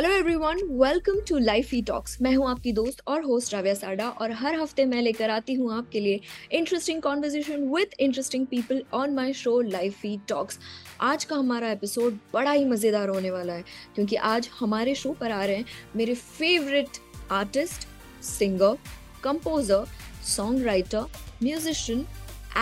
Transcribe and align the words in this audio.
Hello 0.00 0.12
everyone 0.16 0.60
welcome 0.80 1.18
to 1.28 1.38
life 1.38 1.72
e 1.74 1.80
talks 1.82 2.16
मैं 2.22 2.34
हूँ 2.34 2.48
आपकी 2.50 2.72
दोस्त 2.72 3.00
और 3.08 3.22
होस्ट 3.22 3.52
राव्या 3.54 3.72
साडा 3.74 4.08
और 4.10 4.32
हर 4.32 4.54
हफ़्ते 4.60 4.84
मैं 4.84 5.02
लेकर 5.02 5.30
आती 5.30 5.54
हूँ 5.54 5.72
आपके 5.78 6.00
लिए 6.00 6.20
interesting 6.52 7.02
conversation 7.02 7.66
with 7.74 7.94
interesting 8.00 8.46
people 8.46 8.82
on 8.92 9.14
my 9.14 9.32
show 9.32 9.60
life 9.60 10.04
e 10.06 10.16
talks 10.28 10.58
आज 11.00 11.24
का 11.24 11.36
हमारा 11.36 11.70
एपिसोड 11.70 12.18
बड़ा 12.32 12.52
ही 12.52 12.64
मज़ेदार 12.64 13.08
होने 13.08 13.30
वाला 13.30 13.52
है, 13.52 13.64
क्योंकि 13.94 14.16
आज 14.16 14.48
हमारे 14.60 14.94
शो 14.94 15.12
पर 15.20 15.30
आ 15.30 15.44
रहे 15.44 15.56
हैं 15.56 15.64
मेरे 15.96 16.14
favourite 16.14 16.98
artist 17.32 17.86
singer 18.22 18.76
composer 19.24 19.86
song 20.26 20.64
writer 20.66 21.04
musician 21.42 22.06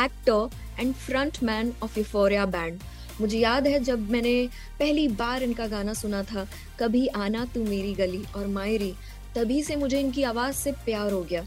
actor 0.04 0.50
and 0.80 0.94
front 0.94 1.42
man 1.42 1.72
of 1.82 1.98
Euphoria 1.98 2.46
band 2.46 2.80
मुझे 3.20 3.38
याद 3.38 3.66
है 3.66 3.78
जब 3.80 4.10
मैंने 4.10 4.48
पहली 4.78 5.06
बार 5.08 5.42
इनका 5.42 5.66
गाना 5.66 5.94
सुना 5.94 6.22
था, 6.22 6.46
कभी 6.80 7.06
आना 7.06 7.44
तू 7.54 7.64
मेरी 7.64 7.94
गली 7.94 8.24
और 8.36 8.46
मायरी, 8.48 8.92
तभी 9.34 9.62
से 9.62 9.76
मुझे 9.76 10.00
इनकी 10.00 10.22
आवाज़ 10.24 10.56
से 10.56 10.72
प्यार 10.84 11.12
हो 11.12 11.22
गया। 11.22 11.44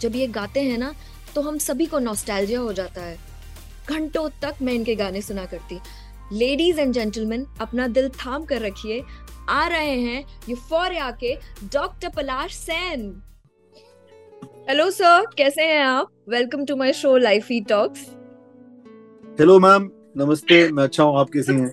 जब 0.00 0.16
ये 0.16 0.26
गाते 0.28 0.60
हैं 0.62 0.78
ना 0.78 0.94
तो 1.34 1.40
हम 1.42 1.58
सभी 1.58 1.86
को 1.86 1.98
नॉस्टैल्जिया 1.98 2.60
हो 2.60 2.72
जाता 2.72 3.02
है। 3.02 3.16
घंटों 3.88 4.28
तक 4.42 4.62
मैं 4.62 4.72
इनके 4.72 4.94
गाने 4.94 5.22
सुना 5.22 5.44
करती। 5.46 5.78
लेडीज़ 6.32 6.80
एंड 6.80 6.92
जेंटलमैन 6.92 7.46
अपना 7.60 7.86
दिल 7.88 8.08
थाम 8.16 8.44
कर 8.44 8.60
रखिए। 8.62 9.02
आ 9.48 9.66
रहे 9.68 10.00
हैं 10.00 10.24
यूफोरिया 10.48 11.10
के 11.20 11.34
doctor 11.74 12.08
Palash 12.08 12.54
Sen 12.54 13.10
hello 14.68 14.90
sir 14.90 15.26
कैसे 15.36 15.62
हैं 15.62 15.82
आप? 15.82 16.10
Welcome 16.28 16.64
to 16.64 16.76
my 16.76 16.92
show 16.92 17.16
life 17.16 17.50
e 17.52 17.60
talks 17.68 18.00
hello 19.40 19.58
ma'am 19.58 19.90
नमस्ते 20.18 20.56
मैं 20.72 20.84
अच्छा 20.84 21.02
हूँ 21.04 21.18
आप 21.18 21.30
कैसी 21.30 21.52
हैं? 21.52 21.68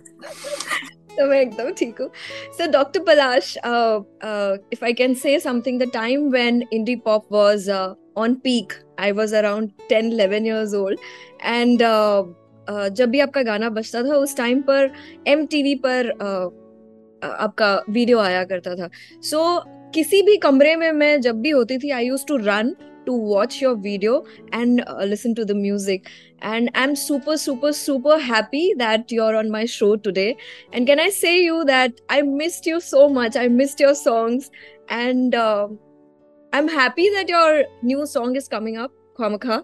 तो 1.17 1.25
मैं 1.27 1.39
एकदम 1.41 1.71
ठीक 1.77 2.01
हूँ। 2.01 2.09
So 2.57 2.71
doctor 2.71 2.99
Palash 3.03 3.55
if 4.73 4.83
I 4.85 4.93
can 4.93 5.13
say 5.13 5.39
something 5.39 5.81
the 5.81 5.89
time 5.93 6.29
when 6.31 6.61
indie 6.73 6.95
pop 7.05 7.27
was 7.31 7.69
on 8.17 8.33
peak 8.43 8.73
I 8.99 9.11
was 9.11 9.33
around 9.33 9.69
10 9.91 10.11
11 10.17 10.45
years 10.45 10.73
old 10.73 10.99
and 11.45 11.79
जब 12.91 13.09
भी 13.09 13.19
आपका 13.19 13.41
गाना 13.43 13.69
बजता 13.69 14.03
था 14.03 14.15
उस 14.17 14.37
टाइम 14.37 14.61
पर 14.61 14.91
एमटीवी 15.27 15.75
पर 15.85 16.11
uh, 16.11 16.65
आपका 17.25 17.75
वीडियो 17.89 18.19
आया 18.19 18.43
करता 18.43 18.75
था। 18.75 18.89
सो 19.21 19.37
so, 19.37 19.63
किसी 19.93 20.21
भी 20.21 20.37
कमरे 20.37 20.75
में 20.75 20.91
मैं 20.91 21.19
जब 21.21 21.41
भी 21.41 21.49
होती 21.49 21.77
थी 21.77 21.89
I 21.89 22.05
use 22.05 22.25
to 22.27 22.37
run 22.37 22.75
to 23.05 23.13
watch 23.13 23.61
your 23.61 23.75
video 23.75 24.25
and 24.51 24.83
uh, 24.87 25.03
listen 25.03 25.35
to 25.35 25.45
the 25.45 25.55
music 25.55 26.09
and 26.39 26.69
i'm 26.75 26.95
super 26.95 27.37
super 27.37 27.71
super 27.71 28.19
happy 28.19 28.73
that 28.77 29.11
you're 29.11 29.35
on 29.35 29.49
my 29.49 29.65
show 29.65 29.95
today 29.95 30.35
and 30.73 30.87
can 30.87 30.99
i 30.99 31.09
say 31.09 31.41
you 31.43 31.63
that 31.65 32.01
i 32.09 32.21
missed 32.21 32.65
you 32.65 32.79
so 32.79 33.07
much 33.07 33.35
i 33.35 33.47
missed 33.47 33.79
your 33.79 33.95
songs 33.95 34.51
and 34.89 35.33
uh, 35.35 35.67
i'm 36.53 36.67
happy 36.67 37.09
that 37.09 37.29
your 37.29 37.63
new 37.81 38.05
song 38.05 38.35
is 38.35 38.47
coming 38.47 38.77
up 38.77 38.91
Kwamaka. 39.15 39.63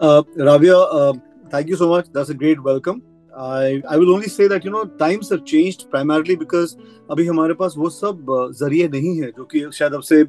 Uh, 0.00 0.22
Rabia, 0.36 0.78
uh, 0.78 1.12
thank 1.50 1.68
you 1.68 1.76
so 1.76 1.88
much. 1.88 2.06
That's 2.12 2.30
a 2.30 2.34
great 2.34 2.62
welcome. 2.62 3.02
I 3.38 3.82
I 3.88 3.96
will 3.96 4.10
only 4.12 4.28
say 4.28 4.48
that 4.48 4.64
you 4.64 4.70
know 4.70 4.84
times 5.00 5.28
have 5.30 5.44
changed 5.44 5.82
primarily 5.90 6.36
because 6.36 6.74
अभी 7.10 7.26
हमारे 7.26 7.54
पास 7.54 7.74
वो 7.78 7.88
सब 7.88 8.26
ज़रिए 8.60 8.88
नहीं 8.88 9.20
है 9.20 9.30
जो 9.38 9.44
कि 9.44 9.64
शायद 9.74 9.92
अब 9.94 10.00
से 10.00 10.22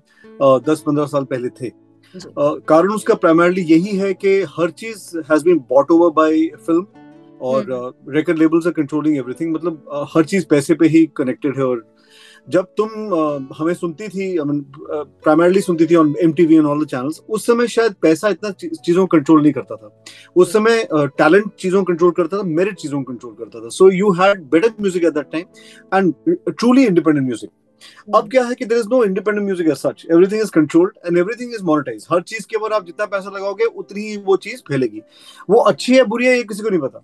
दस 0.69 0.83
पंद्रह 0.87 1.05
साल 1.05 1.23
पहले 1.23 1.49
थे। 1.49 1.71
कारण 2.71 2.91
उसका 2.93 3.13
प्राइमरली 3.13 3.61
यही 3.61 3.97
है 3.97 4.13
कि 4.13 4.41
हर 4.57 4.69
चीज़ 4.81 5.17
has 5.31 5.43
been 5.45 5.57
bought 5.69 5.91
over 5.91 6.11
by 6.11 6.47
film 6.67 6.85
और 7.41 7.65
record 8.09 8.39
labels 8.39 8.67
are 8.67 8.73
controlling 8.73 9.17
everything 9.17 9.53
मतलब 9.53 10.07
हर 10.13 10.25
चीज़ 10.25 10.45
पैसे 10.49 10.73
पे 10.73 10.87
ही 10.87 11.05
कनेक्टेड 11.17 11.57
है 11.57 11.65
और 11.65 11.85
जब 12.47 12.67
तुम 12.77 12.89
हमें 13.57 13.73
सुनती 13.73 14.07
थी 14.07 14.35
प्राइमरली 14.41 15.61
सुनती 15.61 15.85
थी 15.85 15.95
on 15.95 16.13
M 16.21 16.31
TV 16.33 16.57
all 16.59 16.83
the 16.83 16.87
channels 16.87 17.21
उस 17.29 17.45
समय 17.47 17.67
शायद 17.67 17.95
पैसा 18.01 18.29
इतना 18.29 18.51
चीज़ों 18.51 19.05
को 19.05 19.17
कंट्रोल 19.17 19.41
नहीं 19.41 19.53
करता 19.53 19.75
था। 19.75 20.03
उस 20.35 20.53
समय 20.53 20.87
टैलेंट 20.93 21.51
चीज़ों 21.59 21.83
को 21.83 21.91
कंट्रोल 21.91 22.11
करता 22.11 22.37
था 22.37 22.43
मेरिट 22.45 22.75
चीज़ों 22.77 23.01
को 23.01 23.11
कंट्रोल 23.11 23.33
करता 23.35 23.59
था। 23.59 23.69
So 23.69 23.89
you 23.91 24.11
had 24.13 24.43
better 24.51 24.73
music 24.81 25.03
at 25.03 25.13
that 25.13 25.31
time 25.31 25.45
and 25.93 26.13
truly 26.49 26.85
independent 26.85 27.25
music 27.25 27.49
अब 28.15 28.29
क्या 28.31 28.43
है 28.45 28.55
कि 28.55 28.65
there 28.65 28.79
is 28.81 28.87
no 28.89 29.03
independent 29.03 29.45
music 29.45 29.67
as 29.67 29.77
such 29.77 30.05
everything 30.11 30.41
is 30.41 30.51
controlled 30.51 30.91
and 31.05 31.17
everything 31.17 31.53
is 31.53 31.63
monetize 31.65 32.07
हर 32.11 32.21
चीज़ 32.23 32.47
के 32.49 32.57
ऊपर 32.57 32.73
आप 32.73 32.85
जितना 32.85 33.05
पैसा 33.05 33.29
लगाओगे 33.29 33.65
उतनी 33.65 34.01
ही 34.01 34.17
वो 34.25 34.35
चीज़ 34.37 34.61
फैलेगी। 34.67 35.01
वो 35.49 35.61
अच्छी 35.61 35.95
है 35.95 36.03
बुरी 36.05 36.25
है 36.25 36.35
ये 36.37 36.43
किसी 36.43 36.63
को 36.63 36.69
नहीं 36.69 36.79
पता। 36.79 37.03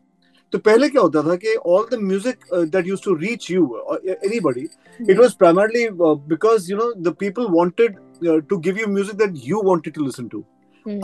तो 0.54 0.58
पहले 0.58 0.90
क्या 0.90 1.02
होता 1.02 1.22
था 1.22 1.36
कि 1.36 1.56
all 1.56 1.86
the 1.92 2.00
music 2.02 2.46
that 2.54 2.88
use 2.88 3.02
to 3.06 3.14
reach 3.16 3.50
you 3.52 3.64
anybody 4.40 4.68
it 5.10 5.20
was 5.20 5.36
primarily 5.40 5.88
because 6.30 6.72
you 6.72 6.78
know 6.78 6.92
the 7.02 7.16
people 7.20 7.48
wanted 7.50 7.96
to 8.50 8.58
give 8.58 8.78
you 8.78 8.88
music 8.88 9.16
that 9.16 9.34
you 9.46 9.62
wanted 9.62 9.94
to 9.94 10.06
listen 10.06 10.28
to 10.28 10.44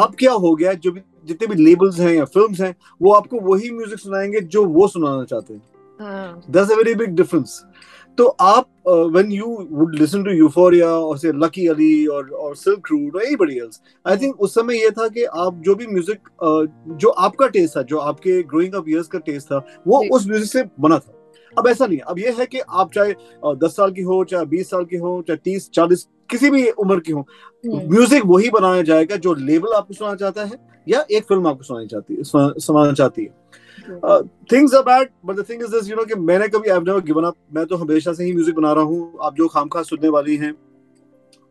अब 0.02 0.16
क्या 0.20 0.32
हो 0.32 0.56
गया 0.56 0.74
जो 0.74 0.92
भी 0.92 1.02
जितने 1.26 1.48
भी 1.48 1.64
लेबल्स 1.64 2.00
हैं 2.00 2.14
या 2.14 2.26
फ़िल्म 2.26 2.64
हैं 2.64 2.76
वो 3.02 3.12
आपको 3.14 3.40
वही 3.40 3.72
म्यूज़िक 3.72 4.00
सुनाएँगे 4.00 4.40
जो 4.56 4.66
वो 4.66 4.88
सुनाना 4.88 5.24
चाहते 5.24 5.54
हैं। 5.54 5.62
That's 6.52 6.72
a 6.72 6.76
very 6.76 6.94
big 6.96 7.16
difference 7.16 7.62
तो 8.22 8.26
आप 8.42 8.68
when 8.88 9.32
you 9.32 9.46
would 9.72 9.96
listen 9.96 10.24
to 10.24 10.32
Euphoria 10.32 10.88
और 10.88 11.18
से 11.18 11.32
लकी 11.36 11.66
अली 11.68 12.06
और 12.06 12.30
और 12.40 12.56
सिल्क 12.56 12.88
रूट 12.92 13.16
और 13.16 13.24
एनीबॉडी 13.24 13.56
एल्स 13.56 13.82
आई 14.08 14.18
थिंक 14.18 14.42
उस 14.42 14.54
समय 14.56 14.78
ये 14.78 14.90
था 14.90 15.08
कि 15.08 15.24
आप 15.24 15.62
जो 15.66 15.76
भी 15.76 15.88
म्यूज़िक 15.88 16.18
uh, 16.18 16.98
जो 16.98 17.10
आपका 17.10 17.48
टेस्ट 17.48 17.78
था 17.78 17.82
जो 17.82 17.98
आपके 18.00 18.42
ग्रोइंग 18.44 18.74
अप 18.74 18.90
इयर्स 18.90 19.08
का 19.08 19.20
टेस्ट 19.20 19.48
था 19.48 19.58
वो 19.88 20.04
उस 20.16 20.28
म्यूज़िक 20.28 20.52
से 20.52 20.64
बना 20.80 21.00
था। 21.00 21.14
अब 21.58 21.68
ऐसा 21.68 21.86
नहीं 21.86 21.98
है। 21.98 22.04
अब 22.08 22.20
ये 22.20 22.32
है 22.32 22.46
कि 22.46 22.60
आप 22.60 22.92
चाहे 22.94 23.14
दस 23.64 23.76
साल 23.76 23.92
की 23.92 24.02
हो 24.02 24.24
चाहे 24.24 24.46
बीस 24.46 24.70
साल 24.70 24.86
की 24.86 24.98
हो 24.98 25.22
चाहे 25.28 25.38
तीस 25.44 25.70
चालीस 25.74 26.08
किसी 26.30 26.50
भी 26.50 26.70
उम्र 26.70 27.00
की 27.00 27.12
हो 27.12 27.26
म्यूज़िक 27.66 28.26
वही 28.26 28.50
बनाया 28.50 28.82
जाएगा 28.82 29.16
जो 29.16 29.34
लेबल 29.34 29.74
आपको 29.74 29.94
सुनाना 29.94 30.16
चाहता 30.16 30.44
है 30.44 30.60
या 30.90 31.06
एक 31.12 31.24
फ़िल्म 31.24 31.48
आपको 31.48 31.64
सुनानी 31.64 31.88
चाहती 31.88 32.16
है 32.16 32.24
सुनाना 32.24 32.92
चाहती 32.94 33.24
है। 33.24 33.40
Things 34.52 34.74
are 34.76 34.82
bad 34.84 35.10
but 35.26 35.36
the 35.36 35.46
thing 35.50 35.62
is 35.64 35.72
this 35.76 35.90
you 35.90 35.96
know 35.96 36.06
कि 36.06 36.16
मैंने 36.32 36.48
कभी 36.48 36.70
I 36.70 36.74
have 36.74 36.84
never 36.88 37.02
given 37.04 37.24
up 37.24 37.36
मैं 37.56 37.66
तो 37.66 37.76
हमेशा 37.78 38.14
से 38.14 38.24
ही 38.24 38.34
म्यूज़िक 38.34 38.56
बना 38.56 38.74
रहा 38.80 39.28
आप 39.28 39.36
जो 39.38 39.50
सुनने 39.84 40.10
वाली 40.10 40.36
हैं 40.38 40.54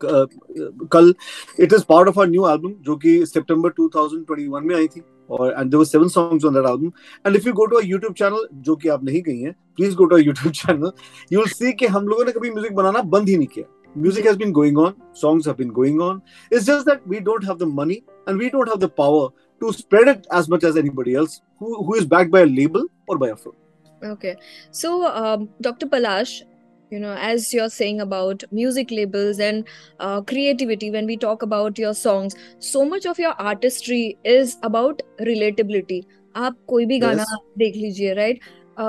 कल 0.01 1.15
it 1.61 1.73
is 1.73 1.85
part 1.89 2.09
of 2.09 2.19
our 2.19 2.29
new 2.29 2.49
album 2.49 2.73
जो 2.85 2.97
कि 2.97 3.25
सितंबर 3.27 3.71
2021 3.81 4.63
में 4.63 4.75
आई 4.77 4.87
थी. 4.87 5.03
और 5.31 5.51
and 5.51 5.71
there 5.71 5.79
were 5.79 5.85
seven 5.85 6.09
songs 6.09 6.45
on 6.45 6.55
that 6.55 6.67
album 6.67 6.93
and 7.27 7.37
if 7.37 7.47
you 7.49 7.53
go 7.55 7.67
to 7.67 7.77
a 7.77 7.83
YouTube 7.83 8.15
channel 8.19 8.47
जो 8.69 8.77
कि 8.77 8.89
आप 8.89 9.05
नहीं 9.05 9.23
गई 9.23 9.39
हैं 9.41 9.53
please 9.77 9.95
go 9.97 10.05
to 10.05 10.17
a 10.17 10.21
YouTube 10.21 10.53
channel 10.63 10.91
you 11.33 11.41
will 11.41 11.49
see 11.49 11.73
कि 11.73 11.87
हम 11.97 12.09
लोगों 12.09 12.25
ने 12.25 12.33
कभी 12.33 12.51
म्यूज़िक 12.51 12.75
बनाना 12.75 13.03
बंद 13.03 13.29
ही 13.29 13.37
नहीं 13.37 13.49
किया. 13.55 13.67
Music 13.97 14.25
has 14.25 14.37
been 14.37 14.53
going 14.57 14.77
on, 14.77 14.93
songs 15.21 15.47
have 15.47 15.57
been 15.57 15.71
going 15.77 15.97
on. 16.01 16.19
It's 16.51 16.67
just 16.67 16.85
that 16.89 17.07
we 17.13 17.21
don't 17.29 17.47
have 17.47 17.57
the 17.59 17.67
money 17.67 17.97
and 18.27 18.43
we 18.43 18.51
don't 18.51 18.69
have 18.69 18.79
the 18.81 18.89
power 18.89 19.25
to 19.61 19.73
spread 19.73 20.09
it 20.09 20.27
as 20.31 20.49
much 20.49 20.65
as 20.65 20.77
anybody 20.77 21.15
else 21.15 21.41
who, 21.59 21.85
who 21.85 21.95
is 21.95 22.07
backed 22.07 22.31
by 22.31 22.41
a 22.41 22.47
label 22.47 22.85
or 23.07 23.19
by 23.19 23.29
a 23.29 23.37
firm. 23.37 23.55
Okay. 24.03 24.37
So, 24.71 25.07
um, 25.07 25.49
Dr. 25.61 25.87
Palash, 25.87 26.43
you 26.91 26.99
know, 26.99 27.13
as 27.13 27.53
you're 27.55 27.69
saying 27.69 28.01
about 28.01 28.43
music 28.51 28.91
labels 28.91 29.39
and 29.39 29.67
uh, 30.01 30.23
creativity, 30.23 30.91
when 30.91 31.07
we 31.07 31.17
talk 31.17 31.43
about 31.43 31.79
your 31.79 31.95
songs, 31.95 32.35
so 32.59 32.85
much 32.85 33.07
of 33.07 33.19
your 33.19 33.33
artistry 33.41 34.19
is 34.25 34.57
about 34.63 35.03
relatability. 35.21 36.03
आप 36.37 36.57
कोई 36.69 36.85
भी 36.87 36.99
गाना 37.01 37.23
yes. 37.23 37.39
देख 37.59 37.77
लीजिए 37.77 38.13
right 38.15 38.41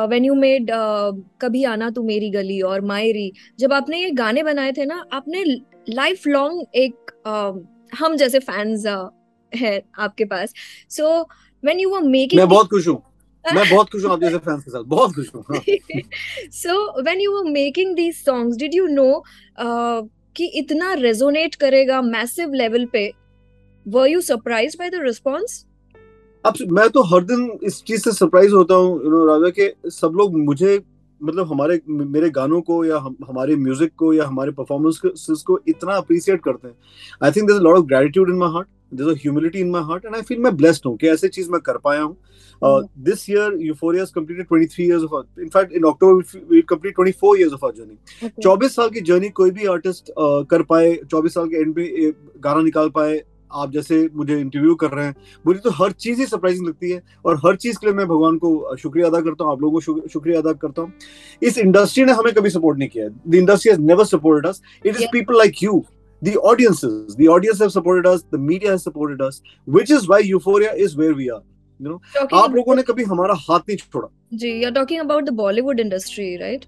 when 0.10 0.26
you 0.26 0.34
made 0.36 0.68
कभी 1.42 1.64
आना 1.66 1.90
तू 1.92 2.04
मेरी 2.04 2.30
गली 2.32 2.60
और 2.62 2.82
मायरी 2.86 3.32
जब 3.60 3.74
आपने 3.74 4.02
ये 4.02 4.10
गाने 4.20 4.44
बनाए 4.44 4.72
थे 4.78 4.86
ना 4.86 5.04
आपने 5.14 5.44
लाइफ 5.90 6.28
लॉन्ग 6.28 6.78
एक 6.84 7.12
uh, 7.28 7.98
हम 8.00 8.16
जैसे 8.18 8.40
फैंस 8.40 8.86
uh, 8.88 9.10
है 9.56 9.82
आपके 10.00 10.26
पास। 10.26 10.54
So 10.90 11.22
when 11.64 11.80
you 11.80 11.90
were 11.90 12.02
making 12.02 12.40
मैं 12.40 12.50
बहुत 12.50 12.68
खुश 12.68 12.88
हूँ। 12.88 13.02
मैं 13.56 13.70
बहुत 13.70 13.90
खुश 13.90 14.04
हूँ 14.06 14.12
आप 14.12 14.22
जैसे 14.22 14.38
फैंस 14.38 14.64
के 14.64 14.72
साथ। 14.72 14.84
बहुत 14.84 15.16
खुश 15.16 15.32
हूँ। 15.36 15.44
So 16.52 17.02
when 17.02 17.22
you 17.22 17.32
were 17.32 17.50
making 17.52 17.96
these 17.96 18.24
songs 18.26 18.58
did 18.58 18.74
you 18.74 18.88
know 18.88 19.24
कि 20.36 20.46
इतना 20.60 20.94
रेजोनेट 20.94 21.56
करेगा 21.56 22.02
मैसिव 22.02 22.54
लेवल 22.54 22.86
पे? 22.86 23.12
Were 23.86 24.08
you 24.08 24.22
surprised 24.22 24.80
by 24.80 24.90
the 24.90 25.02
response 25.04 25.66
अब 26.46 26.54
मैं 26.72 26.90
तो 26.90 27.02
हर 27.04 27.24
दिन 27.24 27.60
इस 27.64 27.82
चीज़ 27.84 28.02
से 28.02 28.12
सरप्राइज़ 28.12 28.54
होता 28.54 28.76
हूँ 28.76 29.04
यू 29.04 29.10
नो 29.10 29.26
राजा 29.26 29.50
के 29.50 29.90
सब 29.90 30.14
लोग 30.16 30.38
मुझे 30.38 30.80
मतलब 31.22 31.48
हमारे 31.48 31.80
मेरे 31.88 32.30
गानों 32.30 32.62
को 32.62 32.84
या 32.86 32.98
हम, 32.98 33.16
हमारे 33.28 33.56
म्यूज़िक 33.56 33.92
को 33.98 34.14
या 34.14 34.26
हमारे 34.26 34.52
परफॉर्मेंस 34.52 35.44
को 35.48 35.60
इतना 35.68 35.94
अप्रिशिएट 35.94 36.42
करते 36.44 36.68
हैं। 36.68 36.76
I 37.24 37.32
think 37.32 37.48
there 37.50 37.62
lot 37.62 37.78
of 37.78 37.86
gratitude 37.86 38.30
in 38.30 38.36
my 38.36 38.50
heart 38.50 38.68
there's 38.92 39.12
a 39.12 39.16
humility 39.16 39.62
in 39.62 39.72
my 39.72 39.82
heart 39.82 40.06
and 40.06 40.16
i 40.16 40.22
feel 40.22 40.40
मैं 40.40 40.52
blessed 40.58 40.86
हूँ 40.86 40.96
कि 40.98 41.08
ऐसे 41.10 41.28
चीज़ 41.30 41.50
मैं 41.52 41.62
कर 41.62 41.78
पाया 41.78 42.02
हूँ। 42.02 42.16
Uh, 42.62 42.82
this 43.06 43.22
year 43.30 43.46
euphoria 43.60 44.02
has 44.02 44.12
completed 44.12 44.48
23 44.48 44.86
years 44.86 45.04
of 45.04 45.14
our, 45.14 45.24
in 45.40 45.50
fact 45.50 45.72
in 45.72 45.86
october 45.86 46.24
we 46.50 46.62
complete 46.62 46.96
24 46.96 47.38
years 47.38 47.54
of 47.54 47.64
our 47.64 47.72
journey. 47.72 47.98
Okay. 48.24 48.42
24 48.42 48.70
साल 48.70 48.90
की 48.90 49.02
जर्नी 49.02 49.30
कोई 49.42 49.52
भी 49.52 49.66
आर्टिस्ट 49.66 50.12
uh, 50.12 50.46
कर 50.50 50.64
पाए 50.72 50.96
24 51.14 51.30
साल 51.30 51.48
के 51.50 51.62
एंड 51.62 51.76
पे 51.76 52.12
गाना 52.44 52.62
निकाल 52.62 52.90
पाए 52.96 53.22
आप 53.52 53.72
जैसे 53.72 53.98
मुझे 54.16 54.40
इंटरव्यू 54.40 54.76
कर 54.82 54.92
रहे 54.92 55.06
हैं 55.06 55.16
मुझे 55.46 55.60
तो 55.64 55.72
हर 55.80 55.92
चीज़ 55.92 56.20
ही 56.20 56.26
सरप्राइजिंग 56.26 56.68
लगती 56.68 56.92
है 56.92 57.02
और 57.26 57.38
हर 57.46 57.56
चीज़ 57.56 57.78
के 57.78 57.88
लिए 57.88 57.96
मैं 57.96 58.08
भगवान 58.08 58.38
को 58.44 58.76
शुक्रिया 58.82 59.08
अदा 59.08 59.22
करता 59.22 59.44
हूँ 59.44 59.52
आप 59.52 59.62
लोगों 59.62 59.80
को 59.80 60.08
शुक्रिया 60.10 60.40
अदा 60.40 60.54
करता 60.62 60.82
हूँ। 60.82 60.94
इस 61.42 61.58
इंडस्ट्री 61.58 62.06
ने 62.06 62.12
हमें 62.12 62.34
कभी 62.34 62.50
सपोर्ट 62.50 62.78
नहीं 62.80 62.90
किया 62.90 63.08
the 63.08 63.36
industry 63.36 63.72
has 63.72 63.82
never 63.82 64.06
supported 64.06 64.50
us 64.50 64.62
it 64.86 64.96
is 64.96 65.06
people 65.14 65.38
like 65.38 65.64
you 65.64 65.84
the 66.22 66.36
audiences. 66.50 67.16
The 67.16 67.28
audience 67.28 67.60
have 67.60 67.72
supported 67.72 68.08
us 68.12 68.24
the 68.32 68.40
media 68.50 68.72
has 68.72 68.84
supported 68.84 69.22
us 69.28 69.42
which 69.78 69.92
is 69.96 70.08
why 70.12 70.20
euphoria 70.20 70.74
is 70.86 70.96
where 70.98 71.16
we 71.22 71.30
are 71.36 71.42
you 71.80 71.90
know. 71.90 72.00
आप 72.42 72.56
लोगों 72.56 72.76
ने 72.76 72.84
कभी 72.90 73.04
हमारा 73.14 73.36
हाथ 73.48 73.60
नहीं 73.70 73.78
छोड़ा। 73.78 74.08
जी 74.44 74.52
you're 74.62 74.76
talking 74.76 75.02
about 75.06 75.26
the 75.30 75.36
bollywood 75.40 75.80
industry 75.86 76.28
right? 76.42 76.68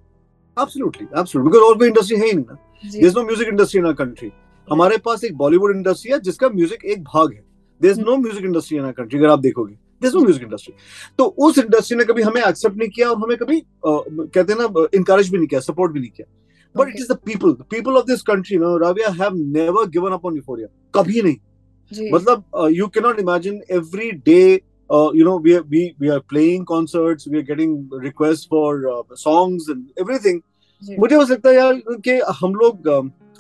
Absolutely 0.57 1.07
absolutely 1.21 1.51
because 1.51 1.67
और 1.69 1.77
कोई 1.77 1.87
इंडस्ट्री 1.87 2.17
है 2.17 2.25
ही 2.25 2.33
नहीं 2.33 2.45
ना। 2.45 2.57
There 2.83 3.05
is 3.05 3.15
no 3.17 3.23
music 3.23 3.47
industry 3.47 3.79
in 3.79 3.85
our 3.85 3.95
country 3.95 4.31
हमारे 4.67 4.97
पास 5.05 5.23
एक 5.23 5.37
बॉलीवुड 5.37 5.75
इंडस्ट्री 5.75 6.11
है 6.11 6.19
जिसका 6.27 6.49
म्यूज़िक 6.49 6.85
एक 6.85 7.03
भाग 7.03 7.33
है। 7.33 7.43
There 7.81 7.93
is 7.93 8.01
no 8.01 8.17
music 8.17 8.45
industry 8.45 8.77
in 8.77 8.83
our 8.83 8.93
country 8.97 9.19
अगर 9.19 9.29
आप 9.29 9.39
देखोगे। 9.39 9.73
देयर 10.01 10.13
नो 10.13 10.21
म्यूज़िक 10.21 10.43
इंडस्ट्री 10.43 10.73
तो 11.17 11.25
उस 11.47 11.57
इंडस्ट्री 11.59 11.97
ने 11.97 12.05
कभी 12.05 12.21
हमें 12.21 12.41
एक्सेप्ट 12.41 12.77
नहीं 12.77 12.89
किया 12.89 13.09
और 13.09 13.17
हमें 13.23 13.37
कभी 13.37 13.61
कहते 13.85 14.53
हैं 14.53 14.59
ना 14.59 14.85
इनकरेज 14.95 15.29
भी 15.29 15.37
नहीं 15.37 15.47
किया 15.47 15.59
सपोर्ट 15.61 15.91
भी 15.91 15.99
नहीं 15.99 16.09
किया। 16.09 16.27
But 16.75 16.87
okay. 16.87 16.93
it 16.93 16.99
is 16.99 17.07
the 17.07 17.17
people 17.29 17.55
the 17.55 17.69
people 17.75 17.97
of 17.97 18.05
this 18.07 18.21
country 18.21 18.55
you 18.55 18.59
know 18.59 18.77
Rabia 18.77 19.11
have 19.11 19.35
never 19.35 19.87
given 19.87 20.13
up 20.13 20.25
on 20.25 20.35
euphoria 20.35 20.69
kabhi 20.91 21.23
nahi 21.27 22.11
matlab 22.15 22.43
uh, 22.61 22.69
you 22.79 22.89
cannot 22.89 23.19
imagine 23.19 23.61
every 23.69 24.11
day 24.31 24.61
uh, 24.89 25.11
you 25.13 25.23
know 25.23 25.37
we 25.37 25.55
are 25.55 25.63
we, 25.63 25.83
we 25.99 26.09
are 26.09 26.21
playing 26.21 26.65
concerts 26.65 27.27
we 27.27 27.39
are 27.39 27.47
getting 27.51 27.77
requests 28.09 28.45
for 28.45 28.69
uh, 28.95 29.03
songs 29.27 29.69
and 29.75 30.03
everything 30.05 30.41
मुझे 30.81 31.17
बस 31.17 31.29
लगता 31.31 31.49
है 31.49 31.55
यार 31.55 31.81
कि 32.05 32.13
हम 32.39 32.55
लोग 32.55 32.87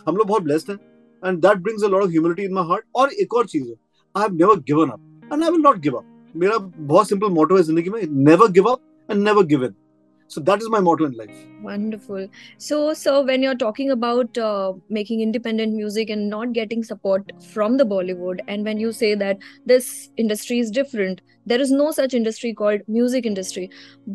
हम 0.07 0.17
लोग 0.17 0.27
बहुत 0.27 0.43
ब्लेस्ड 0.43 0.69
हैं 0.71 0.77
and 1.23 1.39
that 1.41 1.57
brings 1.63 1.83
a 1.83 1.87
lot 1.87 2.03
of 2.03 2.09
humility 2.09 2.43
in 2.43 2.53
my 2.53 2.63
heart 2.67 2.85
और 2.95 3.11
एक 3.21 3.33
और 3.37 3.45
चीज़ 3.47 3.63
है 3.63 3.73
I 4.15 4.21
have 4.21 4.33
never 4.35 4.59
given 4.67 4.89
up 4.89 5.33
and 5.33 5.43
I 5.43 5.49
will 5.49 5.61
not 5.61 5.79
give 5.81 5.95
up 5.97 6.31
मेरा 6.35 6.57
बहुत 6.57 7.09
सिंपल 7.09 7.29
मोटो 7.33 7.57
है 7.57 7.63
ज़िंदगी 7.63 7.89
में 7.89 8.01
never 8.29 8.51
give 8.51 8.69
up 8.71 8.79
and 9.09 9.23
never 9.23 9.45
give 9.45 9.65
in 9.65 9.73
so 10.32 10.40
that 10.40 10.62
is 10.62 10.68
my 10.68 10.78
motto 10.86 11.06
in 11.06 11.12
life 11.18 11.36
wonderful 11.62 12.26
so 12.58 12.78
so 12.94 13.12
when 13.22 13.42
you're 13.42 13.60
talking 13.62 13.92
about 13.92 14.38
uh, 14.38 14.72
making 14.96 15.22
independent 15.26 15.74
music 15.74 16.10
and 16.10 16.28
not 16.28 16.52
getting 16.58 16.84
support 16.88 17.32
from 17.54 17.78
the 17.78 17.86
bollywood 17.92 18.42
and 18.46 18.70
when 18.70 18.82
you 18.84 18.92
say 18.92 19.14
that 19.14 19.48
this 19.72 19.88
industry 20.16 20.58
is 20.58 20.70
different 20.70 21.22
there 21.46 21.60
is 21.66 21.70
no 21.70 21.90
such 22.00 22.18
industry 22.20 22.52
called 22.52 22.82
music 22.98 23.24
industry 23.32 23.70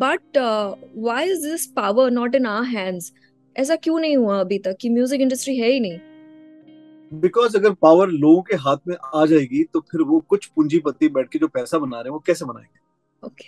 but 0.06 0.38
uh, 0.38 0.76
why 1.08 1.24
is 1.24 1.42
this 1.42 1.68
power 1.82 2.10
not 2.22 2.42
in 2.42 2.50
our 2.56 2.64
hands 2.78 3.12
ऐसा 3.56 3.76
क्यों 3.76 4.00
नहीं 4.00 4.16
हुआ 4.18 4.40
अभी 4.40 4.58
तक 4.60 4.78
कि 4.82 4.90
music 4.90 5.22
industry 5.22 5.56
है 5.58 5.68
ही 5.72 5.80
नहीं 5.80 7.20
बिकॉज 7.22 7.56
अगर 7.56 7.74
पावर 7.82 8.10
लोगों 8.10 8.42
के 8.42 8.56
हाथ 8.64 8.88
में 8.88 8.96
आ 9.16 9.26
जाएगी 9.26 9.64
तो 9.74 9.80
फिर 9.92 10.02
वो 10.12 10.20
कुछ 10.30 10.46
पूंजीपति 10.56 11.08
बैठ 11.18 11.30
के 11.32 11.40
जो 11.40 11.48
पैसा 11.58 11.78
बना 11.80 11.98
रहे 11.98 12.10
हैं 12.10 12.14
वो 12.14 12.24
कैसे 12.28 12.46
बनाएंगे 12.46 13.28
okay 13.28 13.46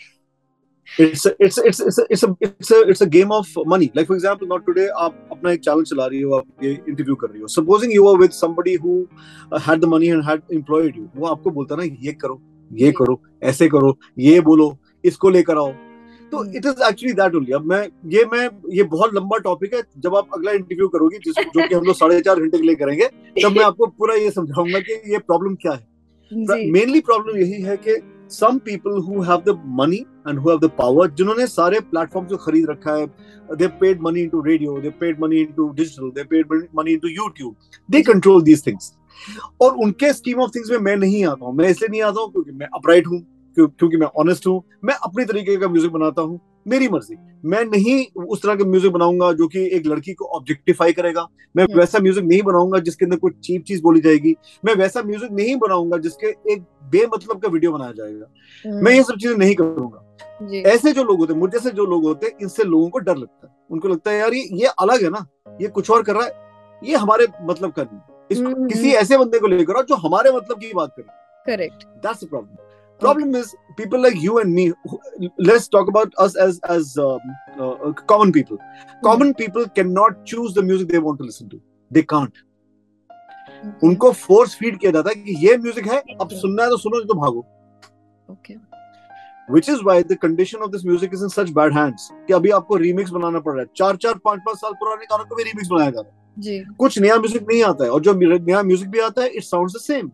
It's 0.98 1.26
a, 1.26 1.34
it's 1.38 1.58
it's 1.58 1.80
it's 1.80 1.98
a, 1.98 2.04
it's 2.10 2.22
a 2.22 2.36
it's 2.40 2.70
a 2.70 2.80
it's 2.92 3.00
a 3.00 3.06
game 3.06 3.32
of 3.32 3.46
money. 3.66 3.90
Like 3.94 4.06
for 4.06 4.16
example 4.16 4.48
not 4.48 4.64
today 4.66 4.86
आप 5.00 5.28
अपना 5.32 5.52
एक 5.52 5.60
चैनल 5.60 5.82
चला 5.90 6.06
रही 6.06 6.20
हो 6.20 6.34
आप 6.36 6.64
ये 6.64 6.72
इंटरव्यू 6.88 7.14
कर 7.14 7.30
रही 7.30 7.40
हो। 7.40 7.48
Supposing 7.48 7.92
you 7.96 8.06
are 8.08 8.16
with 8.22 8.32
somebody 8.32 8.74
who 8.76 8.94
uh, 9.52 9.58
had 9.58 9.80
the 9.80 9.90
money 9.92 10.10
and 10.14 10.24
had 10.24 10.42
employed 10.58 10.96
you 10.96 11.06
वो 11.16 11.26
आपको 11.26 11.50
बोलता 11.50 11.76
ना 11.76 11.84
ये 11.84 12.12
करो 12.22 12.40
ये 12.72 12.92
करो 12.98 13.20
ऐसे 13.42 13.68
करो 13.68 13.96
ये 14.18 14.40
बोलो 14.50 14.76
इसको 15.04 15.30
लेकर 15.30 15.58
आओ। 15.58 15.72
तो 16.32 16.44
it 16.56 16.66
is 16.66 16.82
actually 16.88 17.12
that 17.14 17.34
only 17.34 17.52
अब 17.52 17.64
मैं 17.66 17.82
ये 18.10 18.24
मैं 18.32 18.48
ये 18.74 18.82
बहुत 18.90 19.14
लंबा 19.14 19.38
टॉपिक 19.44 19.74
है। 19.74 19.82
जब 19.98 20.16
आप 20.16 20.28
अगला 20.34 20.52
इंटरव्यू 20.52 20.88
करोगी 20.88 21.18
जिस 21.24 21.44
जो 21.44 21.68
कि 21.68 21.74
हम 21.74 21.84
लोग 21.84 21.96
साढ़े 21.96 22.20
चार 22.20 22.40
घंटे 22.40 22.58
के 22.58 22.64
लिए 22.64 22.74
करेंगे 22.82 23.06
तब 23.42 23.56
मैं 23.56 23.64
आपको 23.64 23.86
पूरा 23.86 24.14
ये 24.14 24.30
समझाऊँगा 24.30 24.80
कि 24.80 25.02
ये 25.12 25.18
प्रॉब्लम 25.18 25.54
क्या 25.54 25.72
है। 25.72 25.88
मेनली 26.72 27.00
प्रॉब्लम 27.00 27.36
यही 27.36 27.62
है 27.62 27.76
कि 27.76 27.94
some 28.30 28.58
people 28.64 29.00
who 29.02 29.22
have 29.22 29.42
the 29.46 29.58
money 29.78 29.96
and 30.28 30.38
who 30.38 30.48
have 30.50 30.58
the 30.60 30.70
power 30.78 31.10
जिन्होंने 31.10 31.46
सारे 31.46 31.80
प्लेटफॉर्म 31.90 32.26
जो 32.26 32.36
खरीद 32.36 32.66
रखा 32.70 32.94
है 32.96 33.06
they 33.56 33.66
paid 33.80 34.00
money 34.02 34.20
into 34.20 34.40
radio 34.42 34.78
they 34.80 34.90
paid 35.00 35.20
money 35.20 35.40
into 35.40 35.68
digital 35.72 36.10
they 36.14 36.24
paid 36.24 36.68
money 36.76 36.92
into 36.92 37.08
YouTube 37.08 37.54
they 37.88 38.02
control 38.02 38.42
these 38.42 38.66
things 38.66 38.92
और 39.62 39.76
उनके 39.76 40.12
scheme 40.12 40.40
of 40.40 40.50
things 40.54 40.70
में 40.70 40.78
मैं 40.78 40.96
नहीं 40.96 41.24
आता 41.26 41.46
हूँ। 41.46 41.54
मैं 41.54 41.68
इसलिए 41.68 41.88
नहीं 41.88 42.02
आता 42.02 42.20
हूँ 42.20 42.30
क्योंकि 42.32 42.52
मैं 42.52 42.66
अपराइट 42.74 43.06
हूँ 43.06 43.20
क्योंकि 43.56 43.96
मैं 43.96 44.06
ऑनेस्ट 44.20 44.46
हूँ। 44.46 44.62
मैं 44.84 44.94
अपने 45.04 45.24
तरीके 45.24 45.56
का 45.56 45.68
म्यूज़िक 45.68 45.92
बनाता 45.92 46.22
हूँ। 46.22 46.40
मेरी 46.66 46.88
मर्ज़ी। 46.88 47.16
मैं 47.44 47.64
नहीं 47.64 48.24
उस 48.24 48.42
तरह 48.42 48.54
का 48.54 48.64
म्यूज़िक 48.64 48.92
बनाऊँगा 48.92 49.32
जो 49.32 49.46
कि 49.48 49.60
एक 49.76 49.86
लड़की 49.86 50.12
को 50.12 50.24
ऑब्जेक्टिफाई 50.36 50.92
करेगा। 50.92 51.26
मैं 51.54 51.64
हम्म। 51.64 51.78
वैसा 51.78 51.98
म्यूज़िक 51.98 52.24
नहीं 52.24 52.42
बनाऊँगा 52.42 52.78
जिसके 52.78 53.04
अंदर 53.04 53.16
कोई 53.16 53.32
चीप 53.44 53.64
चीज़ 53.64 53.82
बोली 53.82 54.00
जाएगी। 54.00 54.34
मैं 54.64 54.74
वैसा 54.74 55.02
म्यूज़िक 55.02 55.30
नहीं 55.32 55.56
बनाऊँगा 55.56 55.98
जिसके 55.98 56.26
एक 56.52 56.62
बेमतलब 56.90 57.40
का 57.40 57.48
वीडियो 57.48 57.72
बनाया 57.72 57.92
जाएगा। 57.92 58.26
हम्म। 58.64 58.84
मैं 58.84 58.92
ये 58.92 59.02
सब 59.02 59.16
चीज़ें 59.16 59.36
नहीं 59.36 59.54
करूँगा। 59.54 60.06
ऐसे 60.68 60.92
जो 60.92 61.04
लोग 61.04 61.18
होते 61.18 61.34
मुझे 61.34 61.52
जैसे 61.52 61.70
जो 61.70 61.84
लोग 61.86 62.04
होते 62.04 62.34
इनसे 62.42 62.64
लोगों 62.64 62.88
को 62.88 62.98
डर 62.98 63.16
लगता 63.16 63.46
है। 63.46 63.52
उनको 63.70 63.88
लगता 63.88 64.10
है 64.10 64.18
यार 64.18 64.34
ये 64.34 64.48
ये 64.54 64.66
अलग 64.80 65.02
है 65.02 65.10
ना। 65.10 65.26
ये 65.60 65.68
कुछ 65.68 65.90
और 65.90 66.02
कर 66.02 66.14
रहा 66.14 66.24
है। 66.24 66.48
ये 66.82 66.96
हमारे 66.96 67.26
मतलब 67.42 67.72
का 67.72 67.82
नहीं 67.82 68.00
इसको 68.30 68.46
हम्म, 68.46 68.66
किसी 68.68 68.90
ऐसे 68.92 69.16
बंदे 69.18 69.38
को 69.38 69.46
लेकर 69.46 69.82
जो 69.84 69.94
हमारे 69.98 70.32
मतलब 70.32 70.60
की 70.60 70.72
बात 70.74 70.94
करे। 70.96 71.08
Correct 71.46 71.86
that's 72.02 72.24
problem 72.24 72.68
problem 73.00 73.34
is 73.34 73.54
people 73.76 74.00
like 74.00 74.20
you 74.20 74.38
and 74.40 74.54
me 74.54 74.72
let's 75.38 75.68
talk 75.68 75.88
about 75.88 76.14
us 76.18 76.36
as 76.36 76.60
as 76.76 76.96
um, 76.98 77.20
uh, 77.58 77.92
common 78.12 78.32
people 78.32 78.62
common 79.02 79.34
people 79.34 79.68
cannot 79.70 80.24
choose 80.24 80.54
the 80.54 80.62
music 80.62 80.88
they 80.88 81.02
want 81.08 81.18
to 81.18 81.28
listen 81.30 81.50
to 81.50 81.60
they 81.90 82.06
can't 82.14 82.46
उनको 83.84 84.10
force 84.12 84.54
feed 84.58 84.78
किया 84.80 84.90
जाता 84.92 85.10
है 85.10 85.14
कि 85.14 85.34
ये 85.46 85.56
music 85.58 85.86
है 85.86 85.98
अब 86.20 86.30
सुनना 86.32 86.62
है 86.62 86.70
तो 86.70 86.76
सुनो 86.76 87.00
तो 87.04 87.14
भागो 87.14 87.46
okay 88.28 88.54
which 89.48 89.68
is 89.68 89.82
why 89.82 89.94
the 90.02 90.16
condition 90.16 90.62
of 90.62 90.70
this 90.72 90.84
music 90.84 91.12
is 91.12 91.22
in 91.22 91.30
such 91.30 91.52
bad 91.54 91.72
hands 91.72 92.06
कि 92.26 92.32
अभी 92.32 92.50
आपको 92.58 92.76
रीमिक्स 92.76 93.10
बनाना 93.10 93.40
पड़ 93.40 93.52
रहा 93.52 93.62
है 93.62 93.68
चार 93.76 93.96
चार 94.04 94.14
पाँच 94.24 94.40
पाँच 94.46 94.58
साल 94.58 94.72
पुराने 94.80 95.06
गानों 95.10 95.24
को 95.24 95.36
भी 95.36 95.44
रीमिक्स 95.44 95.68
बनाया 95.68 95.90
जा 95.90 96.00
रहा 96.00 96.10
है 96.10 96.42
जी 96.42 96.58
कुछ 96.78 96.98
नया 96.98 97.16
म्यूज़िक 97.16 97.42
नहीं 97.48 97.62
आता 97.64 97.84
है 97.84 97.90
और 97.90 98.00
जो 98.00 98.14
नया 98.14 98.62
म्यूज़िक 98.62 98.88
भी 98.90 99.00
आता 99.06 99.22
है 99.22 99.28
it 99.28 99.44
sounds 99.44 99.74
the 99.76 99.80
same 99.80 100.10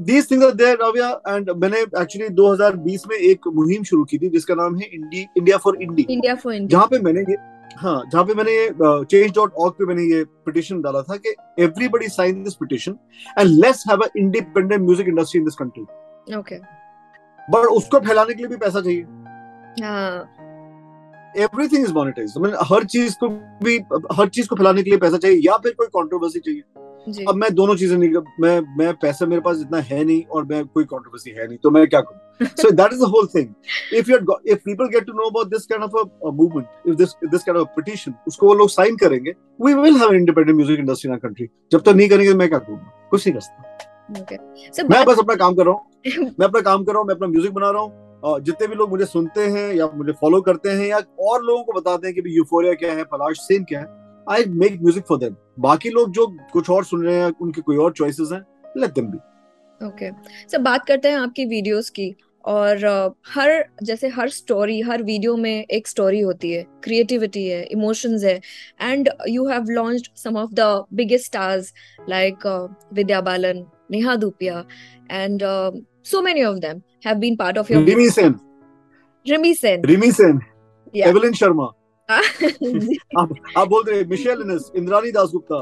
these 0.00 0.30
things 0.30 0.44
are 0.46 0.52
there 0.54 0.78
Raviya 0.82 1.08
and 1.28 1.50
मैंने 1.62 1.80
एक्चुअली 1.80 2.28
2020 2.34 3.06
में 3.10 3.16
एक 3.16 3.48
मुहिम 3.54 3.82
शुरू 3.82 4.04
की 4.04 4.18
थी 4.18 4.28
जिसका 4.28 4.54
नाम 4.54 4.76
है 4.76 4.88
indie 4.94 5.26
India 5.38 5.56
for 5.56 5.76
indie 5.82 6.06
India 6.10 6.34
for 6.34 6.54
indie 6.54 6.74
जहाँ 6.74 6.86
पे 6.86 6.98
मैंने 6.98 7.20
ये 7.20 7.36
हाँ 7.78 8.02
जहाँ 8.12 8.24
पे 8.24 8.34
मैंने 8.34 8.52
ये 8.52 8.68
चेंज 9.04 9.34
डॉट 9.34 9.54
ऑर्ग 9.54 9.72
पे 9.72 9.86
मैंने 9.86 10.02
ये 10.02 10.24
पिटिशन 10.46 10.80
डाला 10.82 11.02
था 11.02 11.16
कि 11.16 11.34
everybody 11.58 12.08
sign 12.08 12.42
this 12.42 12.54
petition 12.54 12.96
and 13.38 13.48
let's 13.64 13.84
have 13.90 14.00
a 14.00 14.08
independent 14.16 14.80
music 14.82 15.08
industry 15.08 15.38
in 15.38 15.44
this 15.44 15.54
country 15.54 16.36
okay 16.38 16.56
but 17.38 17.66
उसको 17.66 17.98
फैलाने 18.00 18.34
के 18.34 18.42
लिए 18.42 18.48
भी 18.48 18.56
पैसा 18.56 18.80
चाहिए। 18.80 19.00
एवरीथिंग 21.44 21.84
इज़ 21.84 21.92
मोनेटाइज 21.94 22.34
हर 22.72 22.84
चीज़ 22.84 23.14
को 23.20 23.28
भी 23.64 23.76
हर 24.12 24.28
चीज़ 24.28 24.48
को 24.48 24.56
फैलाने 24.56 24.82
के 24.82 24.90
लिए 24.90 24.98
पैसा 24.98 25.16
चाहिए 25.16 25.40
या 25.46 25.56
फिर 25.56 25.72
कोई 25.72 25.86
कंट्रोवर्सी 25.86 26.38
चाहिए। 26.38 26.62
अब 27.28 27.34
मैं 27.34 27.54
दोनों 27.54 27.74
चीज़ें 27.76 27.96
नहीं 27.98 28.10
मैं 28.40 28.60
मैं 28.78 28.92
पैसा 28.94 29.26
मेरे 29.26 29.40
पास 29.40 29.60
इतना 29.60 29.78
है 29.80 30.04
नहीं 30.04 30.22
और 30.24 30.44
मैं 30.44 30.64
कोई 30.66 30.84
कंट्रोवर्सी 30.84 31.30
है 31.30 31.46
नहीं 31.48 31.58
तो 31.58 31.70
मैं 31.70 31.86
क्या 31.86 32.00
करूँ? 32.00 32.48
So 32.48 32.70
that 32.70 32.92
is 32.92 33.00
the 33.00 33.08
whole 33.08 33.26
thing 33.26 33.48
if 33.94 34.10
you 34.10 34.18
if 34.46 34.58
people 34.58 34.88
get 34.88 35.06
to 35.06 35.12
know 35.12 35.28
about 35.30 35.46
this 35.46 35.66
kind 35.66 35.84
of 35.84 35.96
a 35.98 36.30
movement 36.30 36.66
if 36.88 36.94
this 36.94 37.14
this 37.24 37.42
kind 37.42 37.60
of 37.60 37.68
petition 37.76 38.14
उसको 38.28 38.46
वो 38.46 38.54
लोग 38.54 38.70
साइन 38.70 38.96
करेंगे 38.96 39.34
we 39.62 39.74
will 39.74 39.96
have 39.96 40.14
independent 40.14 40.56
music 40.56 40.78
industry 40.78 41.08
in 41.08 41.12
our 41.12 41.28
country 41.28 41.48
जब 41.72 41.80
तक 41.80 41.88
नहीं 41.88 42.08
करेंगे 42.08 42.32
तो 42.32 42.38
मैं 42.38 42.48
क्या 42.48 42.58
करूँगा 42.58 43.08
कुछ 43.10 43.26
नहीं 43.26 43.34
कर 43.34 43.40
सकता। 43.40 43.76
Okay. 44.10 44.36
so, 44.78 44.90
मैं 44.90 45.04
बस 45.04 45.18
अपना 45.18 45.34
काम 45.34 45.54
कर 45.54 45.64
रहा 45.64 45.74
हूँ। 45.74 46.30
मैं 46.40 46.46
अपना 46.46 46.60
काम 46.60 46.84
कर 46.84 46.92
रहा 46.92 47.00
हूँ 47.00 47.06
मैं 47.08 47.14
अपना 47.14 47.28
म्यूज़िक 47.28 47.52
बना 47.52 47.70
रहा 47.70 47.82
हूँ 47.82 48.20
और 48.24 48.40
जितने 48.42 48.66
भी 48.66 48.74
लोग 48.74 48.90
मुझे 48.90 49.04
सुनते 49.04 49.40
हैं 49.40 49.72
या 49.74 49.86
मुझे 49.94 50.12
फॉलो 50.12 50.40
करते 50.40 50.70
हैं 50.70 50.86
या 50.86 50.98
और 51.20 51.42
लोगों 51.42 51.62
को 51.64 51.72
बताते 51.72 52.06
हैं 52.06 52.14
कि 52.16 52.38
यूफोरिया 52.38 52.74
क्या 52.74 52.92
है 52.92 53.04
पलाश 53.04 53.36
सेन 53.38 53.64
क्या 53.64 53.80
है 53.80 53.99
I 54.30 54.44
make 54.62 54.80
music 54.82 55.04
for 55.08 55.18
them 55.18 55.36
बाकी 55.58 55.90
लोग 55.90 56.10
जो 56.12 56.26
कुछ 56.52 56.70
और 56.70 56.84
सुन 56.84 57.04
रहे 57.04 57.14
हैं 57.14 57.32
उनके 57.40 57.60
कोई 57.60 57.76
और 57.76 57.92
चॉइसेस 57.92 58.32
हैं 58.32 58.40
let 58.80 58.90
them 58.94 59.06
be 59.10 59.18
okay 59.80 60.10
sir 60.48 60.58
बात 60.62 60.86
करते 60.86 61.08
हैं 61.08 61.18
आपकी 61.18 61.44
वीडियोस 61.46 61.90
की 61.90 62.14
और 62.44 62.76
uh, 62.78 63.14
हर 63.34 63.64
जैसे 63.82 64.08
हर 64.08 64.28
स्टोरी 64.30 64.80
हर 64.80 65.02
वीडियो 65.02 65.36
में 65.36 65.64
एक 65.64 65.88
स्टोरी 65.88 66.20
होती 66.20 66.52
है 66.52 66.64
क्रिएटिविटी 66.84 67.46
है 67.46 67.62
इमोशंस 67.72 68.24
है 68.24 68.40
and 68.80 69.10
you 69.28 69.46
have 69.48 69.70
launched 69.70 70.08
some 70.16 70.36
of 70.36 70.54
the 70.54 70.84
biggest 70.94 71.26
stars 71.26 71.72
like 72.08 72.46
Vidya 72.94 73.20
Balan 73.20 73.64
Neha 73.90 74.16
Dhupia 74.16 74.64
and 75.10 75.42
so 76.02 76.20
many 76.22 76.42
of 76.42 76.60
them 76.60 76.82
have 77.00 77.20
been 77.20 77.36
part 77.36 77.56
of 77.56 77.70
your 77.70 77.82
Rimi 77.82 78.08
Sen 78.10 78.38
Rimi 79.26 79.54
Sen 79.54 79.82
Rimi 79.82 80.12
Sen 80.12 80.40
yeah. 80.94 81.08
Evelyn 81.08 81.32
Sharma 81.32 81.72
आप 83.18 83.34
आप 83.56 83.68
बोल 83.68 83.84
रहे 83.88 84.04
Michelle 84.04 84.40
Innes 84.42 84.70
Indrani 84.76 85.10
Dasgupta 85.12 85.60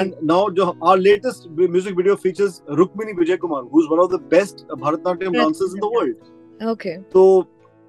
and 0.00 0.14
now 0.24 0.50
जो। 0.50 0.64
Our 0.64 0.98
latest 0.98 1.48
music 1.60 1.96
video 1.96 2.14
features 2.14 2.60
Rukmini 2.70 3.12
Vijay 3.12 3.36
Kumar 3.36 3.62
who 3.62 3.80
is 3.80 3.88
one 3.92 3.98
of 3.98 4.12
the 4.12 4.20
best 4.30 4.64
Bharatanatyam 4.74 5.32
dancers 5.32 5.74
in 5.74 5.80
the 5.80 5.90
world 5.96 6.68
okay 6.70 6.96
तो 7.12 7.24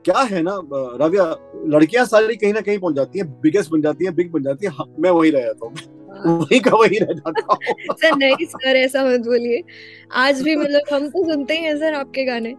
क्या 0.06 0.20
है 0.22 0.42
ना 0.42 0.60
रविया 1.02 1.24
लड़कियाँ 1.68 2.06
सारी 2.06 2.36
कहीं 2.36 2.54
ना 2.54 2.62
कहीं 2.62 2.80
पहुँच 2.80 2.96
जाती 2.96 3.20
हैं 3.20 3.28
बिगेस्ट 3.42 3.72
बन 3.72 3.82
जाती 3.82 4.06
हैं 4.06 4.16
बिग 4.16 4.32
बन 4.32 4.44
जाती 4.44 4.66
हैं 4.66 4.86
मैं 5.00 5.12
वही 5.12 5.30
रह 5.32 5.42
जाता 5.42 5.66
हूँ। 5.66 5.74
वही। 6.26 6.60
का 6.60 6.72
वही 6.78 7.00
रह 7.00 7.14
जाता 7.14 7.54
हूँ। 7.54 7.96
सर 8.02 8.16
नहीं 8.16 8.46
सर 8.46 8.76
ऐसा 8.76 9.04
मत 9.06 9.20
बोलिए। 9.20 9.64
आज 10.12 10.42
भी 10.42 10.56
मतलब 10.56 10.94
हम 10.94 11.10
तो 11.10 11.24
सुनते 11.32 11.54
ही 11.54 11.64
हैं 11.64 11.78
सर 11.78 11.94
आपके 11.94 12.26
गाने। 12.26 12.56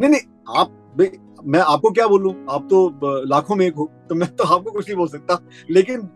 नहीं 0.00 0.10
नहीं 0.10 0.20
आप 0.58 0.70
मैं 1.44 1.60
आपको 1.60 1.90
क्या 1.90 2.06
बोलूँ? 2.08 2.34
आप 2.50 2.66
तो 2.70 3.24
लाखों 3.26 3.56
में 3.56 3.66
एक 3.66 3.74
हो 3.74 3.90
तो 4.08 4.14
मैं 4.14 4.28
तो 4.36 4.44
आपको 4.44 4.70
कुछ 4.70 4.88
नहीं 4.88 4.96
बोल 4.96 5.08
सकता। 5.08 5.40
लेकिन 5.70 6.08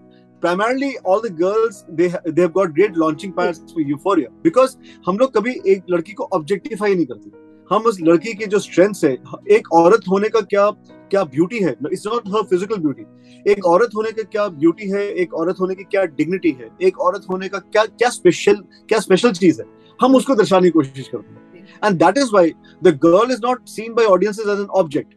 all 0.43 1.21
the 1.23 1.31
girls, 1.33 1.77
they 1.99 2.09
they 2.27 2.43
have 2.43 2.53
got 2.53 2.73
great 2.75 2.99
launching 3.03 3.33
pads 3.33 3.61
for 3.71 3.85
euphoria 3.85 4.29
because 4.47 4.77
हम 5.07 5.19
लोग 5.19 5.33
कभी 5.35 5.55
एक 5.69 5.83
लड़की 5.91 6.13
को 6.13 6.29
ऑब्जेक्टिफाई 6.35 6.95
नहीं 6.95 7.07
करते। 7.07 7.31
हम 7.71 7.83
उस 7.83 8.01
लड़की 8.01 8.35
की 8.35 8.47
जो 8.47 8.59
स्ट्रेंथ 8.59 9.05
है, 9.05 9.13
एक 9.51 9.73
औरत 9.73 10.03
होने 10.11 10.29
का 10.29 10.41
क्या 10.43 10.71
क्या 11.11 11.25
ब्यूटी 11.25 11.59
है? 11.59 11.75
It's 11.93 12.07
not 12.07 12.29
her 12.29 12.43
physical 12.43 12.77
beauty 12.77 13.51
एक 13.53 13.67
औरत 13.67 13.91
होने 13.97 14.13
का 14.13 14.23
क्या 14.23 14.47
ब्यूटी 14.49 14.89
है? 14.91 15.03
एक 15.13 15.35
औरत 15.35 15.57
होने 15.61 15.75
की 15.75 15.85
क्या 15.85 16.05
डिग्निटी 16.05 16.51
है? 16.61 16.69
एक 16.83 17.01
औरत 17.01 17.27
होने 17.31 17.49
का 17.49 17.59
क्या 17.59 17.85
क्या 17.87 18.09
स्पेशल 18.11 18.63
क्या 18.89 18.99
स्पेशल 18.99 19.33
चीज़ 19.33 19.61
है? 19.61 19.67
हम 20.01 20.17
उसको 20.17 20.35
दर्शाने 20.35 20.67
की 20.67 20.71
कोशिश 20.71 21.09
करते 21.09 21.33
हैं। 21.33 21.46
and 21.82 22.00
that 22.00 22.18
is 22.18 22.32
why 22.32 22.46
the 22.82 22.92
girl 22.92 23.36
is 23.36 23.40
not 23.40 23.68
seen 23.68 23.94
by 23.94 24.04
audiences 24.04 24.48
as 24.48 24.60
an 24.60 24.70
object 24.74 25.16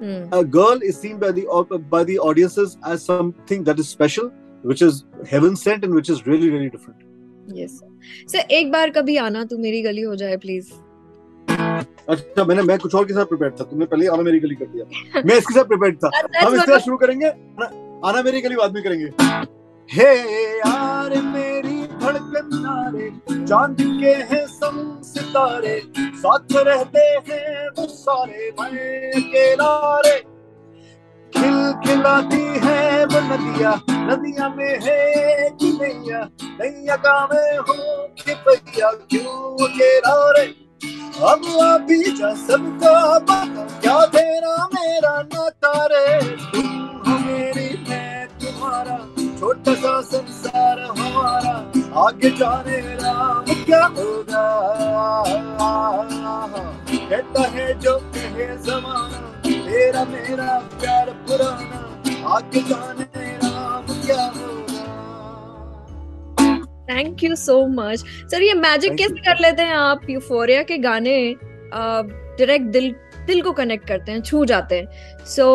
hmm. 0.00 0.22
a 0.32 0.44
girl 0.58 0.80
is 0.82 1.00
seen 1.00 1.18
by 1.18 1.32
the 1.32 1.44
by 1.90 2.04
the 2.04 2.18
audiences 2.30 2.78
as 2.84 3.04
something 3.04 3.64
that 3.64 3.78
is 3.78 3.88
special 3.88 4.32
which 4.62 4.82
is 4.82 5.04
heaven 5.34 5.56
sent 5.56 5.84
and 5.84 5.94
which 5.94 6.10
is 6.10 6.26
really 6.26 6.50
really 6.50 6.70
different 6.70 7.06
yes 7.60 7.78
sir 8.26 8.44
एक 8.50 8.72
बार 8.72 8.90
कभी 8.90 9.16
आना 9.18 9.44
तू 9.44 9.58
मेरी 9.58 9.82
गली 9.82 10.02
हो 10.02 10.16
जाए 10.16 10.36
please 10.46 10.72
अच्छा 12.08 12.44
मैंने 12.44 12.62
मैं 12.62 12.78
कुछ 12.78 12.94
और 12.94 13.04
के 13.04 13.14
साथ 13.14 13.24
प्रिपेयर 13.26 13.52
था 13.60 13.64
तुमने 13.64 13.86
पहले 13.86 14.06
आना 14.06 14.22
मेरी 14.22 14.40
गली 14.40 14.54
कर 14.54 14.66
दिया 14.72 15.22
मैं 15.26 15.36
इसके 15.38 15.54
साथ 15.54 15.64
प्रिपेयर 15.68 15.94
था 16.04 16.10
हम 16.40 16.54
इसके 16.54 16.66
साथ 16.66 16.78
शुरू 16.84 16.96
करेंगे 16.96 17.26
आना 18.08 18.22
मेरी 18.22 18.40
गली 18.40 18.56
बाद 18.56 18.74
में 18.74 18.82
करेंगे 18.82 19.10
हे 19.90 20.12
यार 20.58 21.20
मेरी 21.22 21.79
धड़कन 22.01 22.49
नारे 22.53 23.09
चाँद 23.47 23.77
के 23.79 24.13
हैं 24.29 24.45
सम 24.47 24.77
सितारे, 25.03 25.79
साथ 25.97 26.55
रहते 26.67 26.99
हैं 26.99 27.69
वो 27.69 27.87
सारे 27.87 28.51
मैं 28.59 29.11
अकेला 29.11 29.99
रे 30.05 30.17
खिल 31.31 31.59
खिलाती 31.83 32.43
है 32.65 33.05
वो 33.05 33.19
नदिया 33.27 33.73
नदिया 33.89 34.49
में 34.49 34.79
है 34.83 35.49
कि 35.49 35.71
नैया 35.81 36.23
नैया 36.43 36.95
का 37.05 37.15
मैं 37.33 37.57
हूँ 37.59 38.07
कि 38.23 38.33
भैया 38.47 38.91
क्यों 38.91 39.67
अकेला 39.67 40.15
रे 40.31 40.45
अब 41.29 41.41
अभी 41.63 42.01
जा 42.17 42.33
सबका 42.35 43.19
पता 43.19 43.79
क्या 43.79 44.05
तेरा 44.05 44.55
मेरा 44.73 45.21
नाता 45.21 45.73
रे। 45.85 46.19
तुम 46.51 46.67
हो 47.07 47.17
मेरी 47.19 47.69
मैं 47.89 48.27
तुम्हारा 48.27 48.97
छोटा 49.41 49.73
सा 49.73 49.91
संसार 50.01 50.79
हमारा 50.97 51.51
आगे 51.99 52.29
जाने 52.31 52.79
राम 52.95 53.45
क्या 53.63 53.85
होगा? 53.85 54.43
कहता 56.91 57.47
है 57.51 57.73
जो 57.79 57.97
कहे 58.15 58.45
जमाना 58.65 59.21
तेरा 59.45 60.03
मेरा 60.05 60.57
प्यार 60.75 61.09
पुराना 61.27 61.79
आगे 62.35 62.61
जाने 62.69 63.25
राम 63.37 63.87
क्या 64.05 64.25
होगा? 64.27 64.83
Thank 66.91 67.23
you 67.23 67.35
so 67.35 67.57
much 67.73 68.05
sir 68.31 68.43
ये 68.43 68.53
मैजिक 68.53 68.97
कैसे 68.97 69.25
कर 69.29 69.41
लेते 69.41 69.63
हैं 69.63 69.75
आप? 69.75 70.09
यूफोरिया 70.09 70.61
के 70.63 70.77
गाने 70.77 71.17
डायरेक्ट 71.73 72.65
uh, 72.65 72.71
दिल 72.73 72.93
दिल 73.27 73.41
को 73.41 73.51
कनेक्ट 73.53 73.87
करते 73.87 74.11
हैं 74.11 74.21
छू 74.21 74.45
जाते 74.45 74.79
हैं। 74.79 75.25
So 75.25 75.45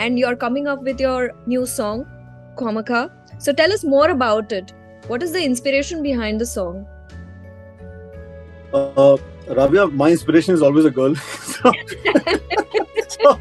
and 0.00 0.18
you 0.18 0.26
are 0.26 0.34
coming 0.48 0.66
up 0.68 0.82
with 0.84 1.00
your 1.00 1.30
new 1.48 1.66
song 1.66 2.12
Komaka. 2.56 3.10
So 3.38 3.52
tell 3.52 3.72
us 3.72 3.84
more 3.84 4.10
about 4.10 4.52
it. 4.52 4.72
What 5.06 5.22
is 5.22 5.32
the 5.32 5.44
inspiration 5.44 6.02
behind 6.02 6.40
the 6.40 6.46
song? 6.46 6.86
Uh, 8.72 9.16
Rabia, 9.48 9.86
my 9.88 10.10
inspiration 10.10 10.54
is 10.54 10.62
always 10.62 10.84
a 10.84 10.90
girl. 10.90 11.14
so, 11.14 11.72
so, 13.08 13.38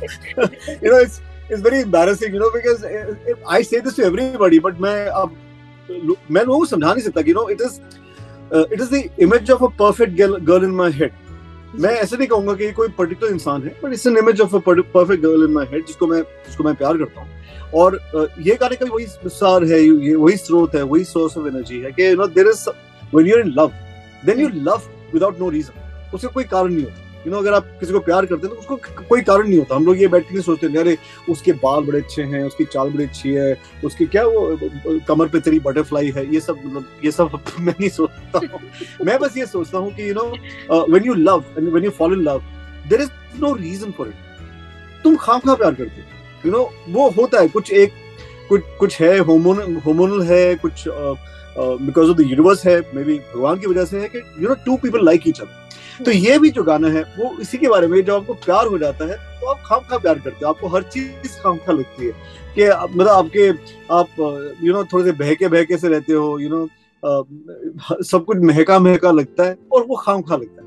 you 0.81 0.91
know, 0.91 0.97
it's 0.97 1.21
it's 1.49 1.61
very 1.61 1.81
embarrassing, 1.81 2.33
you 2.33 2.39
know, 2.39 2.51
because 2.51 2.85
I 3.47 3.61
say 3.61 3.79
this 3.79 3.95
to 3.95 4.03
everybody, 4.03 4.59
but 4.59 4.79
मैं 4.79 5.05
अब 5.07 5.35
मैं 6.31 6.43
लोगों 6.43 6.59
को 6.59 6.65
समझा 6.65 6.93
नहीं 6.93 7.03
सकता 7.03 7.21
कि 7.21 7.33
no 7.33 7.47
it 7.49 7.61
is 7.61 7.79
it 8.73 8.81
is 8.81 8.91
the 8.93 9.09
image 9.23 9.51
of 9.51 9.63
a 9.63 9.67
perfect 9.79 10.13
girl 10.45 10.63
in 10.63 10.71
my 10.75 10.91
head 10.91 11.11
मैं 11.81 11.91
ऐसे 11.99 12.17
नहीं 12.17 12.27
कहूँगा 12.27 12.53
कि 12.55 12.71
कोई 12.71 12.87
पर्टिकुलर 12.97 13.31
इंसान 13.31 13.63
है 13.63 13.75
but 13.83 13.93
it's 13.93 14.07
an 14.07 14.17
image 14.17 14.41
of 14.41 14.55
a 14.55 14.59
perfect 14.67 15.21
girl 15.23 15.43
in 15.47 15.53
my 15.53 15.65
head 15.71 15.85
जिसको 15.85 16.07
मैं 16.07 16.21
जिसको 16.21 16.63
मैं 16.63 16.75
प्यार 16.75 16.97
करता 16.97 17.21
हूँ 17.21 17.32
और 17.75 17.99
ये 18.39 18.55
गाने 18.61 18.75
का 18.75 18.85
वही 18.85 19.05
सार 19.05 19.63
है, 19.65 19.81
ये 19.81 20.15
वही 20.15 20.37
स्रोत 20.37 20.75
है, 20.75 20.81
वही 20.83 21.03
सोर्स 21.05 21.37
ऑफ़ 21.37 21.47
एनर्जी 21.47 21.79
है 21.81 21.91
कि 21.91 22.09
you 22.09 22.15
know 22.15 22.27
there 22.29 22.47
is 22.47 22.67
when 23.13 23.27
you 23.27 23.35
are 23.35 23.41
in 23.41 23.53
love 23.57 23.71
then 24.25 24.39
you 24.39 24.49
love 24.55 24.81
without 25.13 25.39
no 25.39 25.49
reason 25.49 26.11
उसका 26.13 26.27
कोई 26.29 26.43
कारण 26.43 26.73
नहीं 26.73 26.83
होता। 26.83 27.01
यू 27.25 27.31
नो 27.31 27.37
अगर 27.37 27.53
आप 27.53 27.65
किसी 27.79 27.93
को 27.93 27.99
प्यार 28.05 28.25
करते 28.25 28.47
हैं 28.47 28.55
तो 28.55 28.61
उसको 28.61 29.05
कोई 29.09 29.21
कारण 29.21 29.47
नहीं 29.47 29.57
होता। 29.59 29.75
हम 29.75 29.85
लोग 29.85 30.01
ये 30.01 30.07
बैठ 30.07 30.23
के 30.29 30.41
सोचते 30.41 30.67
अरे, 30.79 30.97
उसके 31.29 31.51
बाल 31.61 31.83
बड़े 31.85 31.99
अच्छे 31.99 32.23
हैं, 32.23 32.43
उसकी 32.45 32.65
चाल 32.65 32.89
बड़ी 32.89 33.03
अच्छी 33.03 33.29
है, 33.29 33.57
उसकी 33.85 34.05
क्या 34.05 34.23
वो 34.25 34.99
कमर 35.07 35.27
पे 35.27 35.39
तेरी 35.39 35.59
बटरफ्लाई 35.59 36.11
है, 36.15 36.25
ये 36.33 36.39
सब 36.39 36.57
मतलब 36.65 37.05
ये 37.05 37.11
सब 37.11 37.39
मैं 37.59 37.73
नहीं 37.79 37.89
सोचता 37.89 38.39
हूँ। 38.39 38.59
मैं 39.05 39.17
बस 39.19 39.37
ये 39.37 39.45
सोचता 39.45 39.77
हूँ 39.77 39.93
कि 39.95 40.09
you 40.09 40.13
know 40.13 40.25
when 40.89 41.05
you 41.05 41.13
love 41.13 41.43
and 41.57 41.69
when 41.69 41.85
you 41.85 41.91
follow 41.91 42.15
in 42.15 42.23
love 42.23 42.41
there 42.89 43.01
is 43.01 43.09
no 43.41 43.53
reason 43.55 43.91
for 43.97 44.07
it 44.07 45.01
तुम 45.03 45.15
खाम 45.21 45.39
खा 45.39 45.55
प्यार 45.55 45.73
करते 45.73 46.01
हो। 46.01 46.21
यू 46.45 46.51
नो 46.51 46.69
वो 46.89 47.09
होता 47.09 47.41
है 47.41 47.47
कुछ 47.47 47.71
एक 47.73 47.91
कुछ 48.49 48.61
कुछ 48.79 49.01
है 49.01 49.17
होमोनल 49.19 49.75
होमोनल 49.85 50.21
है 50.23 50.43
कुछ 50.55 50.83
बिकॉज़ 50.87 52.09
ऑफ़ 52.09 52.17
द 52.17 52.21
यूनिवर्स 52.21 52.65
है 52.67 52.79
मे 52.95 53.03
बी 53.03 53.17
भगवान 53.35 53.59
की 53.59 53.67
वजह 53.67 53.85
से 53.85 53.99
है 53.99 54.07
कि 54.07 54.17
you 54.17 54.47
know 54.49 54.55
two 54.65 54.77
people 54.77 55.05
like 55.05 55.27
each 55.27 55.41
other 55.41 55.61
तो 56.05 56.11
ये 56.11 56.37
भी 56.39 56.49
जो 56.49 56.63
गाना 56.63 56.87
है 56.87 57.01
वो 57.17 57.35
इसी 57.41 57.57
के 57.57 57.67
बारे 57.69 57.87
में 57.87 58.01
जब 58.03 58.13
आपको 58.13 58.33
प्यार 58.45 58.67
हो 58.67 58.77
जाता 58.77 59.05
है 59.05 59.15
तो 59.39 59.47
आप 59.47 59.61
खाम 59.65 59.79
खा 59.89 59.97
प्यार 59.97 60.19
करते 60.19 60.45
हो 60.45 60.51
आपको 60.51 60.67
हर 60.67 60.83
चीज़ 60.93 61.37
खाम 61.43 61.57
खा 61.57 61.71
लगती 61.71 62.05
है 62.05 62.11
कि 62.55 62.67
मतलब 62.95 63.07
आपके 63.07 63.49
आप 63.95 64.57
यू 64.63 64.73
नो 64.73 64.83
थोड़े 64.83 65.03
से 65.05 65.11
बहके 65.19 65.47
बहके 65.47 65.77
से 65.77 65.89
रहते 65.89 66.13
हो 66.13 66.39
यू 66.39 66.49
नो 66.49 66.67
सब 68.03 68.25
कुछ 68.25 68.37
महका 68.43 68.79
महका 68.79 69.11
लगता 69.11 69.43
है 69.43 69.55
और 69.71 69.85
वो 69.87 69.95
खाम 69.95 70.21
खा 70.21 70.35
लगता 70.35 70.61
है। 70.61 70.62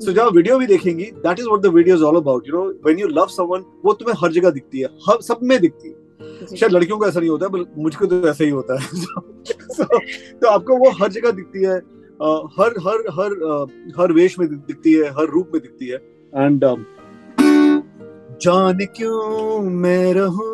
सो 0.00 0.12
जब 0.12 0.34
वीडियो 0.36 0.58
भी 0.58 0.66
देखेंगी 0.66 1.04
that 1.04 1.38
is 1.38 1.46
what 1.46 1.60
the 1.60 1.66
video 1.74 1.96
is 1.96 2.02
all 2.04 2.16
about 2.16 2.48
you 2.48 2.54
know 2.54 2.64
when 2.84 2.98
you 2.98 3.06
love 3.08 3.26
someone 3.26 3.64
वो 3.84 3.92
तुम्हें 3.92 4.16
हर 4.22 4.32
जगह 4.32 4.50
दिखती 4.50 4.80
है 4.80 4.88
हर 5.08 5.20
सब 5.22 5.38
में 5.42 5.58
दिखती 5.60 5.88
है। 5.88 6.56
शायद 6.56 6.72
लड़कियों 6.72 6.98
को 6.98 7.06
ऐसा 7.06 7.20
नहीं 7.20 7.30
होता 7.30 7.46
है 7.46 7.64
मुझको 7.82 8.06
तो 8.06 8.28
ऐसा 8.28 8.44
ही 8.44 8.50
होता 8.50 8.80
है। 8.80 8.86
So, 9.78 9.84
तो 10.40 10.48
आपको 10.48 10.76
वो 10.76 10.90
हर 11.00 11.10
जगह 11.12 11.30
दिखती 11.30 11.64
है 11.64 11.76
हर 12.58 12.74
हर 12.86 13.04
हर 13.18 13.34
हर 13.98 14.12
वेश 14.12 14.38
में 14.38 14.48
दिखती 14.48 14.92
है 14.92 15.10
हर 15.18 15.30
रूप 15.34 15.50
में 15.54 15.60
दिखती 15.62 15.88
है। 15.88 15.98
एंड 16.34 16.64
जान 18.42 18.84
क्यों 18.96 19.60
मैं 19.84 20.12
रहूँ? 20.14 20.52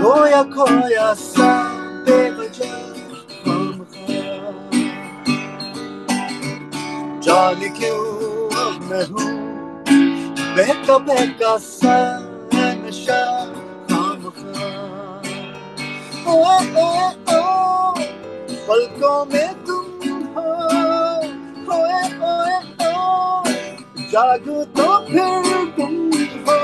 खोया 0.00 0.42
खोया 0.56 1.12
सा 1.14 1.52
बेवजह। 2.08 2.95
जान 7.26 7.60
क्यों 7.78 8.02
मैं 8.88 9.04
हूँ। 9.06 9.30
बहका 10.56 10.98
बहका 11.06 11.56
सा 11.60 11.96
नशा 12.54 13.22
खाम 13.90 14.26
ओ 16.26 16.36
ओ 16.82 16.86
ओ, 17.32 17.42
पलकों 18.68 19.18
में 19.32 19.64
तुम 19.64 19.84
जागू 24.10 24.62
तो 24.76 24.86
फिर 25.06 25.64
तुम 25.76 25.94
हो। 26.46 26.58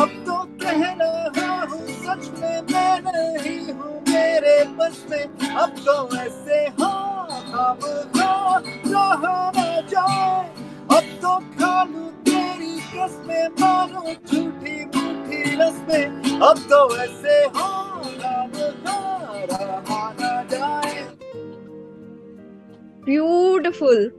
अब 0.00 0.10
तो 0.26 0.36
कह 0.62 0.82
रहा 1.00 1.54
हूँ, 1.62 1.86
सच 2.02 2.30
में 2.40 2.60
मैं 2.72 2.94
नहीं 3.06 3.60
हूँ 3.72 3.94
मेरे 4.08 4.58
बस 4.78 5.04
में। 5.10 5.24
अब 5.54 5.70
तो 5.86 5.96
ऐसे 6.18 6.58
हो 6.80 6.90
अब 7.60 7.84
हो 8.16 8.19
कसमें 13.40 13.48
मानो 13.60 14.12
झूठी 14.12 14.84
मूठी 14.84 15.42
रस्में 15.60 16.40
अब 16.48 16.58
तो 16.70 16.96
ऐसे 16.96 17.42
हो 17.56 17.68
हो 17.96 19.08
beautiful. 23.10 24.10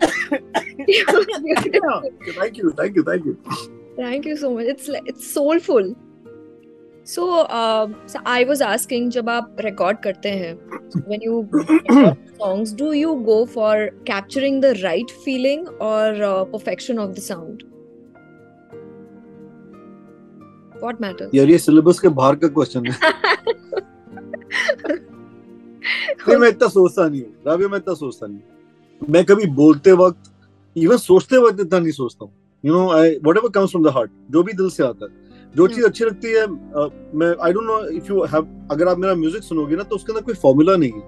beautiful. 0.87 2.01
Thank 2.37 2.57
you, 2.57 2.71
thank 2.79 2.95
you, 2.95 3.03
thank 3.03 3.25
you. 3.25 3.37
Thank 3.95 4.25
you 4.25 4.35
so 4.35 4.53
much. 4.55 4.65
It's 4.65 4.89
it's 5.11 5.27
soulful. 5.33 5.93
So, 7.03 7.27
uh, 7.59 7.87
so 8.05 8.19
I 8.25 8.43
was 8.43 8.61
asking, 8.61 9.09
जब 9.11 9.29
आप 9.29 9.55
record 9.65 10.01
करते 10.03 10.29
हैं, 10.41 10.53
when 11.07 11.21
you 11.21 11.47
songs, 12.41 12.73
do 12.83 12.91
you 12.93 13.15
go 13.31 13.45
for 13.45 13.89
capturing 14.05 14.61
the 14.61 14.75
right 14.83 15.17
feeling 15.25 15.67
or 15.79 16.23
uh, 16.31 16.45
perfection 16.55 16.99
of 16.99 17.15
the 17.15 17.21
sound? 17.21 17.70
What 20.83 21.01
matters? 21.01 21.35
यार 21.35 21.49
ये 21.49 21.57
syllabus 21.59 21.99
के 21.99 22.09
बाहर 22.19 22.35
का 22.43 22.47
question 22.57 22.87
है. 22.87 22.93
नहीं 26.21 26.37
मैं 26.37 26.49
इतना 26.49 26.67
सोचता 26.67 27.07
नहीं 27.07 27.21
हूँ। 27.21 27.31
राबिया 27.47 27.67
मैं 27.69 27.77
इतना 27.77 27.93
सोचता 27.93 28.27
नहीं 28.27 29.11
मैं 29.11 29.23
कभी 29.25 29.45
बोलते 29.59 29.91
वक्त 30.01 30.31
इवन 30.75 30.97
सोचते 30.97 31.37
वक्त 31.43 31.59
इतना 31.59 31.79
नहीं 31.79 31.91
सोचता 31.91 32.25
हूँ। 32.25 32.33
You 32.63 32.73
know 32.73 32.89
I 32.91 33.15
whatever 33.37 33.49
comes 33.55 33.71
from 33.71 33.83
the 33.83 33.93
heart 33.95 34.11
जो 34.31 34.43
भी 34.43 34.53
दिल 34.53 34.69
से 34.69 34.83
आता 34.83 35.05
है। 35.05 35.11
जो 35.55 35.67
चीज़ 35.67 35.85
अच्छी 35.85 36.05
लगती 36.05 36.31
है 36.31 36.45
मैं 36.47 37.35
I 37.45 37.53
don't 37.53 37.65
know 37.65 37.79
if 37.97 38.11
you 38.11 38.23
have 38.33 38.47
अगर 38.71 38.87
आप 38.87 38.97
मेरा 38.97 39.15
म्यूज़िक 39.15 39.43
सुनोगे 39.43 39.75
ना 39.75 39.83
तो 39.83 39.95
उसके 39.95 40.11
अंदर 40.13 40.23
कोई 40.25 40.35
फॉर्मूला 40.43 40.75
नहीं 40.75 40.91
है। 40.91 41.03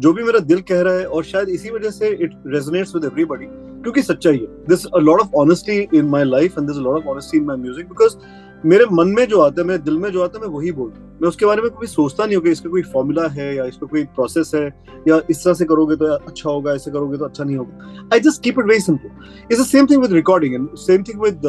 जो 0.00 0.12
भी 0.12 0.22
मेरा 0.22 0.38
दिल 0.50 0.60
कह 0.68 0.80
रहा 0.82 0.94
है 0.98 1.04
और 1.06 1.24
शायद 1.24 1.48
इसी 1.48 1.70
वजह 1.70 1.90
से 1.90 2.08
इट 2.08 2.32
रेजोनेट्स 2.46 2.94
विद 2.94 3.04
एवरीबॉडी 3.04 3.46
क्योंकि 3.46 4.02
सच्चाई 4.02 4.36
है। 4.36 4.46
This 4.68 4.84
a 4.86 4.98
lot 4.98 5.20
of 5.20 5.34
honesty 5.42 5.78
in 5.94 6.04
my 6.08 6.24
life 6.24 6.58
and 6.58 6.66
this 6.68 6.76
a 6.76 6.80
lot 6.80 6.96
of 6.96 7.06
honesty 7.10 7.38
in 7.38 7.44
my 7.44 7.56
music 7.56 7.88
because 7.88 8.16
मेरे 8.64 8.84
मन 8.92 9.08
में 9.08 9.26
जो 9.28 9.40
आता 9.40 9.60
है, 9.60 9.66
मेरे 9.66 9.82
दिल 9.82 9.98
में 9.98 10.10
जो 10.12 10.22
आता 10.22 10.38
है, 10.38 10.46
मैं 10.46 10.54
वही 10.54 10.72
बोलता 10.72 11.00
हूँ। 11.00 11.18
मैं 11.22 11.28
उसके 11.28 11.46
बारे 11.46 11.62
में 11.62 11.70
कभी 11.70 11.86
सोचता 11.86 12.24
नहीं 12.26 12.36
होगा 12.36 12.50
इसका 12.50 12.70
कोई 12.70 12.82
फॉर्मूला 12.92 13.26
है 13.28 13.54
या 13.56 13.64
इसका 13.64 13.86
कोई 13.86 14.04
प्रोसेस 14.14 14.50
है 14.54 14.66
या 15.08 15.20
इस 15.30 15.44
तरह 15.44 15.54
से 15.54 15.64
करोगे 15.64 15.96
तो 15.96 16.06
अच्छा 16.06 16.50
होगा, 16.50 16.72
ऐसे 16.72 16.90
करोगे 16.90 17.18
तो 17.18 17.24
अच्छा 17.24 17.44
नहीं 17.44 17.56
होगा। 17.56 18.08
I 18.14 18.20
just 18.20 18.42
keep 18.42 18.58
it 18.58 18.66
very 18.66 18.80
simple 18.80 19.10
it's 19.52 19.60
the 19.60 19.66
same 19.66 19.86
thing 19.90 20.02
with 20.02 20.12
recording 20.12 20.54
and 20.54 20.68
same 20.86 21.02
thing 21.08 21.22
with 21.22 21.46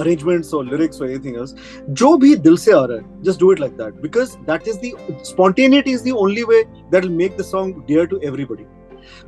arrangements 0.00 0.52
or 0.56 0.60
lyrics 0.66 1.00
or 1.00 1.06
anything 1.06 1.34
else. 1.40 1.50
जो 2.00 2.16
भी 2.18 2.34
दिल 2.44 2.56
से 2.56 2.72
आ 2.72 2.84
रहा 2.84 2.96
है, 2.98 3.22
just 3.24 3.42
do 3.42 3.50
it 3.54 3.58
like 3.62 3.74
that 3.80 3.98
because 4.04 4.30
that 4.46 4.70
is 4.72 4.78
the, 4.84 4.92
spontaneity 5.30 5.96
is 5.98 6.04
the 6.06 6.14
only 6.20 6.44
way 6.52 6.60
that 6.94 7.04
will 7.04 7.18
make 7.18 7.36
the 7.40 7.46
song 7.48 7.74
dear 7.90 8.06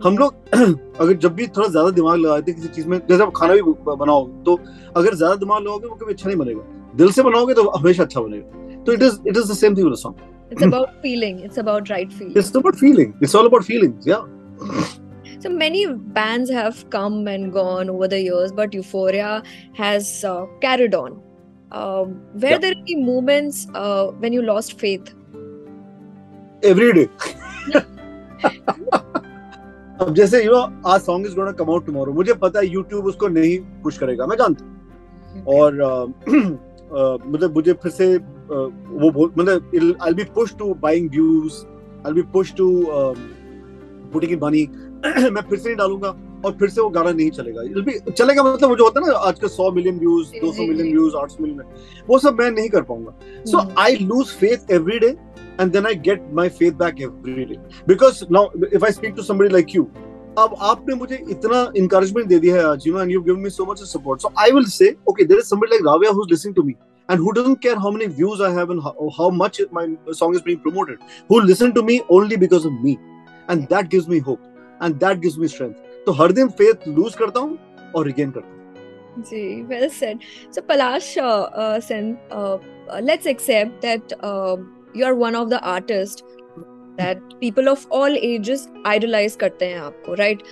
हम 0.05 0.19
लोग 0.19 0.35
अगर 1.01 1.13
जब 1.25 1.35
भी 1.35 1.47
थोड़ा 1.57 1.69
ज़्यादा 1.69 1.91
दिमाग 1.99 2.19
लगाते 2.19 2.53
किसी 2.53 2.69
चीज़ 2.77 2.89
में 2.89 2.99
जैसे 3.09 3.23
आप 3.23 3.33
खाना 3.37 3.55
भी 3.55 3.63
बनाओ 3.97 4.27
तो 4.47 4.59
अगर 4.97 5.15
ज़्यादा 5.15 5.35
दिमाग 5.37 5.63
लगाओगे 5.63 5.89
वो 5.89 5.95
कभी 5.95 6.13
अच्छा 6.13 6.29
नहीं 6.29 6.39
बनेगा 6.39 6.95
दिल 6.97 7.11
से 7.13 7.23
बनाओगे 7.23 7.55
तो 7.55 7.69
हमेशा 7.71 8.03
अच्छा 8.03 8.21
बनेगा 8.21 8.83
तो 8.85 8.93
it 8.93 9.03
is 9.03 9.21
it 9.29 9.37
is 9.37 9.53
the 9.53 9.57
same 9.57 9.77
thing 9.77 9.87
with 9.87 9.99
song 9.99 10.53
it's 10.53 10.63
about 10.63 11.01
feeling 11.03 11.45
it's 11.45 11.59
about 11.59 11.91
right 11.91 12.13
feeling 12.13 12.39
it's 12.39 12.57
about 12.57 12.77
feeling 12.77 13.13
it's 13.23 13.37
all 13.37 13.47
about 13.47 13.65
feelings 13.65 14.09
या 14.09 14.25
So 15.45 15.51
many 15.51 15.81
bands 15.87 16.51
have 16.51 16.79
come 16.89 17.27
and 17.29 17.53
gone 17.53 17.91
over 17.91 18.07
the 18.09 18.19
years, 18.19 18.53
but 18.53 18.73
Euphoria 18.73 19.43
has 19.75 20.25
uh, 20.25 20.47
carried. 20.63 20.95
Uh, 20.95 21.11
um, 21.71 22.15
were 22.35 22.53
yeah. 22.53 22.59
there 22.59 22.73
any 22.73 22.97
moments 22.97 23.67
uh, 23.75 24.07
when 24.13 24.33
you 24.33 24.41
lost 24.41 24.81
faith? 24.81 25.13
Every 26.63 26.93
day. 26.95 27.09
अब 30.01 30.15
जैसे 30.15 30.43
you 30.45 30.51
know 30.53 30.61
आज 30.91 31.01
song 31.01 31.27
is 31.27 31.35
gonna 31.37 31.51
come 31.59 31.71
out 31.71 31.85
tomorrow 31.87 32.13
मुझे 32.13 32.33
पता 32.35 32.61
है 32.61 32.67
YouTube 32.67 33.05
उसको 33.09 33.29
नहीं 33.29 33.59
push 33.83 33.99
करेगा 33.99 34.27
मैं 34.27 34.37
जानता 34.37 34.65
हूँ। 34.65 35.45
और 35.55 35.75
मतलब 36.29 37.55
मुझे 37.55 37.73
फिर 37.83 37.93
से 37.93 38.17
वो 38.17 39.11
मतलब 39.39 39.97
I 40.03 40.15
be 40.15 40.25
push 40.35 40.55
to 40.59 40.73
buying 40.83 41.11
views 41.11 41.65
I 42.07 42.13
be 42.13 42.23
push 42.33 42.53
to 42.57 42.69
putting 44.13 44.33
in 44.33 44.39
money 44.43 44.67
मैं 45.07 45.43
फिर 45.43 45.59
से 45.59 45.69
नहीं 45.69 45.77
डालूँगा 45.77 46.15
और 46.45 46.53
फिर 46.59 46.69
से 46.69 46.81
वो 46.81 46.89
गाना 46.89 47.11
नहीं 47.13 47.31
चलेगा। 47.31 48.11
चलेगा 48.11 48.43
मतलब 48.43 48.69
वो 48.69 48.77
जो 48.77 48.85
होता 48.85 49.01
है 49.01 49.07
ना 49.07 49.19
आज 49.29 49.39
का 49.39 49.49
सौ 49.49 49.71
मिलियन 49.73 49.99
व्यूज़ 49.99 50.31
दो 50.41 50.53
सौ 50.53 50.63
मिलियन 50.63 50.91
व्यूज़ 50.91 51.17
आठ 51.17 51.31
सौ 51.31 51.43
मिलियन 51.43 51.63
वो 52.09 52.19
सब 52.19 52.41
मैं 52.41 52.51
नहीं 52.51 52.69
कर 52.69 52.83
पाऊँगा। 52.83 53.45
So 53.47 53.67
I 53.81 53.97
lose 54.03 54.27
faith 54.41 54.71
every 54.73 54.99
day 54.99 55.17
and 55.60 55.74
then 55.74 55.86
I 55.86 55.94
get 55.94 56.32
my 56.32 56.48
faith 56.50 56.78
back 56.78 57.02
every 57.02 57.46
day. 57.46 57.60
Because 57.86 58.30
now, 58.30 58.50
if 58.72 58.84
I 58.84 58.92
speak 58.92 59.16
to 59.16 59.24
somebody 59.24 59.50
like 59.50 59.74
you, 59.74 59.90
अब 60.38 60.56
आपने 60.62 60.96
मुझे 60.96 61.18
इतना 61.32 61.74
encouragement 61.78 62.28
दे 62.28 62.40
दिया 62.40 62.56
है 62.56 62.64
आज, 62.64 62.86
you 62.86 62.94
know, 62.94 63.00
and 63.00 63.12
you've 63.12 63.26
given 63.26 63.42
me 63.42 63.50
so 63.50 63.66
much 63.66 63.80
support. 63.80 64.22
So 64.22 64.32
I 64.38 64.52
will 64.52 64.66
say, 64.66 64.96
okay, 65.08 65.26
there 65.26 65.40
is 65.40 65.48
somebody 65.48 65.74
like 65.74 65.82
Ravia 65.82 66.14
who's 66.14 66.30
listening 66.30 66.54
to 66.56 66.64
me 66.64 66.76
and 67.10 67.20
who 67.20 67.34
doesn't 67.34 67.58
care 67.58 67.78
how 67.78 67.92
many 67.92 68.06
views 68.06 68.40
I 68.40 68.52
have 68.52 68.70
and 68.70 68.82
how, 68.82 69.10
how 69.18 69.30
much 69.30 69.60
my 69.72 69.88
song 70.12 70.36
is 70.36 70.42
being 70.42 70.60
promoted, 70.60 71.00
who 71.28 71.42
listen 71.42 71.74
to 71.74 71.84
me 71.84 72.04
only 72.10 72.38
because 72.38 72.64
of 72.64 72.72
me, 72.72 72.98
and 73.50 73.68
that 73.70 73.90
gives 73.90 74.08
me 74.08 74.20
hope 74.20 74.40
and 74.80 75.00
that 75.00 75.20
gives 75.20 75.38
me 75.38 75.48
strength. 75.48 75.78
तो 76.06 76.12
हर 76.22 76.32
दिन 76.32 76.50
faith 76.56 76.88
lose 76.88 77.16
करता 77.16 77.40
हूँ 77.40 77.58
और 77.96 78.06
regain 78.08 78.32
करता 78.32 78.48
हूँ. 78.48 79.24
जी, 79.26 79.68
well 79.68 79.90
said. 79.90 80.20
So 80.52 80.62
Palash, 80.62 81.18
uh, 81.18 81.50
uh, 81.64 81.82
Sen, 81.82 82.18
uh, 82.32 82.58
let's 84.94 85.06
accept 85.06 85.06
that. 85.06 85.06
Uh, 85.06 85.06
you 85.06 85.06
are 85.06 85.16
one 85.16 85.36
of 85.36 85.50
the 85.50 85.62
artists 85.62 86.24
that 86.98 87.22
people 87.40 87.68
of 87.68 87.88
all 87.92 88.18
ages 88.18 88.68
idolize 88.86 89.36
करते 89.36 89.66
हैं 89.66 89.80
आपको 89.80 90.18
right 90.18 90.44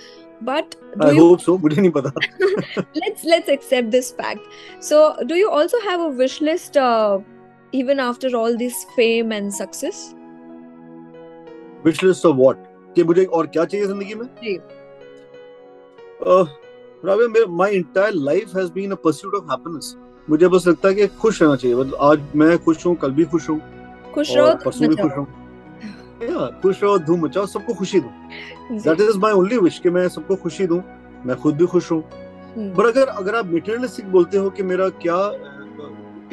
but 0.42 0.76
I 1.00 1.10
you... 1.10 1.28
hope 1.28 1.40
so 1.40 1.58
मुझे 1.58 1.80
नहीं 1.80 1.90
पता 1.90 2.12
let's 2.96 3.24
let's 3.24 3.48
accept 3.48 3.90
this 3.90 4.14
fact 4.14 4.40
so 4.80 5.16
do 5.26 5.34
you 5.34 5.50
also 5.50 5.80
have 5.80 6.00
a 6.00 6.08
wish 6.08 6.40
list 6.40 6.76
uh, 6.76 7.18
even 7.72 8.00
after 8.00 8.36
all 8.36 8.56
this 8.56 8.86
fame 8.96 9.32
and 9.32 9.54
success 9.54 10.14
wish 11.84 12.02
list 12.02 12.24
of 12.24 12.36
what 12.36 12.56
कि 12.96 13.04
मुझे 13.04 13.24
और 13.24 13.46
क्या 13.46 13.64
चाहिए 13.64 13.86
जिंदगी 13.86 14.14
में 14.14 14.26
जी 14.26 14.58
रावे 17.04 17.46
my 17.46 17.74
entire 17.76 18.12
life 18.12 18.56
has 18.56 18.70
been 18.70 18.90
a 18.90 18.94
pursuit 18.94 19.34
of 19.34 19.50
happiness 19.50 19.96
मुझे 20.30 20.48
बस 20.48 20.66
लगता 20.68 20.88
है 20.88 20.94
कि 20.94 21.06
खुश 21.06 21.42
रहना 21.42 21.56
चाहिए 21.56 21.76
मतलब 21.76 21.96
आज 22.00 22.18
मैं 22.36 22.58
खुश 22.58 22.86
हूँ 22.86 22.96
कल 22.96 23.10
भी 23.10 23.24
खुश 23.24 23.48
हूँ 23.50 23.71
खुश 24.15 24.35
रहो 24.35 24.53
परसों 24.65 24.87
भी 24.87 24.95
खुश 24.95 25.11
रहो 25.11 26.47
खुश 26.61 26.83
रहो 26.83 26.97
धूम 26.99 27.23
मचाओ 27.25 27.45
सबको 27.47 27.73
खुशी 27.73 27.99
दो। 27.99 28.09
That 28.73 29.01
is 29.01 29.17
my 29.19 29.31
only 29.33 29.57
wish 29.59 29.79
कि 29.79 29.89
मैं 29.89 30.07
सबको 30.09 30.35
खुशी 30.43 30.67
दूँ 30.67 30.81
मैं 31.25 31.35
खुद 31.37 31.55
भी 31.55 31.65
खुश 31.65 31.91
हूँ। 31.91 32.03
हम्म। 32.55 32.73
पर 32.75 32.85
अगर 32.85 33.07
अगर 33.09 33.35
आप 33.35 33.45
मटेरियलिस्टिक 33.45 34.11
बोलते 34.11 34.37
हो 34.37 34.49
कि 34.49 34.63
मेरा 34.63 34.89
क्या 35.03 35.17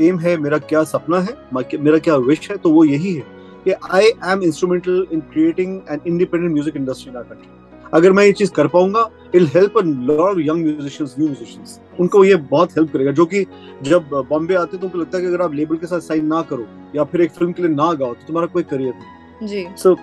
एम 0.00 0.18
है 0.18 0.36
मेरा 0.38 0.58
क्या 0.58 0.82
सपना 0.84 1.18
है 1.20 1.36
मेरा 1.78 1.98
क्या 1.98 2.16
विश 2.28 2.50
है 2.50 2.56
तो 2.56 2.70
वो 2.70 2.84
यही 2.84 3.14
है 3.14 3.24
कि 3.64 3.72
I 3.92 4.10
am 4.32 4.42
instrumental 4.42 5.06
in 5.12 5.20
creating 5.32 5.80
an 5.90 6.00
independent 6.06 6.52
music 6.52 6.76
industry 6.76 7.12
in 7.12 7.22
country 7.22 7.48
अगर 7.94 8.12
मैं 8.12 8.24
ये 8.24 8.32
चीज़ 8.32 8.52
कर 8.52 8.66
पाऊँगा 8.68 9.08
it 9.34 9.42
help 9.54 9.78
a 9.78 9.82
lot 9.82 10.20
of 10.20 10.38
young 10.38 10.64
musicians 10.64 11.14
new 11.18 11.28
musicians 11.28 11.80
उनको 12.00 12.24
ये 12.24 12.36
बहुत 12.52 12.72
हेल्प 12.72 12.92
करेगा 12.92 13.12
जो 13.12 13.26
कि 13.26 13.44
जब 13.82 14.08
बॉम्बे 14.28 14.54
आते 14.54 14.76
तो 14.76 14.86
उनको 14.86 14.98
लगता 14.98 15.18
है 15.18 15.22
कि 15.22 15.28
अगर 15.28 15.42
आप 15.42 15.54
लेबल 15.54 15.76
के 15.76 15.86
साथ 15.86 16.00
साइन 16.00 16.26
ना 16.26 16.42
करो 16.50 16.66
या 16.96 17.04
फिर 17.04 17.20
एक 17.20 17.30
फ़िल्म 17.30 17.52
के 17.52 17.62
लिए 17.62 17.74
ना 17.74 17.92
गाओ 17.94 18.14
तो 18.14 18.26
तुम्हारा 18.26 18.46
कोई 18.46 18.62
करियर 18.62 18.94
नहीं। 18.94 19.48
जी। 19.48 19.66
So 19.76 19.96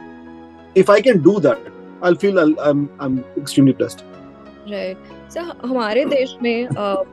if 0.77 0.91
I 0.91 1.01
can 1.01 1.21
do 1.21 1.39
that 1.39 1.71
I 2.03 2.13
feel 2.21 2.39
I 2.39 2.69
am 2.69 2.87
I 3.01 3.07
am 3.07 3.19
extremely 3.39 3.73
blessed 3.73 4.01
right 4.71 5.31
sir 5.33 5.51
हमारे 5.65 6.05
देश 6.05 6.35
में 6.41 6.67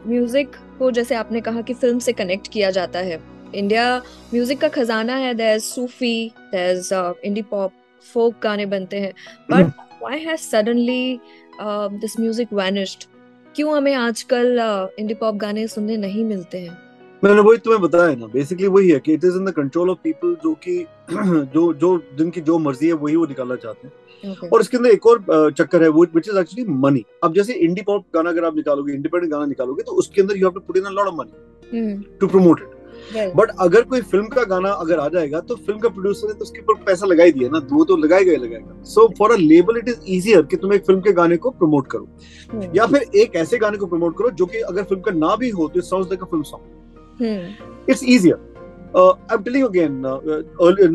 म्यूज़िक 0.06 0.50
uh, 0.50 0.78
को 0.78 0.90
जैसे 0.90 1.14
आपने 1.14 1.40
कहा 1.40 1.60
कि 1.60 1.74
फ़िल्म 1.74 1.98
से 1.98 2.12
कनेक्ट 2.12 2.48
किया 2.48 2.70
जाता 2.70 2.98
है। 2.98 3.18
इंडिया 3.54 3.96
म्यूज़िक 4.32 4.60
का 4.60 4.68
खजाना 4.68 5.16
है 5.16 5.34
there 5.34 5.58
Sufi 5.58 6.32
there 6.54 7.14
indie 7.24 7.42
pop 7.42 7.72
folk 8.04 8.34
गाने 8.42 8.66
बनते 8.66 9.00
हैं। 9.00 9.12
But 9.50 9.72
why 10.04 10.16
has 10.18 10.42
suddenly 10.44 11.20
this 12.00 12.18
music 12.18 12.48
vanished. 12.50 13.08
क्यों 13.54 13.76
हमें 13.76 13.94
आजकल 13.94 14.58
इंडी 14.98 15.14
uh, 15.14 15.20
पॉप 15.20 15.34
गाने 15.34 15.66
सुनने 15.68 15.96
नहीं 15.96 16.24
मिलते 16.24 16.58
हैं? 16.58 16.78
मैंने 17.22 17.40
वही 17.40 17.58
तुम्हें 17.58 17.80
बताया 17.82 18.14
ना 18.14 18.26
बेसिकली 18.26 18.66
वही 18.66 18.90
है 18.90 18.98
कि 19.00 19.12
it 19.12 19.24
is 19.24 19.36
in 19.36 19.44
the 19.44 19.50
control 19.50 19.90
of 19.90 19.98
people 20.04 20.36
जो 20.44 20.54
कि 20.54 20.78
जो 21.54 21.72
जो 21.74 21.96
जिनकी 22.18 22.40
जो 22.40 22.58
मर्ज़ी 22.58 22.86
है 22.86 22.92
वही 22.92 23.16
वो 23.16 23.26
निकालना 23.26 23.56
चाहते 23.56 23.86
हैं। 23.86 23.92
Okay. 24.24 24.52
और 24.52 24.60
इसके 24.60 24.76
अंदर 24.76 24.90
एक 24.90 25.06
और 25.06 25.18
uh, 25.18 25.56
चक्कर 25.58 25.82
है 25.82 25.88
वो 25.88 26.04
व्हिच 26.04 26.28
इज़ 26.28 26.38
एक्चुअली 26.38 26.64
मनी 26.82 27.04
अब 27.24 27.34
जैसे 27.34 27.52
इंडी 27.66 27.82
पॉप 27.82 28.04
गाना 28.14 28.30
अगर 28.30 28.44
आप 28.44 28.56
निकालोगे 28.56 28.92
इंडिपेंडेंट 28.92 29.32
गाना 29.32 29.46
निकालोगे 29.46 29.82
तो 29.82 29.92
उसके 29.92 30.22
अंदर 30.22 30.36
you 30.36 30.46
have 30.46 30.54
to 30.54 30.60
put 30.60 30.76
in 30.76 30.84
a 30.84 30.90
lot 30.90 31.06
of 31.06 31.14
money 31.14 32.16
to 32.20 32.26
promote 32.26 32.60
it 32.62 32.73
but 33.36 33.50
अगर 33.60 33.82
कोई 33.82 34.00
फ़िल्म 34.02 34.26
का 34.26 34.42
गाना 34.44 34.70
अगर 34.84 34.98
आ 34.98 35.08
जाएगा 35.08 35.40
तो 35.40 35.54
फ़िल्म 35.56 35.78
का 35.80 35.88
प्रोड्यूसर 35.88 36.28
ने 36.28 36.34
तो 36.34 36.42
उसके 36.42 36.60
ऊपर 36.60 36.82
पैसा 36.84 37.06
लगा 37.06 37.24
ही 37.24 37.32
दिया 37.32 37.48
ना 37.52 37.58
दो 37.68 37.84
तो 37.84 37.96
लगाएगा 37.96 38.30
ही 38.30 38.36
लगाएगा। 38.36 38.82
So 38.84 39.08
for 39.18 39.32
a 39.32 39.36
label 39.36 39.78
it 39.78 39.88
is 39.88 40.00
easier 40.08 40.42
कि 40.42 40.56
तुम 40.56 40.72
एक 40.72 40.86
फ़िल्म 40.86 41.00
के 41.00 41.12
गाने 41.12 41.36
को 41.36 41.50
प्रमोट 41.50 41.86
करो। 41.90 42.06
Hmm. 42.54 42.76
या 42.76 42.86
फिर 42.86 43.02
एक 43.16 43.36
ऐसे 43.36 43.58
गाने 43.58 43.78
को 43.78 43.86
प्रमोट 43.86 44.16
करो 44.18 44.30
जो 44.30 44.46
कि 44.46 44.58
अगर 44.60 44.82
फ़िल्म 44.82 45.02
का 45.02 45.12
ना 45.12 45.36
भी 45.36 45.50
हो 45.50 45.68
तो 45.68 45.78
it 45.78 45.84
sounds 45.84 46.10
like 46.10 46.22
a 46.22 46.26
film 46.26 46.42
song 46.42 47.90
it's 47.90 48.02
easier 48.04 48.36
I 48.96 49.34
am 49.34 49.42
telling 49.42 49.64
again 49.64 50.02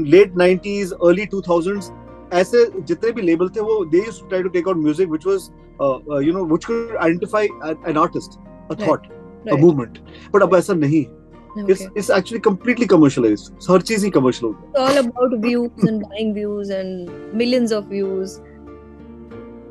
late 0.07 0.33
90s 0.41 0.91
early 0.93 1.25
2000s 1.35 1.91
ऐसे 2.33 2.65
जितने 2.79 3.11
भी 3.11 3.21
लेबल 3.21 3.49
थे 3.49 3.61
वो 3.61 3.83
they 3.85 3.97
used 3.97 4.27
try 4.29 4.43
to 4.43 4.49
take 4.49 4.67
out 4.67 4.77
music 4.77 5.09
which 5.09 5.27
was 5.27 6.25
you 6.27 6.33
know 6.33 6.45
which 6.45 6.65
could 6.65 6.97
identify 6.97 7.45
an 7.87 7.97
artist 7.97 8.39
a 8.71 8.87
thought 8.87 9.07
a 9.51 9.55
movement 9.55 9.97
but 10.33 10.41
अब 10.43 10.55
ऐसा 10.55 10.73
नहीं. 10.73 11.03
है 11.03 11.18
Okay. 11.59 11.73
It's 11.73 11.83
it's 11.95 12.09
actually 12.09 12.41
completely 12.41 12.87
commercialized. 12.87 13.51
Her 13.69 13.81
cheese 13.81 14.05
he 14.05 14.11
commercial 14.11 14.43
हो 14.43 14.55
It's 14.69 14.79
all 14.79 14.97
about 15.01 15.35
views 15.41 15.89
and 15.89 16.03
buying 16.03 16.33
views 16.33 16.71
and 16.71 17.11
millions 17.33 17.71
of 17.71 17.85
views. 17.87 18.39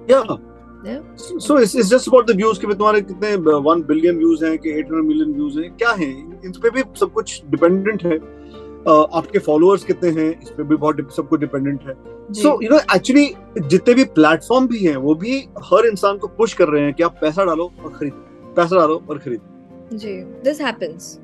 Yeah. 0.08 0.36
Yeah. 0.84 1.00
So, 1.16 1.38
so 1.38 1.56
it's, 1.56 1.74
it's 1.74 1.88
just 1.88 2.08
about 2.08 2.26
the 2.26 2.34
views 2.34 2.58
कि 2.58 2.66
तुम्हारे 2.66 3.00
कितने 3.02 3.34
one 3.68 3.82
billion 3.86 4.18
views 4.18 4.44
हैं 4.44 4.58
कि 4.58 4.74
800 4.82 5.04
million 5.04 5.32
views 5.34 5.58
हैं 5.60 5.70
क्या 5.76 5.92
हैं 6.00 6.40
इन 6.44 6.52
पे 6.62 6.70
भी 6.70 6.82
सब 7.00 7.12
कुछ 7.12 7.42
डिपेंडेंट 7.50 8.04
है 8.04 8.18
uh, 8.18 9.06
आपके 9.18 9.38
फॉलोअर्स 9.38 9.84
कितने 9.84 10.10
हैं 10.20 10.30
इस 10.30 10.50
पे 10.56 10.62
भी 10.62 10.76
बहुत 10.76 11.12
सब 11.16 11.28
कुछ 11.28 11.40
डिपेंडेंट 11.40 11.82
है 11.88 11.94
सो 12.34 12.58
यू 12.62 12.70
नो 12.70 12.78
एक्चुअली 12.94 13.26
जितने 13.68 13.94
भी 13.94 14.04
प्लेटफॉर्म 14.18 14.66
भी 14.68 14.78
हैं 14.78 14.96
वो 15.06 15.14
भी 15.22 15.38
हर 15.72 15.86
इंसान 15.86 16.18
को 16.18 16.28
पुश 16.38 16.54
कर 16.54 16.68
रहे 16.68 16.82
हैं 16.82 16.94
कि 16.94 17.02
आप 17.02 17.18
पैसा 17.20 17.44
डालो 17.44 17.70
और 17.84 17.92
खरीदो 17.92 18.52
पैसा 18.56 18.76
डालो 18.76 19.02
और 19.10 19.18
खरीदो 19.18 19.96
जी 19.96 20.16
this 20.44 20.60
happens 20.60 21.18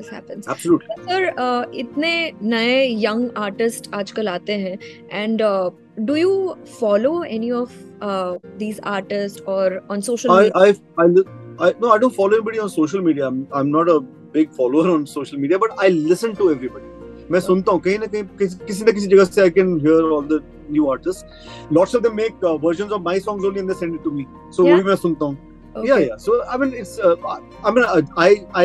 this 0.00 0.08
happens 0.16 0.48
absolutely 0.54 0.96
sir 1.08 1.20
uh, 1.44 1.62
itne 1.82 2.14
naye 2.54 2.78
young 3.06 3.24
artists 3.46 3.92
aajkal 4.00 4.32
aate 4.34 4.54
hain 4.64 4.86
and 5.22 5.44
uh, 5.48 5.70
do 6.10 6.18
you 6.22 6.34
follow 6.80 7.14
any 7.38 7.52
of 7.60 7.78
uh, 8.08 8.32
these 8.64 8.82
artists 8.96 9.40
or 9.46 9.62
on 9.88 10.02
social 10.10 10.32
I, 10.32 10.42
media 10.42 10.52
I, 10.54 10.68
I, 11.04 11.68
I 11.68 11.72
no 11.84 11.94
I 11.94 11.98
don't 12.04 12.18
follow 12.20 12.40
anybody 12.40 12.62
on 12.66 12.74
social 12.74 13.06
media 13.08 13.26
I'm, 13.30 13.40
I'm 13.52 13.72
not 13.78 13.94
a 13.96 14.00
big 14.36 14.52
follower 14.60 14.90
on 14.96 15.06
social 15.06 15.38
media 15.38 15.58
but 15.58 15.80
I 15.86 15.88
listen 15.88 16.36
to 16.42 16.52
everybody 16.56 16.92
मैं 17.30 17.40
सुनता 17.40 17.72
हूँ 17.72 17.80
कहीं 17.84 17.98
ना 17.98 18.06
कहीं 18.06 18.22
किसी, 18.40 18.84
ना 18.84 18.92
किसी 18.92 19.06
जगह 19.06 19.24
से 19.24 19.40
I 19.42 19.50
can 19.50 19.76
hear 19.86 20.10
all 20.16 20.26
the 20.28 20.40
new 20.70 20.86
artist 20.90 21.72
lots 21.72 21.94
of 21.96 22.02
them 22.02 22.14
make 22.16 22.44
versions 22.64 22.92
of 22.92 23.02
my 23.02 23.20
songs 23.20 23.46
only 23.46 23.60
and 23.60 23.68
they 23.68 23.74
send 23.80 23.94
it 23.94 24.02
to 24.04 24.10
me 24.10 24.26
so 24.56 24.62
वो. 24.62 24.76
भी 24.76 24.82
मैं 24.82 24.96
सुनता 24.96 25.24
हूँ 25.24 25.38
Okay. 25.76 25.88
yeah 25.88 25.98
yeah 26.02 26.20
so 26.24 26.36
i 26.52 26.56
mean 26.60 26.70
it's 26.82 26.92
uh, 27.06 27.16
i 27.62 27.70
mean 27.70 27.84
I, 27.84 27.98
I 28.26 28.28
i 28.60 28.64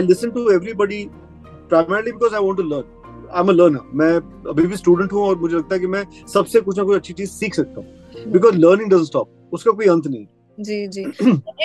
primarily 1.72 2.14
because 2.18 2.36
i 2.40 2.44
want 2.48 2.62
to 2.62 2.68
learn 2.74 2.88
i'm 3.40 3.52
a 3.54 3.58
learner 3.58 3.84
मैं 4.02 4.12
अभी 4.52 4.68
भी 4.68 4.78
student 4.78 5.14
हूँ 5.14 5.24
और 5.28 5.38
मुझे 5.40 5.56
लगता 5.56 5.76
है 5.76 5.80
कि 5.82 5.88
मैं 5.96 6.04
सबसे 6.34 6.62
कुछ 6.62 6.78
ना 6.78 6.84
कुछ 6.84 6.96
अच्छी 6.96 7.14
चीज़ 7.14 7.32
सीख 7.32 7.56
सकता 7.56 7.82
हूँ 7.82 8.32
बिकॉज़ 8.34 8.58
लर्निंग 8.66 8.90
डजंट 8.92 9.08
स्टॉप 9.08 9.50
उसका 9.54 9.72
कोई 9.72 9.88
अंत 9.96 10.08
नहीं. 10.08 10.28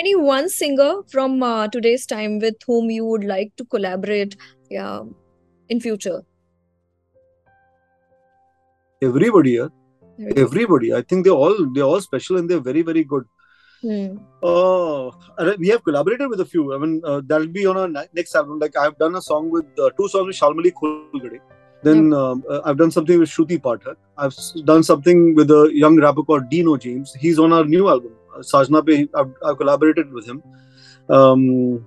Any 0.01 0.13
one 0.27 0.47
singer 0.51 0.91
from 1.13 1.33
uh, 1.47 1.67
today's 1.73 2.05
time 2.11 2.37
with 2.43 2.63
whom 2.69 2.89
you 2.89 3.09
would 3.09 3.25
like 3.31 3.51
to 3.61 3.65
collaborate, 3.75 4.35
yeah, 4.75 5.01
in 5.69 5.81
future? 5.87 6.15
everybody 9.01 9.51
yeah 9.51 9.67
everybody 10.35 10.93
i 10.93 11.01
think 11.01 11.25
they 11.25 11.29
all 11.31 11.57
they're 11.73 11.83
all 11.83 12.01
special 12.01 12.37
and 12.37 12.49
they're 12.49 12.63
very 12.67 12.81
very 12.81 13.03
good 13.03 13.25
Hmm. 13.81 14.17
uh 14.41 15.11
we 15.59 15.67
have 15.67 15.83
collaborated 15.83 16.29
with 16.29 16.39
a 16.39 16.45
few. 16.45 16.73
I 16.73 16.77
mean 16.79 17.01
uh, 17.05 17.21
that'll 17.25 17.47
be 17.47 17.65
on 17.67 17.77
our 17.77 18.07
next 18.13 18.35
album. 18.35 18.59
Like 18.59 18.75
i've 18.75 18.97
done 18.97 19.15
a 19.15 19.21
song 19.21 19.49
with 19.51 19.65
uh, 19.79 19.89
two 19.97 20.07
songs 20.07 20.27
with 20.27 20.35
shalmali 20.35 20.71
Khulgade. 20.73 21.39
then 21.83 22.11
um, 22.13 22.43
uh, 22.49 22.61
i've 22.65 22.77
done 22.77 22.91
something 22.91 23.19
with 23.19 23.29
shruti 23.29 23.59
pathak. 23.61 23.97
I've 24.17 24.35
done 24.65 24.83
something 24.83 25.35
with 25.35 25.51
a 25.51 25.69
young 25.71 25.99
rapper 26.05 26.23
called 26.23 26.49
dino 26.49 26.75
james. 26.77 27.13
He's 27.13 27.37
on 27.37 27.53
our 27.53 27.65
new 27.65 27.87
album. 27.87 28.13
Uh, 28.35 28.39
sajna 28.39 28.83
pe 28.87 28.97
I've, 29.13 29.31
I've 29.45 29.57
collaborated 29.59 30.11
with 30.11 30.27
him. 30.27 30.41
Um 31.09 31.85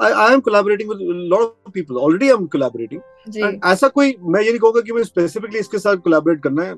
I, 0.00 0.12
I 0.12 0.32
am 0.32 0.42
collaborating 0.42 0.88
with 0.88 1.00
a 1.00 1.14
lot 1.32 1.54
of 1.64 1.72
people 1.72 1.98
already 1.98 2.28
i'm 2.30 2.48
collaborating 2.48 3.00
And 3.44 3.64
ऐसा 3.72 3.88
कोई 3.88 4.14
मैं 4.34 4.42
ये 4.42 4.50
नहीं 4.50 4.60
कहूँगा 4.60 4.80
कि 4.80 4.92
मैं 4.92 5.02
specifically 5.04 5.58
इसके 5.58 5.78
साथ 5.78 5.96
कोलैबोरेट 6.04 6.42
करना 6.42 6.62
है 6.62 6.72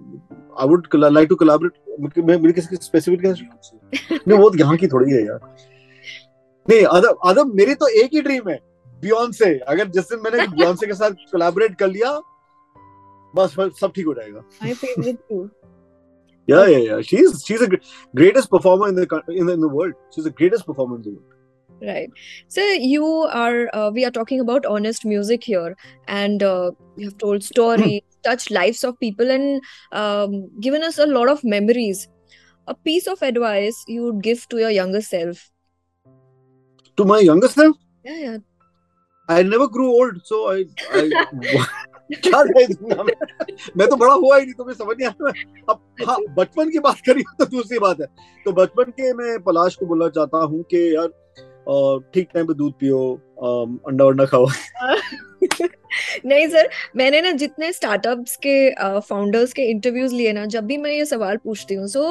I 0.61 0.69
would 0.69 0.89
like 0.95 1.29
to 1.29 1.37
collaborate 1.43 2.19
मैं 2.19 2.39
मेरे 2.39 2.53
किसी 2.53 2.77
स्पेसिफिक 2.87 3.27
नहीं 3.27 4.39
वो 4.39 4.51
तो 4.51 4.59
यहाँ 4.59 4.77
की 4.77 4.89
थोड़ी 4.95 5.13
है 5.13 5.25
यार 5.27 5.41
नहीं 6.69 6.83
अदर 6.85 7.15
अदर 7.31 7.45
मेरी 7.61 7.75
तो 7.83 7.89
एक 8.03 8.11
ही 8.15 8.21
ड्रीम 8.23 8.49
है 8.49 8.59
बियॉन्से 9.03 9.53
अगर 9.75 9.89
जिस 9.97 10.09
दिन 10.13 10.21
मैंने 10.25 10.47
बियॉन्से 10.57 10.87
के 10.87 10.95
साथ 10.95 11.25
कोलैबोरेट 11.33 11.79
कर 11.79 11.89
लिया 11.89 12.19
बस 13.35 13.57
सब 13.81 13.93
ठीक 13.95 14.07
हो 14.07 14.15
जाएगा 14.15 14.45
My 14.63 14.75
favorite 14.83 15.19
too. 15.31 15.41
yeah 16.49 16.67
yeah 16.67 16.83
yeah 16.83 17.01
she's 17.09 17.33
she's 17.47 17.63
a 17.65 17.67
greatest 18.21 18.51
performer 18.53 18.87
in 18.91 18.95
the 18.99 19.07
in 19.41 19.49
the, 19.49 19.53
in 19.53 19.61
the 19.61 19.69
world 19.73 19.97
she's 20.15 20.29
the 20.29 20.33
greatest 20.39 20.67
performer 20.69 20.97
in 20.97 21.03
the 21.03 21.11
world 21.11 21.35
Right. 21.81 22.11
So 22.49 22.61
you 22.61 23.05
are, 23.07 23.69
uh, 23.73 23.91
we 23.91 24.05
are 24.05 24.11
talking 24.11 24.41
about 24.41 24.67
honest 24.67 25.05
music 25.05 25.45
here, 25.45 25.77
and 26.09 26.43
uh, 26.43 26.73
you 26.97 27.07
have 27.07 27.19
told 27.19 27.45
stories, 27.45 28.03
touched 28.25 28.51
lives 28.51 28.83
of 28.83 28.99
people, 28.99 29.31
and 29.31 29.61
um, 29.93 30.49
given 30.61 30.83
us 30.83 30.99
a 30.99 31.07
lot 31.07 31.29
of 31.29 31.45
memories. 31.45 32.09
A 32.67 32.75
piece 32.75 33.07
of 33.07 33.23
advice 33.23 33.85
you 33.87 34.03
would 34.03 34.23
give 34.23 34.47
to 34.49 34.59
your 34.59 34.71
younger 34.71 35.01
self. 35.01 35.51
to 36.99 37.05
my 37.05 37.21
younger 37.21 37.47
self 37.49 37.77
Yeah, 38.05 38.17
yeah. 38.21 38.39
I 39.29 39.43
never 39.45 39.69
grew 39.69 39.89
old 39.99 40.17
so 40.25 40.39
I 40.53 40.65
I 41.01 41.03
क्या 42.25 42.41
रहे 42.49 42.67
दूँगा 42.67 43.03
मैं 43.03 43.15
मैं 43.77 43.87
तो 43.89 43.97
बड़ा 43.97 44.13
हुआ 44.15 44.37
ही 44.39 44.45
नहीं 44.45 44.55
तो 44.59 44.65
मैं 44.65 44.75
समझ 44.75 44.97
नहीं 44.97 45.09
आता 45.09 45.33
अब 45.73 45.81
हाँ 46.09 46.17
बचपन 46.37 46.71
की 46.71 46.79
बात 46.87 47.01
करी 47.09 47.23
तो 47.39 47.45
दूसरी 47.55 47.79
बात 47.79 48.01
है 48.01 48.07
तो 48.45 48.53
बचपन 48.59 48.91
के 49.01 49.13
मैं 49.15 49.39
पलाश 49.45 49.75
को 49.81 49.87
बोलना 49.87 50.09
चाहता 50.19 50.39
हूँ 50.53 50.63
कि 50.75 50.83
यार 50.95 51.07
अ, 51.07 51.28
ठीक 51.71 52.29
टाइम 52.35 52.47
पे 52.47 52.55
दूध 52.55 52.73
पियो 52.81 52.99
अंडा 53.89 54.05
वंडा 54.05 54.25
खाओ। 54.25 54.47
नहीं 56.27 56.47
सर 56.49 56.69
मैंने 56.97 57.21
ना 57.21 57.31
जितने 57.33 57.73
स्टार्टअप्स 57.73 58.37
के 58.47 58.71
फाउंडर्स 59.01 59.53
के 59.53 59.63
इंटरव्यूज़ 59.71 60.15
लिए 60.15 60.33
ना 60.33 60.45
जब 60.47 60.65
भी 60.67 60.77
मैं 60.77 60.93
ये 60.93 61.05
सवाल 61.05 61.37
पूछती 61.37 61.75
हूँ 61.75 61.87
सो 61.89 62.03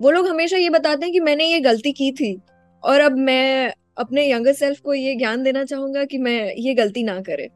वो 0.00 0.10
लोग 0.10 0.26
हमेशा 0.28 0.56
ये 0.56 0.70
बताते 0.70 1.06
हैं 1.06 1.12
कि 1.12 1.20
मैंने 1.20 1.46
ये 1.46 1.60
गलती 1.60 1.92
की 1.92 2.10
थी। 2.12 2.38
और 2.82 3.00
अब 3.00 3.16
मैं 3.18 3.72
अपने 3.98 4.30
यंगर 4.30 4.52
सेल्फ 4.52 4.80
को 4.80 4.94
ये 4.94 5.14
ज्ञान 5.14 5.42
देना 5.42 5.64
चाहूँगा 5.64 6.04
कि 6.04 6.18
मैं 6.18 6.54
ये 6.56 6.74
गलती 6.74 7.02
ना 7.02 7.20
करे। 7.20 7.48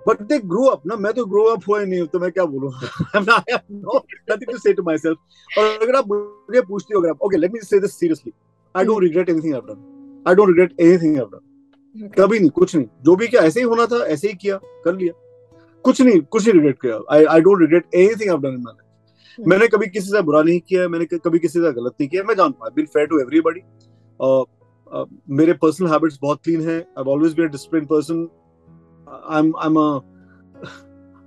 बट 0.00 0.20
दे 0.22 0.38
ग्रो 0.38 0.64
अप 0.66 0.86
ना 0.86 0.96
मैं 0.96 1.12
तो 1.12 1.24
ग्रो 1.24 1.44
अप 1.44 1.62
हुआ 1.68 1.80
ही 1.80 1.86
नहीं 1.86 2.00
हूँ, 2.00 2.08
तो 2.08 2.18
मैं 2.18 2.30
क्या 2.32 2.44
बोलूँ? 2.44 2.72
I 3.16 3.52
have 3.52 3.60
no 3.72 3.98
nothing 4.30 4.52
to 4.52 4.58
say 4.58 4.72
to 4.72 4.82
myself 4.98 5.58
और 5.58 5.78
अगर 5.82 5.96
आप 5.96 6.08
मुझे 6.08 6.60
पूछते 6.60 6.94
हो 6.94 7.00
अगर 7.00 7.10
आप 7.10 7.22
okay 7.22 7.36
let 7.36 7.52
me 7.52 7.60
say 7.62 7.80
this 7.80 7.98
seriously 8.00 8.32
I 8.74 8.84
don't 8.84 9.02
regret 9.02 9.28
anything 9.30 9.54
I 9.54 9.60
have 9.60 9.74
done 9.74 9.90
I 10.28 10.34
don't 10.34 10.48
regret 10.48 10.80
anything 10.80 11.18
I 11.18 11.24
done 11.32 12.08
कभी 12.18 12.38
नहीं 12.38 12.50
कुछ 12.50 12.74
नहीं। 12.76 12.86
जो 13.04 13.16
भी 13.16 13.26
किया 13.28 13.42
ऐसे 13.42 13.60
ही 13.60 13.66
होना 13.66 13.86
था 13.86 13.96
ऐसे 14.14 14.28
ही 14.28 14.34
किया 14.42 14.56
कर 14.84 14.94
लिया। 14.96 15.12
कुछ 15.84 16.00
नहीं 16.00 16.20
कुछ 16.20 16.42
नहीं 16.44 16.52
रिग्रेट 16.54 16.80
किया। 16.82 16.98
I 17.14 17.24
I 17.34 17.40
don't 17.40 17.60
regret 17.60 17.94
anything 17.94 18.30
I 18.30 18.36
done 18.36 18.54
in 18.54 18.62
my 18.62 18.74
life 18.74 19.48
मैंने 19.48 19.66
कभी 19.68 19.86
किसी 19.86 20.10
से 20.10 20.22
बुरा 20.22 20.42
नहीं 20.42 20.60
किया 20.68 20.88
मैंने 20.88 21.04
कभी 21.16 21.38
किसी 21.38 21.58
से 21.60 21.72
गलत 21.72 21.94
नहीं 22.00 22.08
किया। 22.08 22.22
मैं 22.28 22.34
जानता 22.34 22.64
हूँ 22.64 22.72
बीन 22.76 22.86
फेयर 22.94 23.06
टू 23.06 23.18
एवरीबॉडी 23.20 23.60
मेरे 25.36 25.52
पर्सनल 25.62 25.88
हैबिट्स 25.90 26.18
बहुत 26.22 26.40
क्लीन 26.44 26.68
हैं। 26.68 26.78
I 26.78 27.12
always 27.12 27.34
been 27.36 27.48
a 27.48 27.50
discipline 27.52 27.84
person 27.92 28.28
I 29.08 29.38
am 29.38 29.52
I 29.58 29.68
am 29.68 29.76
a 29.78 29.88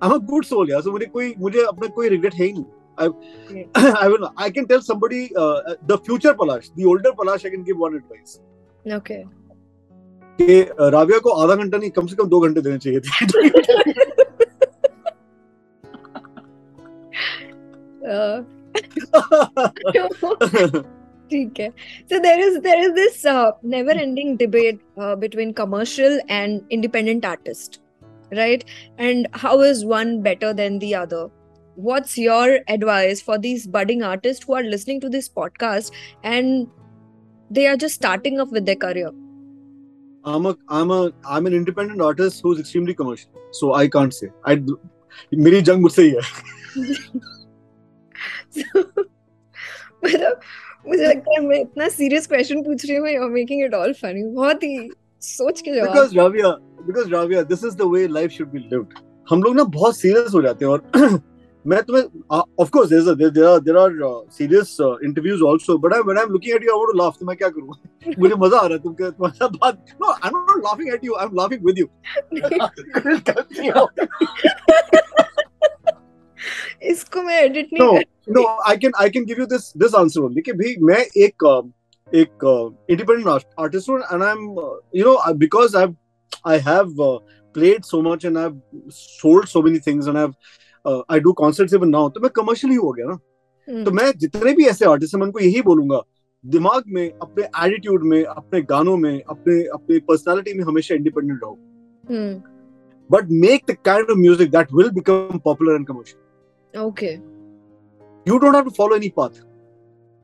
I 0.04 0.10
am 0.10 0.14
a 0.14 0.18
good 0.32 0.44
soul 0.46 0.72
यार 0.72 0.82
सो 0.82 0.92
मुझे 0.92 1.06
कोई 1.06 1.34
मुझे 1.40 1.64
अपना 1.64 1.88
कोई 1.96 2.10
रिग्रेट 2.10 2.34
है 2.34 2.46
ही 2.46 2.54
नहीं। 2.54 2.66
I, 3.00 3.08
I 4.04 4.08
will. 4.12 4.24
I 4.44 4.50
can 4.50 4.68
tell 4.70 4.80
somebody 4.82 5.18
uh, 5.36 5.74
the 5.90 5.98
future 6.06 6.32
Palash, 6.34 6.70
the 6.78 6.86
older 6.92 7.12
Palash. 7.12 7.44
I 7.46 7.52
can 7.56 7.66
give 7.68 7.78
one 7.78 7.98
advice. 7.98 8.32
Okay 8.97 9.23
कि 10.40 10.62
uh, 10.62 10.90
राविया 10.92 11.18
को 11.18 11.31
आधा 11.42 11.55
घंटा 11.55 11.79
नहीं 11.79 11.90
कम 11.90 12.07
से 12.07 12.16
कम 12.16 12.29
दो 12.29 12.40
घंटे 12.40 12.61
देने 12.61 12.79
चाहिए 12.79 13.01
थे 13.01 13.27
ठीक 21.33 21.61
है 21.61 21.68
so 22.11 22.18
there 22.25 22.40
is 22.47 22.57
there 22.64 22.81
is 22.87 22.95
this 22.97 23.21
uh, 23.33 23.53
never 23.75 23.95
ending 24.05 24.33
debate 24.40 24.81
uh, 24.99 25.14
between 25.23 25.55
commercial 25.61 26.18
and 26.38 26.75
independent 26.79 27.29
artist 27.31 27.79
right 28.40 28.66
and 28.99 29.31
how 29.45 29.55
is 29.68 29.85
one 29.92 30.12
better 30.27 30.53
than 30.61 30.79
the 30.85 30.90
other 31.05 31.23
what's 31.88 32.18
your 32.18 32.61
advice 32.68 33.23
for 33.23 33.38
these 33.38 33.66
budding 33.66 34.03
artists 34.03 34.45
who 34.45 34.55
are 34.55 34.62
listening 34.62 35.01
to 35.01 35.09
this 35.09 35.29
podcast 35.29 35.92
and 36.23 36.68
they 37.50 37.66
are 37.68 37.78
just 37.78 37.96
starting 37.96 38.40
off 38.40 38.52
with 38.52 38.66
their 38.66 38.76
career 38.76 39.12
I'm 40.26 40.46
a 40.46 40.58
I'm 40.68 40.92
a 40.92 41.12
I'm 41.26 41.46
an 41.46 41.54
independent 41.54 42.02
artist 42.02 42.42
who's 42.44 42.60
extremely 42.60 42.94
commercial. 42.94 43.30
So 43.52 43.74
I 43.74 43.88
can't 43.88 44.14
say. 44.14 44.28
I 44.44 44.56
मेरी 45.34 45.62
जंग 45.70 45.82
मुझसे 45.82 46.04
ही 46.04 46.10
है. 46.10 46.22
मतलब 50.06 50.40
मुझे 50.88 51.08
लगता 51.08 51.32
है 51.32 51.46
मैं 51.46 51.60
इतना 51.62 51.88
सीरियस 51.90 52.28
क्वेश्चन 52.28 52.64
पूछ 52.64 52.86
रही 52.86 52.98
हूँ 52.98 53.08
you're 53.10 53.32
making 53.38 53.64
it 53.68 53.74
all 53.80 53.94
funny 54.02 54.24
बहुत 54.36 54.64
ही 54.64 54.90
सोच 55.22 55.62
के 55.62 55.76
जवाब 55.76 55.94
Because 55.94 56.14
Ravia, 56.14 56.52
because 56.90 57.08
Ravia, 57.16 57.48
this 57.54 57.64
is 57.64 57.76
the 57.76 57.88
way 57.88 58.08
life 58.08 58.32
should 58.32 58.52
be 58.52 58.64
lived. 58.74 58.94
हम 59.30 59.44
लोग 59.44 59.56
ना 59.56 59.64
बहुत 59.78 59.98
सीरियस 59.98 60.34
हो 60.34 60.42
जाते 60.42 60.66
हैं 60.66 60.72
और 60.72 60.82
मैं 61.67 61.82
तुम्हें 61.84 62.03
of 62.60 62.69
course 62.71 62.89
there 62.89 63.15
there 63.15 63.30
there 63.30 63.47
are 63.47 63.60
there 63.60 63.77
are 63.77 63.91
serious 64.34 64.77
interviews 64.82 65.43
also 65.47 65.77
but 65.86 65.93
I 65.93 66.01
when 66.01 66.17
I 66.17 66.23
am 66.23 66.32
looking 66.34 66.56
at 66.56 66.63
you 66.63 66.71
I 66.71 66.80
want 66.80 66.91
to 66.91 66.97
laugh 66.97 67.17
तो 67.19 67.25
मैं 67.25 67.36
क्या 67.38 67.49
करूँ? 67.49 67.75
मुझे 68.19 68.36
मज़ा 68.36 68.58
आ 68.58 68.65
रहा 68.65 68.73
है 68.73 68.80
तुम 68.84 68.93
तुम्हारे 68.93 69.38
साथ 69.38 69.58
बात। 69.62 69.86
No 70.01 70.12
I 70.12 70.30
am 70.30 70.38
not 70.38 70.63
laughing 70.65 70.93
at 70.93 71.06
you 71.06 71.15
I 71.15 71.25
am 71.25 71.36
laughing 71.36 71.65
with 71.65 71.80
you 71.80 71.88
इसको 76.91 77.21
मैं 77.21 77.41
एडिट 77.43 77.69
नहीं 77.73 77.82
नो 77.82 77.93
कर 77.93 78.32
no 78.32 78.45
I 78.69 78.77
can 78.77 78.91
I 79.01 79.10
can 79.10 79.25
give 79.25 79.39
you 79.39 79.45
this 79.56 79.71
this 79.77 79.95
answer 79.95 80.21
only 80.21 80.41
कि 80.41 80.53
भाई 80.62 80.75
मैं 80.82 81.01
एक 81.23 81.45
uh, 81.45 81.63
एक 82.12 82.45
इंडिपेंडेंट 82.89 83.43
आर्टिस्ट 83.60 83.89
हूँ 83.89 83.99
and 83.99 84.23
I 84.23 84.32
am 84.32 84.43
you 84.95 85.06
know 85.06 85.34
because 85.45 85.77
I 85.77 85.95
I 86.47 86.60
have 86.69 87.19
played 87.56 87.86
so 87.86 87.99
much 88.06 88.23
and 88.23 88.39
I've 88.39 88.58
sold 88.95 89.45
so 89.49 89.62
many 89.67 89.80
things 89.86 90.08
and 90.10 90.19
I've 90.19 90.34
I 90.88 91.19
do 91.19 91.32
concerts 91.39 91.73
even 91.73 91.89
now 91.91 92.10
तो 92.10 92.19
मैं 92.21 92.30
commercial 92.38 92.69
ही 92.71 92.76
हो 92.76 92.91
गया 92.91 93.06
ना। 93.08 93.17
हम्म, 93.67 93.84
तो 93.84 93.91
मैं 93.91 94.12
जितने 94.17 94.54
भी 94.54 94.65
ऐसे 94.65 94.86
आर्टिस्ट 94.86 95.15
हैं 95.15 95.19
मैं 95.19 95.26
उनको 95.28 95.39
यही 95.39 95.62
बोलूँगा 95.62 96.02
दिमाग 96.43 96.84
में 96.88 97.10
अपने 97.12 97.43
एटीट्यूड 97.43 98.04
में 98.04 98.23
अपने 98.23 98.62
गानों 98.69 98.97
में 98.97 99.21
अपने 99.21 99.62
अपने 99.73 100.00
पर्सनालिटी 100.08 100.54
में 100.54 100.63
हमेशा 100.65 100.95
इंडिपेंडेंट 100.95 101.39
रहो। 101.43 101.58
But 103.10 103.28
make 103.32 103.63
the 103.69 103.76
kind 103.86 104.10
of 104.10 104.17
music 104.17 104.52
that 104.52 104.73
will 104.73 104.89
become 104.91 105.39
popular 105.45 105.76
and 105.76 105.88
commercial 105.88 106.84
okay 106.84 107.13
you 108.26 108.38
don't 108.38 108.56
have 108.56 108.63
to 108.63 108.69
follow 108.78 108.95
any 108.95 109.10
path 109.17 109.43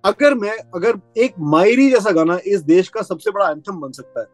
अगर 0.03 0.33
मैं 0.35 0.57
अगर 0.75 0.99
एक 1.17 1.33
मायरी 1.39 1.89
जैसा 1.91 2.11
गाना 2.11 2.39
इस 2.45 2.61
देश 2.63 2.89
का 2.89 3.01
सबसे 3.01 3.31
बड़ा 3.31 3.49
एंथम 3.49 3.79
बन 3.81 3.91
सकता 3.91 4.21
है 4.21 4.27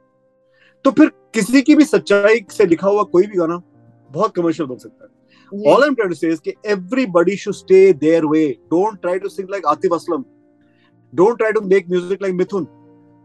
तो 0.86 0.92
फिर 0.92 1.12
किसी 1.34 1.62
की 1.62 1.76
भी 1.76 1.86
सच्चाई 1.86 2.46
से 2.52 2.66
लिखा 2.66 2.88
हुआ 2.88 3.04
कोई 3.04 3.28
भी 3.28 3.38
गाना 3.38 3.62
बहुत 4.12 4.36
कमर्शियल 4.36 4.70
बन 4.70 4.78
सकता 4.78 5.06
है। 5.06 5.12
All 5.52 5.84
I'm 5.84 5.96
trying 5.96 6.10
to 6.10 6.16
say 6.16 6.28
is 6.30 6.42
that 6.42 6.56
everybody 6.64 7.36
should 7.36 7.56
stay 7.56 7.92
their 7.92 8.28
way. 8.28 8.60
Don't 8.70 9.02
try 9.02 9.20
to 9.20 9.30
sing 9.30 9.48
like 9.48 9.64
Atif 9.64 9.96
Aslam. 10.00 10.26
Don't 11.14 11.38
try 11.38 11.52
to 11.52 11.62
make 11.62 11.90
music 11.90 12.22
like 12.22 12.34
Mithun. 12.34 12.68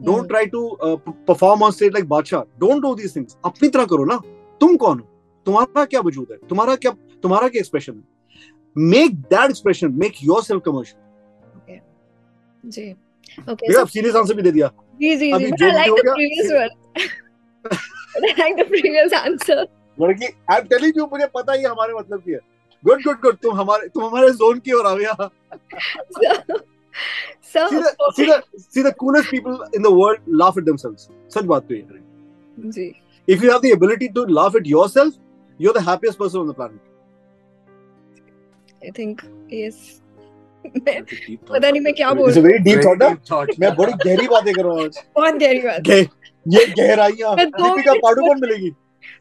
Don't 0.01 0.29
try 0.29 0.47
to 0.47 0.71
uh, 0.81 0.97
perform 1.27 1.63
on 1.63 1.73
stage 1.73 1.93
like 1.93 2.09
Bacha. 2.09 2.47
Don't 2.59 2.81
do 2.81 2.95
these 2.95 3.13
things. 3.13 3.37
अपनी 3.45 3.69
तरह 3.69 3.85
करो 3.93 4.05
ना 4.05 4.17
तुम 4.61 4.77
कौन 4.77 4.99
हो 5.01 5.07
तुम्हारा 5.47 5.85
क्या 5.85 6.01
वजूद 6.01 6.29
है 6.31 6.37
तुम्हारा 6.49 6.77
क्या 6.85 6.93
तुम्हारा 7.23 7.49
क्या 7.49 7.61
एक्सप्रेशन 7.61 7.93
है 7.93 8.03
make 8.91 9.17
that 9.33 9.51
expression 9.51 9.93
make 10.03 10.23
yourself 10.43 10.63
commercial 10.67 11.81
ji 12.65 12.91
okay 12.93 13.53
okay, 13.53 13.75
so, 13.75 13.89
serious 13.91 14.17
answer 14.17 14.35
भी 14.35 14.43
दे 14.43 14.51
दिया 14.51 14.71
जी 15.01 15.17
जी 15.17 15.33
जी 15.33 15.71
like 15.73 15.93
the 15.93 16.15
previous 16.15 16.53
one 16.53 16.69
like 18.25 18.57
the 18.57 18.69
previous 18.69 19.13
answer 19.15 19.67
लड़की 19.99 20.27
आई 20.27 20.59
एम 20.59 20.65
टेलिंग 20.69 20.99
यू 20.99 21.07
मुझे 21.13 21.27
पता 21.35 21.53
ही 21.53 21.63
हमारे 21.65 21.95
मतलब 21.95 22.21
की 22.21 22.33
है। 22.33 22.39
गुड 22.85 23.03
गुड 23.03 23.21
गुड 23.23 23.37
तुम 23.43 23.55
हमारे 23.57 23.89
तुम 23.89 24.05
हमारे 24.05 24.31
जोन 24.41 24.59
की 24.59 24.73
ओर 24.73 24.87
आ 24.87 24.95
गया 24.95 25.29
see 27.57 28.83
the 28.83 28.93
coolest 28.99 29.31
people 29.31 29.59
in 29.77 29.83
the 29.83 29.87
world 29.93 30.21
laugh 30.41 30.59
at 30.59 30.65
themselves 30.65 31.09
सच 31.35 31.45
बात 31.45 31.63
तो 31.69 31.75
ये 31.75 31.81
है। 31.81 32.71
जी। 32.71 32.87
If 33.29 33.45
you 33.45 33.51
have 33.51 33.61
the 33.61 33.67
ability 33.67 34.09
to 34.15 34.25
laugh 34.31 34.57
at 34.57 34.67
yourself 34.67 35.15
you 35.61 35.71
are 35.71 35.79
the 35.81 35.89
happiest 35.89 36.19
person 36.19 36.39
on 36.39 36.51
the 36.51 36.55
planet 36.55 36.81
I 38.85 38.91
think 38.99 39.21
yes 39.55 40.01
पता 40.67 41.71
नहीं 41.71 41.81
मैं 41.83 41.93
क्या 41.95 42.13
बोल। 42.13 42.31
रहा 42.31 42.41
हूँ 42.41 42.47
वेरी 42.47 42.59
डीप 42.65 43.21
थॉट 43.31 43.51
मैं 43.61 43.75
बड़ी 43.77 43.93
गहरी 44.05 44.29
बातें 44.29 44.53
कर 44.55 44.63
रहा 44.65 44.73
हूँ 44.73 44.85
आज। 44.85 44.99
कौन 45.15 45.39
गहरी 45.39 45.61
बात। 45.61 45.89
ये 46.47 46.65
गहराइयाँ। 46.79 47.35
दीपिका 47.37 47.93
पाडुकोण 47.95 48.41
मिलेगी। 48.41 48.71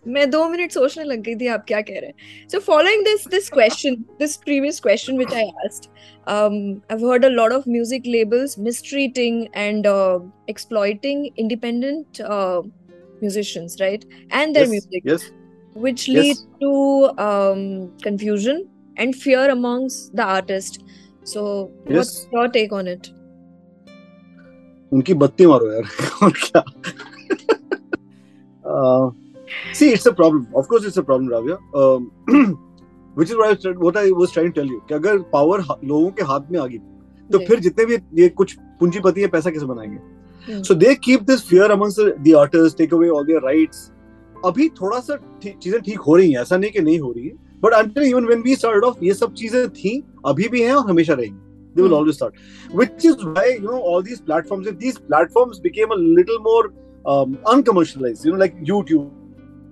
मैं 0.08 0.30
दो 0.30 0.48
मिनट 0.50 0.72
सोचने 0.72 1.04
लग 1.04 1.22
गई 1.24 1.36
थी 1.42 1.48
आप 1.56 1.66
क्या 1.68 1.82
कह 1.82 2.00
रहे 2.00 2.10
हैं 2.10 2.48
so 2.52 2.60
following 2.72 3.04
this 3.06 3.28
this 3.32 3.50
question 3.50 3.96
this 4.20 4.36
previous 4.46 4.80
question 4.80 5.18
which 5.18 5.34
I 5.34 5.50
asked 5.66 5.90
um 6.28 6.82
i've 6.90 7.02
heard 7.02 7.24
a 7.26 7.30
lot 7.30 7.52
of 7.52 7.66
music 7.68 8.04
labels 8.06 8.58
mistreating 8.58 9.50
and 9.54 9.86
uh, 9.86 10.20
exploiting 10.48 11.30
independent 11.36 12.20
uh, 12.22 12.62
musicians 13.22 13.78
right 13.80 14.06
and 14.32 14.56
their 14.56 14.64
yes, 14.64 14.72
music 14.72 15.02
yes 15.04 15.32
which 15.74 16.08
lead 16.08 16.38
yes. 16.38 16.46
to 16.62 17.12
um, 17.18 17.92
confusion 18.02 18.68
and 18.98 19.16
fear 19.16 19.50
amongst 19.50 20.16
the 20.16 20.24
artist 20.24 20.84
so 21.24 21.72
yes. 21.88 21.96
what's 21.98 22.28
your 22.32 22.48
take 22.48 22.72
on 22.72 22.88
it 22.88 23.12
उनकी 24.94 25.14
बत्ती 25.22 25.46
मारो 25.48 25.72
यार 25.72 25.84
और 26.24 26.32
क्या 26.42 26.62
uh, 28.64 29.12
See, 29.74 29.92
it's 29.92 30.06
a 30.06 30.14
problem. 30.14 30.48
Of 30.56 30.68
course, 30.68 30.86
it's 30.86 30.98
a 30.98 31.04
problem, 31.04 31.30
Ravya. 31.30 31.58
Um, 31.74 32.60
which 33.18 33.30
is 33.30 33.36
what 33.36 33.66
I, 33.66 33.70
what 33.72 33.98
I 33.98 34.12
was 34.12 34.32
trying 34.32 34.52
to 34.54 34.62
tell 34.62 34.70
you. 34.74 34.82
कि 34.88 34.94
अगर 34.96 35.18
power 35.34 35.64
लोगों 35.84 36.10
के 36.12 36.24
हाथ 36.32 36.52
में 36.52 36.60
आ 36.60 36.66
गई 36.66 36.78
तो 37.30 37.40
फिर 37.48 37.60
जितने 37.60 37.86
भी 37.86 37.98
ये 38.22 38.30
कुछ 38.30 38.56
पूंजीपति 38.80 39.22
है 39.22 39.28
पैसा 39.36 39.50
कैसे 39.52 39.66
बनाएँगे 39.66 40.62
so 40.64 40.74
they 40.76 40.94
keep 41.04 41.22
this 41.30 41.48
fear 41.50 41.72
amongst 41.72 42.00
the 42.00 42.36
artist 42.38 42.78
take 42.78 42.94
away 42.94 43.10
all 43.10 43.26
their 43.26 43.42
rights 43.46 43.90
अभी 44.46 44.70
थोड़ा 44.82 45.00
सा 45.00 45.18
चीज़ें 45.46 45.82
ठीक 45.82 46.00
हो 46.08 46.16
रही 46.16 46.32
हैं 46.32 46.42
ऐसा 46.42 46.58
नहीं 46.58 46.72
कि 46.72 46.82
नहीं 46.82 47.00
हो 47.00 47.12
रही 47.12 47.28
है 47.28 47.34
but 47.62 47.74
until 47.74 48.04
even 48.04 48.26
when 48.26 48.42
we 48.42 48.56
start 48.56 48.84
off 48.84 49.04
ये 49.06 49.14
सब 49.14 49.34
चीज़ें 49.34 49.70
थी 49.70 50.04
अभी 50.26 50.48
भी 50.50 50.62
हैं 50.62 50.74
और 50.74 50.90
हमेशा 50.90 51.14
रहेंगी 51.14 51.42
they 51.76 51.82
will 51.82 51.94
always 51.96 52.16
start 52.16 52.36
which 52.80 53.06
is 53.10 53.22
why 53.26 53.44
you 53.52 53.62
know 53.62 53.78
all 53.92 54.04
these 54.08 54.20
platforms 54.22 54.68
if 54.72 54.76
these 54.82 54.98
platforms 54.98 55.60
became 55.60 55.94
a 55.96 56.00
little 56.18 56.40
more 56.48 56.60
um, 57.14 57.38
uncommercialized 57.54 58.26
you 58.26 58.34
know 58.34 58.42
like 58.42 58.60
youtube 58.72 59.08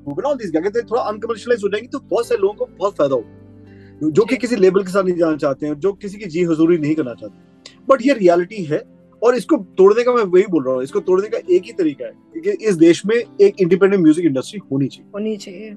all 0.07 0.35
this 0.35 0.51
कहते 0.51 0.81
थोड़ा 0.81 1.01
अनकमर्शियलाइज 1.01 1.63
हो 1.63 1.69
जाएँगे 1.69 1.87
तो 1.87 1.99
बहुत 1.99 2.27
सारे 2.27 2.41
लोगों 2.41 2.53
को 2.55 2.65
बहुत 2.77 2.95
फ़ायदा 2.95 3.15
होगा। 3.15 4.09
जो 4.09 4.25
कि 4.25 4.37
किसी 4.37 4.55
लेबल 4.55 4.83
के 4.83 4.91
साथ 4.91 5.03
नहीं 5.03 5.15
जाना 5.15 5.37
चाहते 5.37 5.65
हैं 5.65 5.79
जो 5.79 5.91
किसी 5.93 6.17
की 6.17 6.25
जी 6.25 6.43
हजूरी 6.43 6.77
नहीं 6.77 6.95
करना 6.95 7.13
चाहते 7.13 7.79
बट 7.89 8.05
ये 8.05 8.13
रियलिटी 8.13 8.63
है 8.63 8.81
और 9.21 9.35
इसको 9.35 9.57
तोड़ने 9.77 10.03
का 10.03 10.13
मैं 10.13 10.23
वही 10.23 10.45
बोल 10.49 10.63
रहा 10.65 10.73
हूँ 10.73 10.83
इसको 10.83 10.99
तोड़ने 10.99 11.27
का 11.29 11.37
एक 11.37 11.63
ही 11.65 11.73
तरीका 11.73 12.05
है 12.05 12.41
कि 12.41 12.51
इस 12.67 12.75
देश 12.75 13.05
में 13.05 13.15
एक 13.15 13.61
इंडिपेंडेंट 13.61 14.01
म्यूज़िक 14.03 14.25
इंडस्ट्री 14.25 14.59
होनी 14.71 14.87
चाहिए। 14.87 15.09
होनी 15.15 15.35
चाहिए। 15.37 15.75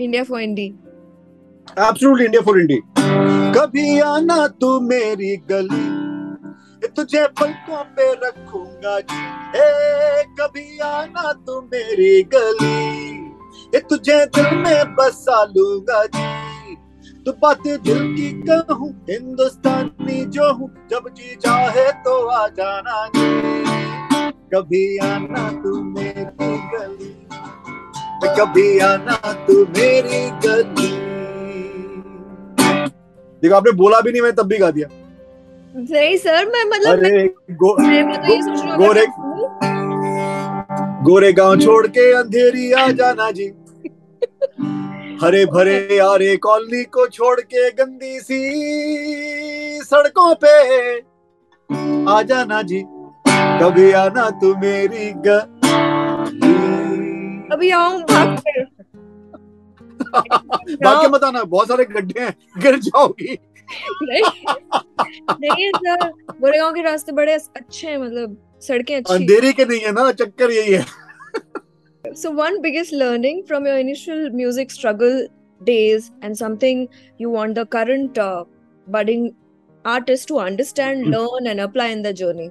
India 0.00 0.24
for 0.24 0.40
indie 0.40 0.66
absolutely 1.78 2.24
India 2.24 2.42
for 2.42 2.60
indie 2.60 2.80
कभी 3.58 3.98
आना 4.00 4.46
तू 4.60 4.80
मेरी 4.80 5.36
गली 5.50 5.84
तुझे 6.96 7.26
पलकों 7.40 7.82
पे 7.96 8.12
रखूँगा 8.26 8.98
जी। 9.00 9.22
ए 9.58 10.22
कभी 10.40 10.78
आना 10.78 11.32
तू 11.46 11.60
मेरी 11.62 12.22
गली। 12.34 12.95
ये 13.74 13.80
तुझे 13.90 14.24
दिल 14.36 14.56
में 14.56 14.94
बसा 14.94 15.42
लूँगा 15.56 16.04
जी। 16.16 16.74
तो 17.26 17.32
बात 17.42 17.62
दिल 17.66 18.00
की 18.14 18.30
कहूँ 18.42 18.90
हिंदुस्तानी 19.10 20.24
जो 20.36 20.52
हूँ 20.54 20.70
जब 20.90 21.08
जी 21.16 21.34
चाहे 21.44 21.90
तो 22.04 22.14
आ 22.28 22.46
जाना 22.58 23.06
जी। 23.16 24.30
कभी 24.54 24.84
आना 25.06 25.48
तू 25.62 25.82
मेरी 25.82 26.52
गली 26.72 27.14
कभी 28.38 28.78
आना 28.84 29.16
तू 29.46 29.54
मेरी 29.76 30.20
गली। 30.46 30.92
देखो 33.42 33.54
आपने 33.54 33.72
बोला 33.72 34.00
भी 34.00 34.12
नहीं 34.12 34.22
मैं 34.22 34.32
तब 34.34 34.46
भी 34.48 34.58
गा 34.58 34.70
दिया। 34.70 34.88
नहीं 35.76 36.16
सर 36.18 36.46
मैं 36.50 36.64
मतलब 36.64 36.98
अरे 36.98 37.26
गो, 37.52 37.76
मैं 37.78 38.20
तो 38.20 38.32
ये 38.32 38.42
सोच 38.42 38.64
रहा 38.64 38.76
गोरे 38.76 39.06
गोरे 41.06 41.32
गाँव 41.32 41.56
छोड़ 41.60 41.86
के 41.96 42.12
अंधेरी 42.18 42.70
आ 42.72 42.86
जाना 43.00 43.30
जी। 43.38 43.46
हरे 45.22 45.44
भरे 45.52 45.98
आरे 45.98 46.36
कॉलोनी 46.46 46.82
को 46.94 47.06
छोड़ 47.08 47.40
के 47.40 47.70
गंदी 47.78 48.18
सी 48.20 48.40
सड़कों 49.84 50.34
पे 50.44 50.54
आ 52.12 52.20
जाना 52.30 52.62
जी। 52.70 52.82
कभी 53.62 53.90
आना 54.00 54.28
तू 54.40 54.54
मेरी 54.62 55.12
ग 55.26 55.40
अभी 57.52 57.70
आऊँ 57.70 58.02
भाग 58.02 58.28
भाग 60.14 61.00
के 61.02 61.08
मत 61.08 61.24
आना 61.24 61.42
बहुत 61.44 61.68
सारे 61.68 61.84
गड्ढे 61.84 62.20
हैं 62.20 62.34
गिर 62.62 62.78
जाओगी। 62.80 63.38
नहीं 65.40 65.70
सर 65.76 66.08
गोरेगांव 66.40 66.72
के 66.74 66.82
रास्ते 66.82 67.12
बड़े 67.12 67.32
अच्छे 67.32 67.86
हैं 67.88 67.98
मतलब 67.98 68.36
सड़कें 68.62 68.96
अच्छी 68.96 69.14
अंधेरे 69.14 69.52
के 69.52 69.64
नहीं 69.64 69.80
है 69.80 69.92
ना 69.92 70.10
चक्कर 70.12 70.50
यही 70.50 70.72
है। 70.72 70.84
So 72.04 72.30
one 72.30 72.60
biggest 72.60 72.94
learning 72.94 73.42
from 73.46 73.66
your 73.66 73.78
initial 73.78 74.30
music 74.34 74.70
struggle 74.72 75.26
days 75.60 76.10
and 76.24 76.34
something 76.36 76.86
you 77.20 77.30
want 77.32 77.58
the 77.58 77.66
current 77.72 78.18
budding 78.86 79.28
artist 79.84 80.28
to 80.28 80.36
understand 80.36 81.06
learn 81.06 81.46
and 81.46 81.60
apply 81.60 81.92
in 81.92 82.02
the 82.02 82.12
journey 82.22 82.50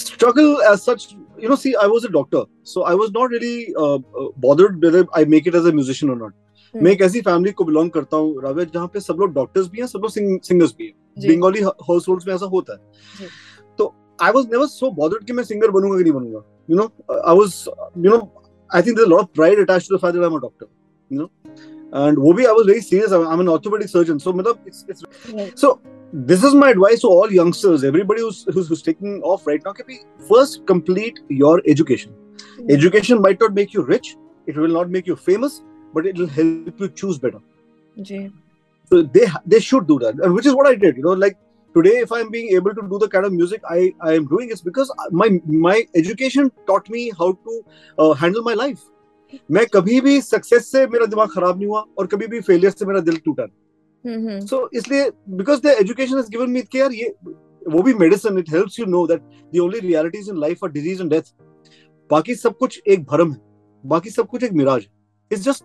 struggle 0.00 0.50
as 0.62 0.82
such 0.86 1.04
you 1.42 1.48
know 1.50 1.56
see 1.60 1.70
i 1.82 1.86
was 1.92 2.04
a 2.08 2.10
doctor 2.16 2.40
so 2.72 2.82
i 2.88 2.90
was 2.98 3.08
not 3.14 3.32
really 3.34 3.54
uh, 3.84 3.96
uh, 4.20 4.26
bothered 4.44 4.84
whether 4.84 5.00
i 5.20 5.22
make 5.34 5.48
it 5.50 5.56
as 5.60 5.66
a 5.70 5.72
musician 5.78 6.12
मैं 6.74 6.90
एक 6.92 7.00
ऐसी 7.02 7.20
family 7.20 7.52
को 7.52 7.64
belong 7.64 7.90
करता 7.90 8.16
हूँ 8.16 8.42
रावे 8.42 8.64
जहाँ 8.74 8.86
पे 8.94 9.00
सब 9.00 9.16
लोग 9.20 9.32
डॉक्टर्स 9.34 9.68
भी 9.68 9.80
हैं 9.80 9.86
सब 9.86 9.98
लोग 10.02 10.10
सिंगर्स 10.10 10.74
भी 10.78 10.86
हैं. 10.86 10.94
बंगाली 11.26 11.60
हाउस 11.60 12.08
होल्ड 12.08 12.24
में 12.28 12.34
ऐसा 12.34 12.46
होता 12.54 12.72
है 12.72 13.28
तो 13.78 13.94
I 14.22 14.32
was 14.32 14.46
never 14.52 14.66
so 14.66 14.90
bothered 15.00 15.24
कि 15.26 15.32
मैं 15.32 15.44
सिंगर 15.44 15.70
बनूँगा 15.70 15.98
कि 15.98 16.02
नहीं 16.02 16.12
बनूँगा 16.12 16.42
you 16.70 16.76
know 16.76 16.84
I 17.18 17.36
was 17.36 17.54
you 17.68 18.10
know 18.10 18.18
I 18.70 18.82
think 18.82 18.98
lot 18.98 19.20
of 19.20 19.28
pride 19.34 19.60
attach 19.60 19.88
to 19.88 19.96
the 19.96 20.00
fact 20.00 20.14
that 20.14 20.22
I 20.22 20.30
am 20.30 20.36
a 20.36 20.40
doctor 20.40 20.66
you 21.10 21.20
know 21.20 22.06
and 22.06 22.18
वो 22.18 22.32
भी 22.32 22.44
I 22.44 22.54
was 22.54 22.66
very 22.66 22.80
serious 22.80 23.12
I 23.12 23.34
am 23.34 23.40
an 23.40 23.48
orthopaedic 23.48 23.88
surgeon 23.88 24.18
so 24.26 24.32
मतलब 24.32 24.64
it's 24.66 24.84
it's 24.90 25.60
so 25.60 25.78
this 26.28 26.44
is 26.48 26.54
my 26.58 26.68
advice 26.72 27.00
to 27.00 27.08
all 27.14 27.32
youngsters 27.36 27.82
everybody 27.86 28.22
who's, 28.26 28.36
who's, 28.52 28.68
who's 28.68 28.82
taking 28.84 29.16
off 29.30 29.42
right 29.48 29.66
now 29.66 29.72
can 29.80 29.98
first 30.30 30.54
complete 30.70 31.18
your 31.40 31.50
education 31.72 32.14
mm-hmm. 32.14 32.70
education 32.76 33.20
might 33.26 33.44
not 33.44 33.58
make 33.58 33.74
you 33.74 33.84
rich 33.90 34.08
it 34.52 34.60
will 34.62 34.72
not 34.76 34.94
make 34.94 35.10
you 35.10 35.16
famous 35.24 35.58
but 35.92 36.06
it 36.06 36.16
will 36.16 36.28
help 36.28 36.80
you 36.80 36.88
choose 36.88 37.18
better. 37.18 37.40
Jay. 37.96 38.30
So 38.90 39.02
they 39.02 39.26
they 39.46 39.60
should 39.60 39.86
do 39.86 39.98
that, 40.00 40.20
and 40.20 40.34
which 40.34 40.46
is 40.46 40.54
what 40.54 40.66
I 40.66 40.74
did. 40.74 40.96
You 40.96 41.02
know, 41.02 41.16
like 41.24 41.36
today, 41.74 41.96
if 41.98 42.12
I'm 42.12 42.30
being 42.30 42.52
able 42.58 42.74
to 42.74 42.84
do 42.92 42.98
the 42.98 43.08
kind 43.08 43.26
of 43.26 43.32
music 43.32 43.66
I 43.70 43.80
I 44.00 44.14
am 44.14 44.28
doing, 44.28 44.50
it's 44.50 44.62
because 44.62 44.92
my 45.12 45.28
my 45.66 45.74
education 45.94 46.52
taught 46.66 46.88
me 46.88 47.02
how 47.18 47.32
to 47.32 47.58
uh, 47.98 48.12
handle 48.14 48.48
my 48.50 48.54
life. 48.54 48.86
मैं 49.50 49.66
कभी 49.66 50.00
भी 50.00 50.20
success 50.20 50.70
से 50.72 50.86
मेरा 50.92 51.06
दिमाग 51.06 51.28
खराब 51.30 51.56
नहीं 51.56 51.66
हुआ 51.68 51.84
और 51.98 52.06
कभी 52.12 52.26
भी 52.26 52.40
फेलियर 52.40 52.70
से 52.70 52.86
मेरा 52.86 53.00
दिल 53.08 53.16
टूटा 53.24 53.44
नहीं 53.44 54.38
सो 54.46 54.60
इसलिए 54.80 55.10
because 55.40 55.60
the 55.62 55.74
education 55.80 56.16
has 56.16 56.30
given 56.30 56.50
me 56.50 56.62
care 56.72 56.92
ये 56.92 57.08
वो 57.74 57.82
भी 57.82 57.94
medicine 57.94 58.38
it 58.38 58.50
helps 58.52 58.78
you 58.80 58.86
know 58.86 59.06
that 59.06 59.22
the 59.54 59.58
only 59.62 59.80
realities 59.80 60.28
in 60.30 60.38
life 60.40 60.64
are 60.64 60.70
disease 60.72 61.02
and 61.02 61.10
death 61.10 61.32
बाकी 62.10 62.34
सब 62.34 62.56
कुछ 62.58 62.80
एक 62.86 63.04
भरम 63.10 63.32
है 63.32 63.40
बाकी 63.84 64.10
सब 64.10 64.28
कुछ 64.28 64.44
एक 64.44 64.52
मिराज 64.62 64.82
है 64.82 65.36
it's 65.36 65.44
just 65.44 65.64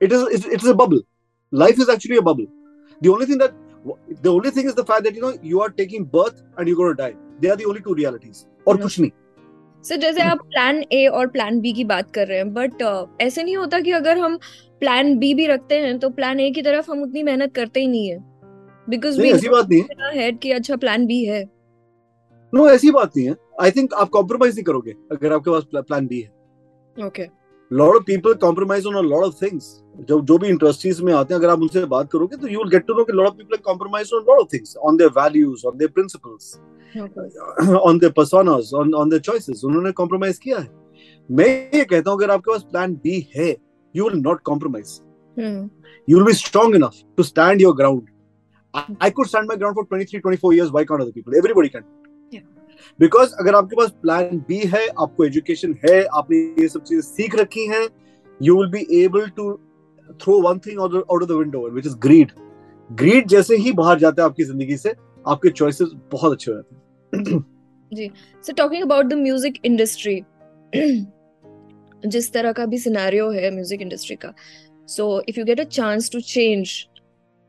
is 0.00 0.22
it's, 0.34 0.46
it's 0.46 0.66
a 0.66 0.74
bubble 0.74 1.00
life 1.52 1.78
is 1.78 1.88
actually 1.88 2.16
a 2.16 2.22
bubble 2.22 2.46
the 3.00 3.08
only 3.08 3.26
thing 3.26 3.38
that 3.38 3.54
the 4.22 4.30
only 4.30 4.50
thing 4.50 4.66
is 4.66 4.74
the 4.74 4.84
fact 4.84 5.04
that 5.04 5.14
you 5.14 5.20
know 5.20 5.34
you 5.42 5.60
are 5.60 5.70
taking 5.70 6.04
birth 6.04 6.42
and 6.56 6.66
you're 6.66 6.76
going 6.76 6.96
to 6.96 7.02
die 7.02 7.14
they 7.40 7.50
are 7.50 7.56
the 7.56 7.66
only 7.66 7.80
two 7.80 7.94
realities 7.94 8.46
or 8.66 8.76
kuch 8.78 8.98
nahi 8.98 9.12
sir 9.84 9.96
जैसे 9.96 10.20
आप 10.20 10.38
plan 10.42 10.82
A 10.92 11.06
और 11.06 11.26
plan 11.30 11.60
B 11.60 11.72
की 11.72 11.84
बात 11.84 12.10
कर 12.14 12.26
रहे 12.26 12.38
हैं 12.38 12.52
but 12.54 12.82
uh, 12.82 13.06
ऐसे 13.20 13.42
नहीं 13.42 13.56
होता 13.56 13.78
कि 13.80 13.90
अगर 13.92 14.18
हम 14.18 14.36
प्लान 14.80 15.16
बी 15.18 15.32
भी 15.34 15.46
रखते 15.46 15.74
हैं 15.80 15.98
तो 15.98 16.10
प्लान 16.16 16.40
ए 16.40 16.50
की 16.50 16.62
तरफ़ 16.62 16.90
हम 16.90 17.02
उतनी 17.02 17.22
मेहनत 17.22 17.54
करते 17.54 17.80
ही 17.80 17.86
नहीं 17.88 18.08
है 18.08 18.18
बिकॉज़ 18.88 19.20
नहीं 19.20 19.32
ऐसी 19.32 19.48
बात 19.48 19.68
नहीं 19.70 19.82
है 19.82 20.18
हेड 20.18 20.38
कि 20.38 20.50
अच्छा 20.52 20.76
प्लान 20.76 21.06
बी 21.06 21.24
है 21.24 21.42
नो 21.42 22.62
no, 22.62 22.70
ऐसी 22.70 22.90
बात 22.90 23.16
नहीं 23.16 23.26
है 23.28 23.36
आई 23.62 23.70
थिंक 23.76 23.94
आप 23.94 24.08
कॉम्प्रोमाइज 24.18 24.54
नहीं 24.54 24.64
करोगे 24.64 24.94
अगर 25.12 25.32
आपके 25.32 25.50
पास 25.50 25.84
प्लान 25.86 26.06
बी 26.06 26.20
है 26.20 27.06
okay 27.06 27.28
lot 27.70 27.96
of 27.96 28.02
people 28.02 28.34
compromise 28.40 28.86
on 28.86 28.94
a 28.94 29.00
lot 29.00 29.24
of 29.24 29.34
things 29.42 29.64
जो 30.08 30.20
जो 30.20 30.38
भी 30.38 30.48
इंडस्ट्रीज़ 30.48 31.02
में 31.02 31.12
आते 31.12 31.34
हैं 31.34 31.40
अगर 31.40 31.50
आप 31.50 31.60
उनसे 31.62 31.84
बात 31.84 32.10
करोगे 32.12 32.36
तो 32.36 32.48
you 32.48 32.58
will 32.58 32.70
get 32.70 32.86
to 32.86 32.94
know 32.94 33.04
कि 33.04 33.12
lot 33.12 33.26
of 33.26 33.34
people 33.34 33.56
compromise 33.64 34.10
on 34.14 34.24
lot 34.28 34.40
of 34.40 34.48
things 34.52 34.76
on 34.76 34.96
their 34.96 35.10
values 35.18 35.66
on 35.66 35.76
their 35.78 35.90
principles 35.94 36.54
on 37.82 37.98
their 37.98 38.12
personas 38.16 38.70
on 38.74 38.94
on 38.94 39.10
their 39.10 39.22
choices 39.22 39.62
उन्होंने 39.64 39.92
कॉम्प्रोमाइज 39.92 40.38
किया 40.38 40.58
है। 40.58 40.68
मैं 41.28 41.46
ये 41.74 41.84
कहता 41.84 42.10
हूँ 42.10 42.18
अगर 42.18 42.30
आपके 42.30 42.50
पास 42.50 42.62
प्लान 42.70 42.94
बी 43.04 43.20
है 43.36 43.50
you 43.94 44.08
will 44.08 44.18
not 44.20 44.40
compromise 44.50 44.98
you 46.08 46.16
will 46.16 46.26
be 46.26 46.32
strong 46.32 46.74
enough 46.74 47.02
to 47.16 47.22
stand 47.22 47.62
your 47.62 47.74
ground 47.76 48.08
I 49.04 49.08
could 49.10 49.28
stand 49.28 49.48
my 49.50 49.54
ground 49.60 49.76
for 49.76 49.82
23 49.90 50.18
24 50.24 50.48
years 50.54 50.70
why 50.72 50.80
can't 50.88 51.02
other 51.02 51.12
people? 51.12 51.36
Everybody 51.38 51.68
can. 51.68 51.84
Because 52.98 53.34
अगर 53.34 53.54
आपके 53.54 53.76
पास 53.76 53.90
प्लान 54.02 54.38
बी 54.48 54.58
है, 54.64 54.86
आपको 54.88 55.24
education 55.24 55.74
है, 55.84 56.02
आपने 56.04 56.36
ये 56.62 56.68
सब 56.68 56.82
चीज़ें 56.82 57.02
सीख 57.02 57.34
रखी 57.36 57.66
हैं 57.68 57.86
you 58.40 58.56
will 58.58 58.70
be 58.70 58.86
able 59.02 59.26
to 59.36 59.52
throw 60.20 60.40
one 60.42 60.58
thing 60.66 60.80
out 60.80 60.94
of 60.94 61.24
the 61.24 61.32
window 61.32 61.68
which 61.70 61.86
is 61.86 61.96
greed 61.98 62.32
greed 62.90 63.28
जैसे 63.28 63.56
ही 63.56 63.72
बाहर 63.74 63.98
जाते 63.98 64.22
हैं 64.22 64.28
आपकी 64.28 64.44
ज़िंदगी 64.44 64.76
से, 64.76 64.94
आपके 65.24 65.50
चॉइसेस 65.50 65.90
बहुत 66.12 66.32
अच्छे 66.32 66.50
हो 66.50 66.56
जाते 66.56 66.74
हैं। 67.32 67.44
जी। 67.92 68.10
So 68.44 68.52
talking 68.52 68.82
about 68.82 69.06
the 69.06 69.14
music 69.14 69.58
industry 69.64 70.20
जिस 72.04 72.32
तरह 72.32 72.52
का 72.52 72.66
भी 72.66 72.78
सिनेरियो 72.78 73.30
है 73.30 73.50
म्यूज़िक 73.50 73.80
इंडस्ट्री 73.82 74.16
का 74.16 74.32
so 74.88 75.04
if 75.28 75.38
you 75.38 75.44
get 75.44 75.60
a 75.60 75.64
chance 75.64 76.10
to 76.12 76.20
change 76.20 76.72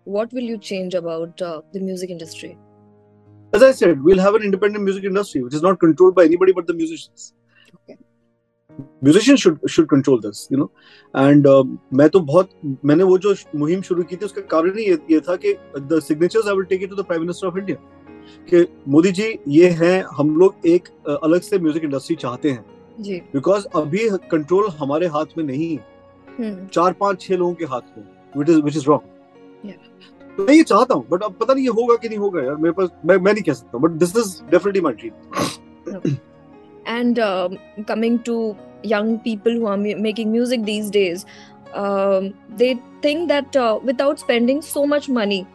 what 0.08 0.34
will 0.34 0.50
you 0.50 0.58
change 0.64 0.96
about 0.96 1.44
the 1.44 1.82
music 1.84 2.12
industry 2.12 2.50
as 3.58 3.64
I 3.64 3.72
said, 3.72 4.04
we'll 4.04 4.20
have 4.20 4.36
an 4.36 4.44
independent 4.44 4.84
music 4.84 5.04
industry 5.04 5.44
which 5.44 5.54
is 5.54 5.66
not 5.68 5.80
controlled 5.80 6.16
by 6.16 6.26
anybody 6.26 6.54
but 6.54 6.68
the 6.68 6.74
musicians. 6.74 7.34
Okay. 7.76 7.98
Musicians 9.02 9.40
should 9.40 9.60
should 9.76 9.90
control 9.90 10.20
this, 10.20 10.48
you 10.52 10.58
know. 10.58 10.70
And 11.14 11.48
uh, 11.48 11.64
मैं 11.94 12.10
तो 12.10 12.20
बहुत 12.32 12.50
मैंने 12.86 13.04
वो 13.04 13.18
जो 13.26 13.36
मुहिम 13.56 13.82
शुरू 13.90 14.04
की 14.04 14.16
थी 14.16 14.26
उसका 14.26 14.42
कारण 14.56 14.78
ही 14.78 14.86
ये, 14.86 14.98
ये 15.12 15.20
था 15.30 15.36
कि 15.46 15.56
the 15.92 16.02
signatures 16.10 16.48
I 16.48 16.58
will 16.60 16.70
take 16.74 16.88
it 16.88 16.96
to 16.96 17.00
the 17.02 17.08
Prime 17.12 17.26
Minister 17.26 17.48
of 17.48 17.62
India. 17.64 17.78
कि 18.50 18.66
मोदी 18.88 19.12
जी 19.12 19.28
ये 19.48 19.70
है 19.82 19.94
हम 20.18 20.36
लोग 20.40 20.66
एक 20.68 20.88
अलग 21.24 21.42
से 21.42 21.60
म्यूज़िक 21.60 21.84
इंडस्ट्री 21.84 22.16
चाहते 22.16 22.52
हैं 22.52 22.66
बिकॉज़ 23.34 23.66
अभी 23.76 24.08
कंट्रोल 24.32 24.68
हमारे 24.80 25.08
हाथ 25.14 25.38
में 25.38 25.44
नहीं 25.44 25.78
है 25.78 26.68
चार 26.68 26.94
पाँच 27.00 27.22
छह 27.22 27.36
लोगों 27.36 27.54
के 27.54 27.66
हाथ 27.74 27.98
में 27.98 28.04
which 28.38 28.50
is 28.50 28.62
which 28.62 28.78
is 28.78 28.86
wrong 28.88 29.16
तो 29.66 30.17
मैं 30.40 30.54
ये 30.54 30.64
चाहता 30.64 30.94
हूँ 30.94 31.06
बट 31.10 31.24
अब 31.24 31.36
पता 31.42 31.54
नहीं 31.54 31.64
ये 31.66 31.72
होगा 31.72 31.96
कि 32.02 32.10
नहीं 32.10 32.20
होगा 32.20 32.44
यार 32.44 32.56
मेरे 32.58 32.74
पास 32.74 32.90
मैं 33.06 33.18
मैं 33.18 33.34
नहीं 33.34 33.44
कह 33.44 33.54
सकता 33.54 33.78
but 33.78 33.92
this 34.04 34.16
is 34.18 34.42
definitely 34.52 34.82
my 34.82 34.94
dream 34.94 36.16
and 36.90 37.18
um, 37.20 37.56
coming 37.88 38.14
to 38.24 38.34
young 38.84 39.10
people 39.20 39.52
who 39.54 39.66
are 39.68 39.78
making 40.04 40.30
music 40.32 40.62
these 40.64 40.92
days 40.92 41.26
um, 41.76 42.30
they 42.62 42.70
think 43.02 43.28
that 43.28 43.58
uh, 43.58 43.80
without 43.84 44.22
spending 44.22 44.62
so 44.70 44.86
much 44.88 45.10
money 45.20 45.46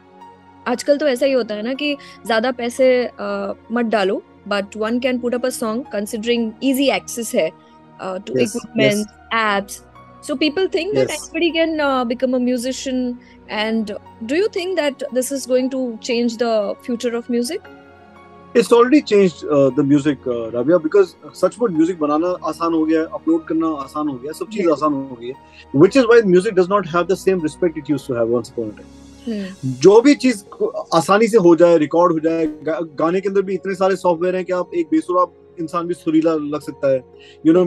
आजकल 0.66 0.98
तो 0.98 1.06
ऐसा 1.08 1.26
ही 1.26 1.32
होता 1.32 1.54
है 1.54 1.62
ना 1.62 1.72
कि 1.74 1.96
ज़्यादा 2.26 2.50
पैसे 2.52 2.88
uh, 3.20 3.54
मत 3.72 3.86
डालो 3.92 4.22
but 4.48 4.76
one 4.76 4.98
can 5.00 5.18
put 5.18 5.34
up 5.34 5.46
a 5.46 5.48
song 5.50 5.84
considering 5.92 6.52
easy 6.64 6.88
access 6.96 7.34
है 7.34 7.48
to 8.00 8.36
equipment 8.38 9.06
apps 9.34 9.82
so 10.21 10.35
people 10.35 10.67
think 10.67 10.93
yes. 10.93 11.07
that 11.07 11.19
anybody 11.19 11.51
can 11.51 11.79
uh, 11.79 12.03
become 12.03 12.33
a 12.33 12.39
musician 12.39 13.19
and 13.47 13.95
do 14.25 14.35
you 14.35 14.49
think 14.49 14.75
that 14.77 15.03
this 15.11 15.31
is 15.31 15.45
going 15.45 15.69
to 15.69 15.97
change 16.01 16.37
the 16.37 16.75
future 16.81 17.15
of 17.15 17.29
music? 17.29 17.61
It's 18.53 18.71
already 18.71 19.01
changed 19.01 19.45
uh, 19.45 19.69
the 19.69 19.83
music, 19.83 20.17
uh, 20.25 20.49
Rabia, 20.51 20.79
because 20.79 21.15
such 21.33 21.57
what 21.59 21.71
music 21.71 21.99
banana 21.99 22.35
आसान 22.51 22.73
हो 22.73 22.85
गया, 22.85 23.05
upload 23.17 23.45
करना 23.47 23.67
आसान 23.83 24.07
हो 24.07 24.17
गया, 24.17 24.31
सब 24.31 24.49
चीज 24.51 24.69
आसान 24.71 24.93
हो 24.93 25.17
गई 25.19 25.27
है. 25.27 25.33
Which 25.73 25.95
is 25.95 26.07
why 26.07 26.21
music 26.21 26.55
does 26.55 26.69
not 26.69 26.87
have 26.87 27.07
the 27.07 27.15
same 27.15 27.39
respect 27.39 27.77
it 27.77 27.89
used 27.89 28.07
to 28.07 28.13
have 28.13 28.29
once 28.29 28.49
upon 28.49 28.69
a 28.69 28.77
time. 28.79 28.93
Hmm. 29.25 29.45
जो 29.85 30.01
भी 30.01 30.15
चीज 30.15 30.43
आसानी 30.95 31.27
से 31.27 31.37
हो 31.37 31.55
जाए 31.55 31.77
रिकॉर्ड 31.77 32.13
हो 32.13 32.19
जाए 32.19 32.47
गाने 32.99 33.21
के 33.21 33.29
अंदर 33.29 33.41
भी 33.41 33.53
इतने 33.53 33.75
सारे 33.75 33.95
सॉफ्टवेयर 33.95 34.35
हैं 34.35 34.43
कि 34.45 34.53
आप 34.53 34.73
एक 34.75 34.87
बेसुरा 34.91 35.25
इंसान 35.62 35.86
भी 35.86 35.94
सुरीला 35.94 36.34
लग 36.54 36.60
सकता 36.70 36.92
है 36.92 37.02
यू 37.46 37.52
नो 37.58 37.64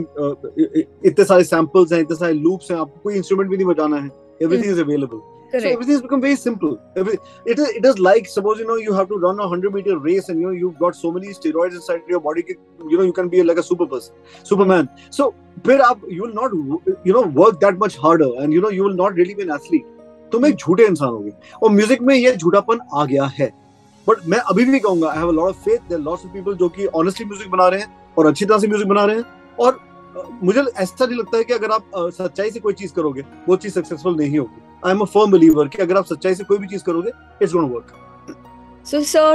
इतने 0.58 1.24
सारे 1.24 1.44
सैंपल्स 1.44 1.92
हैं 1.92 2.00
इतने 2.00 2.16
सारे 2.16 2.34
लूप्स 2.34 2.70
हैं 2.70 2.78
आपको 2.78 3.00
कोई 3.04 3.14
इंस्ट्रूमेंट 3.16 3.50
भी 3.50 3.56
नहीं 3.56 3.66
बजाना 3.66 3.96
है 3.96 4.10
everything 4.42 4.72
is 4.72 4.80
available 4.80 5.20
So 5.52 5.58
everything 5.58 5.92
has 5.92 6.02
become 6.02 6.20
very 6.20 6.36
simple. 6.36 6.72
Every, 6.96 7.18
it 7.46 7.58
is 7.58 7.68
it 7.80 7.84
is 7.84 7.98
like 7.98 8.26
suppose 8.26 8.58
you 8.58 8.66
know 8.66 8.76
you 8.76 8.92
have 8.92 9.08
to 9.08 9.18
run 9.24 9.38
a 9.38 9.48
hundred 9.48 9.74
meter 9.74 9.98
race 9.98 10.28
and 10.28 10.40
you 10.40 10.48
know 10.48 10.54
you've 10.62 10.78
got 10.78 10.96
so 10.96 11.12
many 11.12 11.28
steroids 11.28 11.76
inside 11.80 12.02
your 12.08 12.20
body. 12.20 12.44
You 12.48 12.98
know 12.98 13.04
you 13.04 13.12
can 13.12 13.28
be 13.28 13.42
like 13.42 13.58
a 13.58 13.62
super 13.62 13.86
person, 13.86 14.14
Superman. 14.42 14.88
So 15.10 15.28
फिर 15.66 15.80
आप 15.80 16.00
you 16.08 16.22
will 16.22 16.34
not 16.34 16.56
you 17.04 17.12
know 17.12 17.22
work 17.42 17.60
that 17.60 17.78
much 17.78 17.96
harder 17.96 18.30
and 18.38 18.52
you 18.52 18.60
know 18.60 18.70
you 18.70 18.88
will 18.88 18.98
not 19.02 19.14
really 19.14 19.34
be 19.34 19.46
an 19.48 19.54
athlete. 19.58 19.92
तुम 20.32 20.46
एक 20.46 20.54
झूठे 20.56 20.86
इंसान 20.86 21.08
होगे 21.08 21.30
और 21.62 21.70
music 21.70 22.00
में 22.02 22.14
ये 22.14 22.34
झूठापन 22.36 22.78
आ 22.94 23.04
गया 23.04 23.24
है 23.38 23.50
बट 24.08 24.26
मैं 24.28 24.38
अभी 24.50 24.64
भी 24.64 24.78
कहूँगा 24.80 25.08
I 25.10 25.18
have 25.18 25.28
a 25.28 25.32
lot 25.32 25.48
of 25.48 25.56
faith 25.64 25.88
there 25.88 26.00
lots 26.00 26.24
of 26.26 26.32
people 26.32 26.54
जो 26.56 26.68
कि 26.68 26.86
ऑनेस्टली 27.00 27.26
म्यूज़िक 27.26 27.50
बना 27.50 27.68
रहे 27.68 27.80
हैं 27.80 28.14
और 28.18 28.26
अच्छी 28.26 28.44
तरह 28.44 28.58
से 28.58 28.68
म्यूज़िक 28.68 28.88
बना 28.88 29.04
रहे 29.04 29.16
हैं। 29.16 29.24
और 29.60 29.80
मुझे 30.42 30.60
ऐसा 30.60 31.06
नहीं 31.06 31.18
लगता 31.18 31.38
है 31.38 31.44
कि 31.44 31.52
अगर 31.52 31.70
आप 31.70 31.90
सच्चाई 32.18 32.50
से 32.50 32.60
कोई 32.60 32.72
चीज़ 32.72 32.92
करोगे 32.94 33.24
वो 33.48 33.56
चीज़ 33.56 33.74
सक्सेसफुल 33.74 34.16
नहीं 34.16 34.38
होगी। 34.38 34.62
I 34.86 34.92
am 34.92 35.00
a 35.00 35.04
firm 35.14 35.32
believer 35.32 35.68
कि 35.68 35.82
अगर 35.82 35.96
आप 35.96 36.04
सच्चाई 36.04 36.34
से 36.34 36.44
कोई 36.44 36.58
भी 36.58 36.66
चीज़ 36.66 36.82
करोगे 36.84 37.10
it's 37.42 37.52
gonna 37.52 37.74
work 37.74 38.84
so 38.90 39.00
sir 39.14 39.34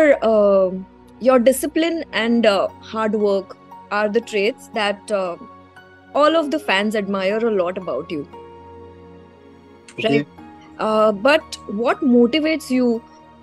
your 1.25 1.37
discipline 1.47 1.97
and 2.19 2.45
hard 2.91 3.15
work 3.23 3.51
are 3.95 4.07
the 4.13 4.21
traits 4.29 4.69
that 4.77 5.11
uh, 5.17 5.35
all 6.21 6.37
of 6.39 6.47
the 6.53 6.59
fans 6.69 6.95
admire 7.01 7.41
a 7.49 7.51
lot 7.57 7.77
about 7.81 8.13
you. 8.15 8.21
Okay. 9.91 10.07
right? 10.07 10.27
Uh, 10.79 11.11
but 11.27 11.59
what 11.81 12.01
motivates 12.13 12.71
you 12.77 12.87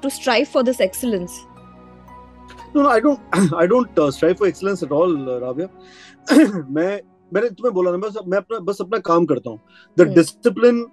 to 0.03 0.11
strive 0.11 0.49
for 0.49 0.63
this 0.63 0.81
excellence? 0.81 1.33
No, 2.75 2.83
no 2.83 2.89
i 2.89 3.01
don't 3.01 3.21
i 3.63 3.67
don't 3.67 3.99
uh, 3.99 4.11
strive 4.11 4.39
for 4.39 4.47
excellence 4.47 4.83
at 4.83 4.93
all 4.93 5.31
uh, 5.31 5.39
rabia. 5.41 5.71
मैं 6.71 7.01
मैंने 7.35 7.49
तुम्हें 7.51 7.75
बोला 7.75 7.91
ना 7.91 7.97
बस 7.97 8.15
मैं 8.27 8.39
अपना 8.39 8.59
बस 8.59 8.79
अपना 8.81 8.99
काम 8.99 9.27
करता 9.27 9.51
हूँ। 9.51 9.61
The 9.99 10.03
discipline 10.03 10.87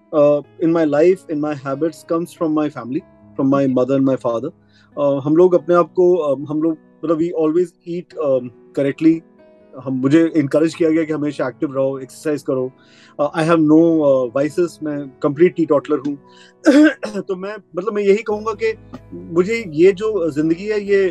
in 0.64 0.72
my 0.72 0.86
life 0.86 1.26
in 1.32 1.40
my 1.40 1.56
habits 1.56 2.04
comes 2.04 2.36
from 2.38 2.54
my 2.54 2.70
family 2.70 3.00
from 3.36 3.50
my 3.50 3.68
mother 3.68 3.96
and 3.96 4.06
my 4.06 4.16
father 4.16 4.52
हम 5.26 5.36
लोग 5.36 5.54
अपने 5.54 5.76
आप 5.76 5.94
को 5.94 6.36
uh, 6.36 6.50
हम 6.50 6.62
लोग 6.62 6.78
मतलब 7.06 7.18
वी 7.18 7.32
ऑलवेज 7.32 7.74
ईट 7.88 8.14
करेक्टली 8.76 9.22
हम 9.84 9.94
मुझे 10.02 10.26
इनकरेज 10.38 10.76
किया 10.76 10.90
गया 10.90 11.04
कि 11.04 11.14
हमेशा 11.14 11.48
एक्टिव 11.48 11.74
रहो 11.76 11.98
एक्सरसाइज 12.00 12.44
करो। 12.44 12.66
आई 13.20 13.46
हैव 13.46 13.60
नो 13.60 13.80
वाइसेस 14.36 14.78
मैं 14.84 14.98
कंप्लीट 15.24 15.56
टी 15.56 15.66
टॉटलर 15.66 16.02
हूँ। 16.08 16.16
तो 17.22 17.36
मैं 17.36 17.56
मतलब 17.78 17.94
मैं 17.94 18.04
यही 18.04 18.24
कहूँगा 18.24 18.54
कि 18.64 18.74
मुझे 19.14 19.64
ये 19.74 19.92
जो 19.94 20.30
ज़िंदगी 20.32 20.66
है 20.66 20.82
ये 20.82 21.04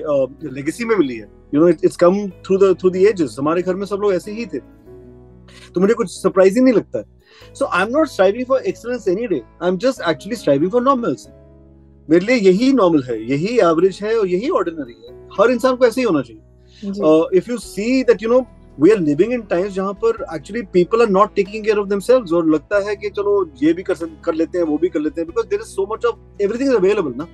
लेगेसी 0.44 0.84
uh, 0.84 0.90
में 0.90 0.96
मिली 0.96 1.16
है। 1.16 1.28
You 1.54 1.60
know 1.60 1.68
it's 1.68 1.96
come 1.96 2.26
through 2.46 2.56
the 2.58 2.74
through 2.80 2.90
the 2.90 2.96
ages 2.96 3.36
हमारे 3.38 3.62
घर 3.62 3.74
में 3.74 3.86
सब 3.86 3.98
लोग 4.02 4.14
ऐसे 4.14 4.32
ही 4.32 4.46
थे। 4.46 4.58
तो 5.74 5.80
मुझे 5.80 5.94
कुछ 5.94 6.10
सरप्राइजिंग 6.10 6.64
नहीं 6.64 6.74
लगता 6.74 6.98
है। 6.98 7.54
So 7.54 7.64
I 7.64 7.82
am 7.82 7.88
not 7.88 8.08
striving 8.08 8.46
for 8.46 8.62
excellence 8.62 9.08
any 9.08 9.26
day 9.26 9.42
I 9.62 9.68
am 9.68 9.76
just 9.78 10.08
actually 10.10 10.36
striving 10.36 10.70
for 10.72 10.82
normals 10.82 11.28
मेरे 12.08 12.26
लिए 12.26 12.36
यही 12.50 12.72
नॉर्मल 12.72 13.02
है 13.02 13.22
यही 13.30 13.58
एवरेज 13.60 13.98
है 14.02 14.16
और 14.18 14.26
यही 14.28 14.48
ऑर्डिनरी 14.50 14.94
है। 15.04 15.14
हर 15.38 15.50
इंसान 15.50 15.76
को 15.76 15.86
ऐसे 15.86 16.00
ही 16.00 16.06
होना 16.06 16.22
चाहिए। 16.22 16.42
If 17.36 17.50
you 17.50 17.56
see 17.58 18.02
that 18.04 18.22
you 18.22 18.28
know 18.28 18.40
we 18.78 18.90
are 18.90 18.98
living 18.98 19.32
in 19.32 19.42
times 19.50 19.72
जहाँ 19.72 19.92
पर 19.94 20.24
actually 20.34 20.62
people 20.72 21.02
are 21.02 21.08
not 21.08 21.34
taking 21.34 21.64
care 21.64 21.78
of 21.78 21.88
themselves 21.88 22.32
और 22.32 22.48
लगता 22.50 22.78
है 22.88 22.94
कि 22.96 23.10
चलो 23.10 23.34
ये 23.62 23.72
भी 23.72 23.82
कर 23.82 23.94
कर 24.24 24.34
लेते 24.34 24.58
हैं 24.58 24.64
वो 24.66 24.78
भी 24.78 24.88
कर 24.88 25.00
लेते 25.00 25.20
हैं 25.20 25.26
because 25.28 25.46
there 25.46 25.62
is 25.62 25.68
so 25.68 25.86
much 25.92 26.04
of 26.04 26.42
everything 26.42 26.68
is 26.68 26.76
available 26.76 27.14
ना। 27.16 27.24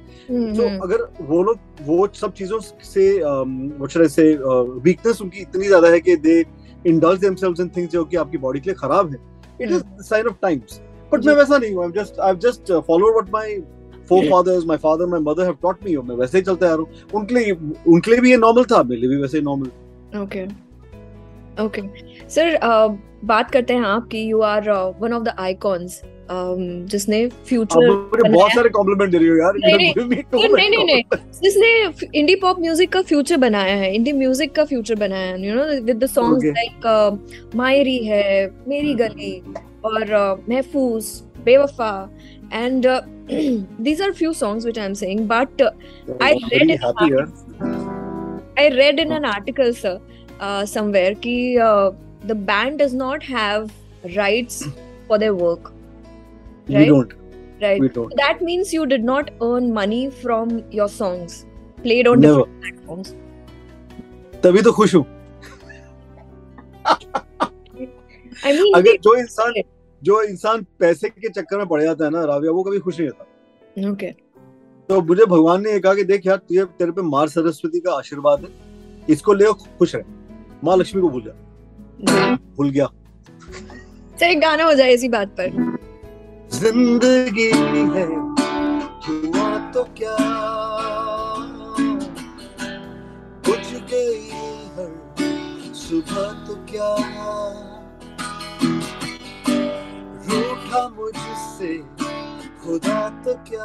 तो 0.55 0.68
अगर 0.85 1.09
वो 1.20 1.43
लोग 1.43 1.59
वो 1.83 2.09
सब 2.14 2.33
चीज़ों 2.33 2.61
से 2.61 4.09
से 4.09 4.33
वीकनेस 4.85 5.22
उनकी 5.22 5.41
इतनी 5.41 5.66
ज़्यादा 5.66 5.89
है 5.89 6.01
कि 6.01 6.16
दे 6.18 6.43
indulge 6.85 7.18
themselves 7.22 7.61
in 7.62 7.68
things 7.72 7.91
जो 7.93 8.05
कि 8.05 8.16
आपकी 8.16 8.39
बॉडी 8.39 8.61
के 8.61 8.70
लिए 8.70 8.75
खराब 8.75 9.11
है। 9.11 9.16
It 9.62 9.70
is 9.70 9.83
sign 10.05 10.27
of 10.27 10.37
times 10.43 10.81
but 11.12 11.27
मैं 11.27 11.35
वैसा 11.35 11.59
नहीं 11.59 11.75
हूँ। 11.75 11.85
I 11.85 11.91
just 11.93 12.20
I 12.20 12.35
just 12.43 12.72
followed 12.87 13.12
what 13.12 13.31
my 13.33 13.55
forefathers 14.11 14.65
my 14.73 14.79
father 14.87 15.07
my 15.15 15.21
mother 15.29 15.47
have 15.51 15.59
taught 15.67 15.85
me 15.87 15.97
मैं 16.09 16.17
वैसे 16.17 16.39
ही 16.39 16.45
चलता 16.45 16.67
आ 16.67 16.75
रहा 16.75 16.79
हूँ। 16.79 17.21
उनके 17.21 17.35
लिए 17.35 17.53
उनके 17.89 18.11
लिए 18.11 18.21
भी 18.21 18.31
ये 18.31 18.37
नॉर्मल 18.37 18.65
था 18.73 18.83
मेरे 18.83 19.01
लिए 19.01 19.11
भी 19.11 19.17
वैसे 19.23 19.39
ही 19.39 19.45
नॉर्मल 19.45 20.21
ओके 20.23 20.45
ओके 21.65 21.83
सर 22.29 22.59
बात 23.25 23.51
करते 23.51 23.75
हैं 23.75 23.85
आप 23.87 24.09
कि 24.13 24.31
you 24.31 24.41
are 24.41 24.71
one 25.01 25.13
of 25.13 25.23
the 25.23 25.35
icons 25.39 26.01
जिसने 26.91 27.27
फ्यूचर 27.49 28.29
बहुत 28.31 28.51
सारे 28.51 28.69
कॉम्प्लीमेंट 28.69 29.13
दे 29.13 29.19
रही 29.19 29.29
हो 29.29 29.37
यार 29.37 29.55
नहीं 29.57 30.69
नहीं 30.69 30.85
नहीं 30.85 31.03
जिसने 31.43 31.71
इंडी 32.21 32.35
पॉप 32.35 32.61
म्यूज़िक 32.61 32.93
का 32.93 33.03
फ्यूचर 33.03 33.37
बनाया 33.37 33.75
है 33.77 33.95
इंडी 33.95 34.13
म्यूज़िक 34.13 34.55
का 34.55 34.65
फ्यूचर 34.65 34.95
बनाया 34.95 35.33
है 35.33 35.47
you 35.47 35.55
know 35.55 35.65
with 35.85 36.05
the 36.05 36.07
songs 36.11 36.45
like 36.45 37.51
Maaeri 37.57 37.99
है 38.05 38.47
मेरी 38.69 38.95
गली 38.95 39.33
और 39.85 40.05
uh, 40.05 40.49
महफूज 40.51 41.05
बेवफा 41.45 41.93
and 42.52 42.86
uh, 42.86 43.02
these 43.80 44.02
are 44.02 44.14
few 44.14 44.34
songs 44.34 44.66
which 44.66 44.78
i'm 44.78 44.96
saying 44.96 45.26
but 45.28 45.62
uh, 45.62 45.72
i 46.22 46.32
read 46.52 46.70
in 46.70 46.80
i 48.58 48.70
read 48.70 49.00
in 49.00 49.12
an 49.12 49.26
article 49.26 49.74
sir 49.74 50.00
uh, 50.39 50.66
somewhere 50.66 51.16
ki 51.16 51.58
uh, 51.58 51.91
the 52.32 52.36
band 52.36 52.80
does 52.80 52.93
not 52.93 53.24
have 53.24 53.72
rights 54.16 54.64
for 55.08 55.18
their 55.18 55.36
work 55.36 55.72
right 55.72 56.80
we 56.80 56.86
don't 56.86 57.14
right 57.62 57.82
we 57.82 57.89
don't. 57.89 58.16
that 58.18 58.41
means 58.41 58.74
you 58.74 58.86
did 58.86 59.04
not 59.04 59.30
earn 59.41 59.74
money 59.74 60.10
from 60.24 60.56
your 60.80 60.89
songs 60.89 61.46
played 61.84 62.08
on 62.08 62.20
Never. 62.20 62.46
different 62.46 62.62
platforms 62.62 63.14
तभी 64.43 64.62
तो 64.62 64.72
खुश 64.78 64.96
हूँ 64.96 65.06
I 68.46 68.52
mean, 68.54 68.76
अगर 68.76 68.98
जो 69.04 69.16
इंसान 69.20 69.54
जो 70.03 70.23
इंसान 70.23 70.63
पैसे 70.79 71.09
के 71.09 71.29
चक्कर 71.29 71.59
में 71.59 71.67
पड़ 71.67 71.83
जाता 71.83 72.05
है 72.05 72.11
ना 72.11 72.25
राविया 72.25 72.53
वो 72.53 72.63
कभी 72.63 72.79
खुश 72.79 72.99
नहीं 73.01 73.09
रहता। 73.09 73.91
ओके। 73.91 74.11
तो 74.89 75.01
मुझे 75.01 75.25
भगवान 75.25 75.63
ने 75.63 75.79
कहा 75.81 75.95
कि 75.95 76.05
देख 76.05 76.27
यार 76.27 76.37
तुझे 76.37 76.65
तेरे 76.79 76.93
पे 76.93 77.03
मार 77.03 77.29
सरस्वती 77.29 77.81
का 77.81 77.93
आशीर्वाद 77.93 78.45
है। 78.45 78.49
इसको 79.09 79.33
ले 79.33 79.53
खुश 79.79 79.95
रहे। 79.95 80.05
माँ 80.65 80.77
लक्ष्मी 80.77 81.03
को 81.03 81.09
भूल 81.09 81.23
जा। 81.23 81.33
भूल 82.57 82.71
गया। 82.71 82.89
एक 84.23 84.41
गाना 84.41 84.65
हो 84.65 84.73
जाए 84.75 84.93
इसी 84.95 85.09
बात 85.09 85.29
पर। 85.41 85.51
ज़िंदगी 86.53 87.51
है 87.95 88.07
हुआ 89.01 89.59
तो 89.75 89.83
क्या? 89.99 90.17
कुछ 93.47 93.73
गई 93.93 94.29
हर 94.75 94.91
सुबह 95.75 96.47
तो 96.47 96.55
क्या? 96.71 96.91
खुदा 102.81 103.09
तो 103.24 103.35
क्या 103.49 103.64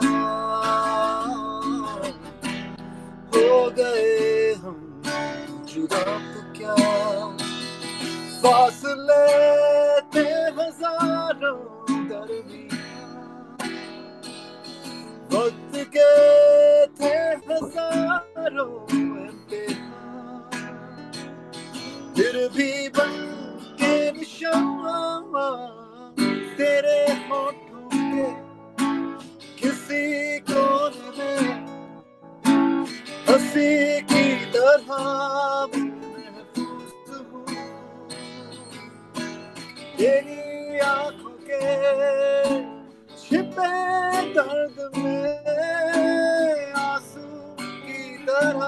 हो 3.35 3.69
गए 3.77 4.53
हम? 4.63 5.01
जुदा 5.73 6.03
तो 6.03 6.41
क्या? 6.57 6.75
फासले 8.43 9.23
थे 10.15 10.27
हज़ारों 10.59 11.57
दरमियान 12.09 13.13
वक्त 15.33 15.77
के 15.95 16.11
थे 16.99 17.13
हज़ारों 17.49 18.94
तरह 34.77 35.65
तेरी 39.97 40.79
आँखों 40.79 41.35
के 41.49 41.59
छिपे 43.21 43.69
दर्द 44.33 44.97
में 44.97 45.43
आँसू 46.75 47.27
की 47.59 48.17
तरह 48.25 48.65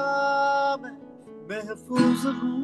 मैं 0.84 0.96
महफूज 1.50 2.26
हूँ 2.26 2.56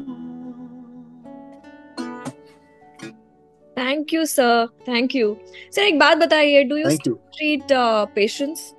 thank 3.76 4.14
you 4.14 4.24
sir 4.26 4.66
thank 4.88 5.14
you 5.16 5.36
sir 5.74 5.82
एक 5.82 5.98
बात 5.98 6.18
बताइए 6.18 6.62
डू 6.64 6.76
यू 6.76 6.96
ट्रीट 7.06 7.72
पेशेंट्स 8.14 8.72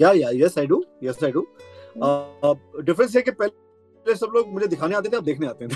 या 0.00 0.12
या 0.12 0.30
yes 0.34 0.58
I 0.58 0.66
do 0.66 0.84
yes 1.04 1.24
I 1.24 1.30
do 1.30 1.46
difference 2.82 3.16
है 3.16 3.22
कि 3.22 3.30
पहले 3.30 4.14
सब 4.14 4.32
लोग 4.34 4.52
मुझे 4.52 4.66
दिखाने 4.66 4.94
आते 4.94 5.08
थे, 5.08 5.16
अब 5.16 5.24
देखने 5.24 5.46
आते 5.46 5.64
हैं। 5.64 5.70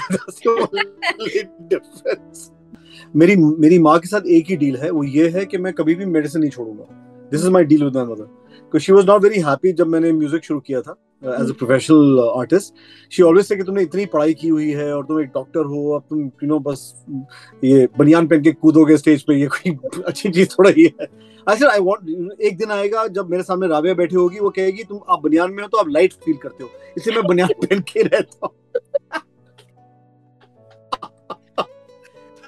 मेरी 3.17 3.37
मेरी 3.37 3.79
माँ 3.79 3.99
के 3.99 4.09
साथ 4.09 4.21
एक 4.27 4.47
ही 4.49 4.57
डील 4.57 4.77
है, 4.77 4.91
वो 4.91 5.05
ये 5.05 5.29
है 5.29 5.47
कि 5.47 5.59
मैं 5.59 5.73
कभी 5.73 5.95
भी 5.95 6.05
मेडिसिन 6.05 6.41
नहीं 6.41 6.51
छोड़ूँगा। 6.51 6.85
This 7.31 7.41
is 7.41 7.51
my 7.51 7.65
deal 7.65 7.85
with 7.85 7.97
my 7.97 8.05
mother 8.05 8.79
she 8.79 8.93
was 8.93 9.07
not 9.07 9.23
very 9.23 9.41
happy 9.41 9.73
जब 9.73 9.87
मैंने 9.87 10.13
म्यूज़िक 10.13 10.45
शुरू 10.45 10.61
किया 10.61 10.81
था। 10.81 10.97
As 11.27 11.51
a 11.51 11.53
professional 11.59 12.21
artist 12.39 12.75
she 13.13 13.23
always 13.23 13.47
say 13.47 13.57
कि 13.57 13.63
तुमने 13.63 13.83
इतनी 13.83 14.07
पढ़ाई 14.07 14.35
की 14.35 14.49
हुई 14.49 14.71
है 14.71 14.93
और 14.97 15.05
तुम 15.05 15.21
एक 15.21 15.29
डॉक्टर 15.35 15.65
हो 15.65 15.91
अब 15.97 16.03
तुम 16.11 16.21
यू 16.21 16.47
नो 16.49 16.59
बस 16.59 17.05
ये 17.65 17.89
बनियान 17.99 18.27
पहन 18.29 18.43
के 18.43 18.53
कूदोगे 18.53 18.97
स्टेज 18.97 19.23
पे 19.23 19.35
ये 19.41 19.47
कोई 19.47 20.03
अच्छी 20.07 20.31
चीज़ 20.31 20.49
थोड़ा 20.49 20.71
ही। 20.71 20.85
है 21.01 21.07
सेड 21.57 21.69
आई 21.69 21.81
वांट 21.81 22.41
एक 22.41 22.57
दिन 22.59 22.71
आएगा 22.71 23.07
जब 23.19 23.31
मेरे 23.31 23.43
सामने 23.43 23.67
राबिया 23.69 23.95
बैठी 23.95 24.17
होगी 24.17 24.39
वो 24.41 24.51
कहेगी 24.51 24.85
तुम 24.85 25.01
आप 25.11 25.23
बनियान 25.23 25.53
में 25.53 25.63
हो 25.63 25.69
तो 25.69 25.79
आप 25.79 25.89
लाइट 25.89 26.13
फील 26.25 26.37
करते 26.43 26.65
हो। 26.65 26.71
इसलिए 26.97 27.17
मैं 27.17 27.27
बनियान 27.27 27.49
पहन 27.65 27.81
के 27.93 28.03
रहता 28.03 28.47
हूँ. 28.47 28.55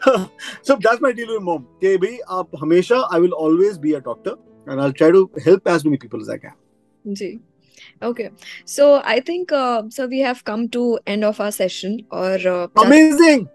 So 0.67 0.75
that's 0.85 1.01
my 1.01 1.11
deal 1.13 1.31
with 1.33 1.43
mom. 1.43 1.63
कि 1.81 1.97
भाई 1.97 2.19
आप 2.31 2.51
हमेशा 2.61 2.97
I 3.15 3.19
will 3.25 3.35
always 3.47 3.79
be 3.79 3.93
a 3.99 4.01
doctor 4.01 4.35
and 4.67 4.81
I'll 4.81 4.95
try 5.01 5.11
to 5.17 5.23
help 5.47 5.69
as 5.73 5.85
many 5.85 5.99
people 6.05 6.23
as 6.23 6.31
I 6.35 6.39
can. 6.45 6.55
जी। 7.05 7.31
Okay. 8.03 8.31
So 8.65 9.03
i 9.05 9.21
think 9.21 9.53
uh, 9.53 9.83
so 9.91 10.07
we 10.07 10.21
have 10.21 10.45
come 10.45 10.69
to 10.71 10.99
end 11.07 11.25
of 11.25 11.41
our 11.41 11.53
session 11.53 12.01
or 12.11 12.35
uh, 12.57 12.67
amazing! 12.77 13.49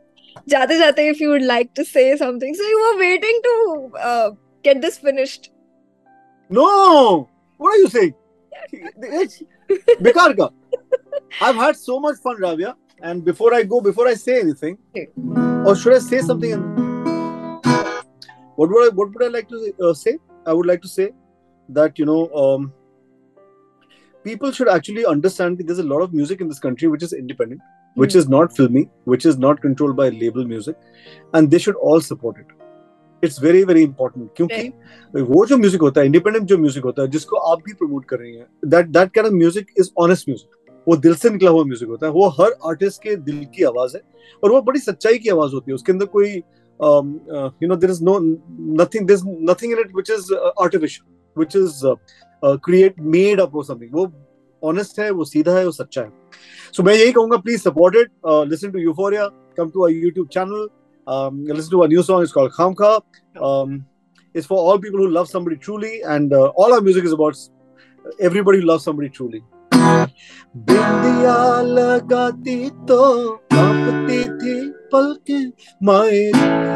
jate 0.48 0.76
jate 0.84 1.04
if 1.10 1.20
you 1.20 1.30
would 1.30 1.44
like 1.44 1.74
to 1.76 1.86
say 1.86 2.16
something. 2.18 2.56
So 2.56 2.64
you 2.64 2.80
were 2.86 3.00
waiting 3.00 3.40
to 3.44 3.92
uh, 4.00 4.32
get 4.64 4.82
this 4.82 4.98
finished. 4.98 5.52
No! 6.50 7.30
What 7.58 7.74
are 7.74 7.78
you 7.78 7.90
saying? 7.90 8.14
Bekar 10.02 10.36
ka 10.38 10.50
i've 11.42 11.56
had 11.56 11.76
so 11.76 12.00
much 12.00 12.18
fun 12.18 12.38
ravia 12.46 12.76
and 13.02 13.26
before 13.26 13.54
i 13.54 13.64
go 13.64 13.82
before 13.82 14.08
i 14.08 14.14
say 14.14 14.40
anything 14.40 14.78
okay. 14.96 15.08
or 15.70 15.76
should 15.76 15.94
i 15.94 16.00
say 16.00 16.20
something 16.20 16.64
what 18.56 18.70
would 18.70 18.86
i 18.86 18.90
what 19.00 19.14
would 19.14 19.24
i 19.24 19.28
like 19.28 19.50
to 19.50 19.74
uh, 19.82 19.94
say? 19.94 20.18
I 20.46 20.54
would 20.54 20.66
like 20.66 20.82
to 20.82 20.88
say 20.88 21.12
that 21.70 21.98
you 21.98 22.06
know 22.06 22.30
um, 22.42 22.74
people 24.24 24.52
should 24.52 24.70
actually 24.70 25.06
understand 25.06 25.58
that 25.58 25.68
there's 25.68 25.80
a 25.80 25.84
lot 25.84 26.02
of 26.02 26.14
music 26.14 26.42
in 26.42 26.48
this 26.48 26.60
country 26.60 26.88
which 26.88 27.04
is 27.04 27.14
independent, 27.14 27.62
mm. 27.62 27.98
which 27.98 28.16
is 28.16 28.28
not 28.30 28.56
filmy, 28.56 28.90
which 29.06 29.26
is 29.26 29.38
not 29.38 29.62
controlled 29.62 29.96
by 29.96 30.10
label 30.10 30.46
music, 30.46 30.76
and 31.34 31.52
they 31.52 31.60
should 31.60 31.76
all 31.76 32.02
support 32.02 32.38
it. 32.40 32.60
It's 33.24 33.42
very 33.42 33.64
very 33.64 33.82
important 33.84 34.30
क्योंकि 34.38 35.22
वो 35.24 35.46
जो 35.46 35.58
music 35.58 35.82
होता 35.82 36.02
है 36.02 36.06
independent 36.06 36.46
जो 36.48 36.58
music 36.58 36.84
होता 36.84 37.02
है 37.02 37.08
जिसको 37.10 37.38
आप 37.52 37.60
भी 37.66 37.74
प्रमोट 37.74 38.06
कर 38.06 38.20
रही 38.20 38.36
हैं 38.36 38.70
that 38.70 38.88
that 38.88 39.12
kind 39.16 39.28
of 39.28 39.34
music 39.34 39.68
is 39.80 39.90
honest 40.04 40.30
music 40.30 40.64
वो 40.88 40.96
दिल 41.06 41.16
से 41.16 41.30
निकला 41.30 41.52
हुआ 41.52 41.64
म्यूज़िक 41.66 41.90
होता 41.90 42.08
है 42.08 42.12
वो 42.14 42.28
हर 42.40 42.56
आर्टिस्ट 42.70 43.02
के 43.04 43.16
दिल 43.30 43.46
की 43.56 43.64
आवाज़ 43.64 43.96
है 43.98 44.02
और 44.44 44.52
वो 44.52 44.62
बड़ी 44.62 44.80
सच्चाई 44.80 45.18
की 45.18 45.30
आवाज़ 45.30 45.54
होती 45.54 45.72
है 45.72 45.76
उसके 45.76 45.92
अंदर 45.92 46.06
कोई 46.18 46.30
you 46.30 47.68
know 47.68 47.76
there 47.76 47.92
is 47.92 48.04
no 48.04 48.20
nothing 48.84 49.12
is 49.12 49.24
nothing 49.52 49.74
in 49.74 49.80
it 49.80 49.96
which 49.96 50.12
is 50.12 50.34
artificial 50.34 51.12
which 51.38 51.56
is 51.56 51.86
create 52.44 53.00
made 53.16 53.40
up 53.42 53.56
और 53.56 53.66
समथिंग 53.66 53.96
वो 53.96 54.12
ऑनेस्ट 54.64 55.00
है 55.00 55.10
वो 55.12 55.26
सीधा 55.26 55.58
है 55.58 55.66
वो 55.66 55.72
सच्चा 55.72 56.02
है 56.02 56.10
सो 56.10 56.82
so, 56.82 56.88
मैं 56.88 56.96
यही 56.96 57.12
कहूँगा 57.12 57.38
please 57.38 57.62
support 57.62 57.96
it 57.96 58.12
listen 58.50 58.72
to 58.72 58.80
Euphoria 58.80 59.28
come 59.58 59.70
to 59.70 59.84
our 59.84 59.92
YouTube 59.92 60.28
channel 60.34 60.68
um, 61.08 61.46
to 61.48 61.84
a 61.84 61.88
new 61.88 62.04
song. 62.04 62.24
It's 62.24 62.32
called 62.32 62.52
Khamkha. 62.52 63.02
Um, 63.42 63.86
it's 64.36 64.48
for 64.48 64.58
all 64.58 64.80
people 64.80 65.00
who 65.00 65.10
love 65.10 65.30
somebody 65.30 65.58
truly, 65.58 66.02
and 66.02 66.34
uh, 66.34 66.48
all 66.56 66.74
our 66.74 66.82
music 66.82 67.04
is 67.04 67.12
about 67.12 67.38
everybody 68.20 68.60
who 68.60 68.66
loves 68.66 68.84
somebody 68.84 69.10
truly. 69.10 69.44
बिंदिया 69.74 71.62
लगाती 71.62 72.70
तो 72.88 73.04
कांपती 73.54 74.24
थी 74.40 74.56
पलके 74.92 75.40
मायरी 75.84 76.68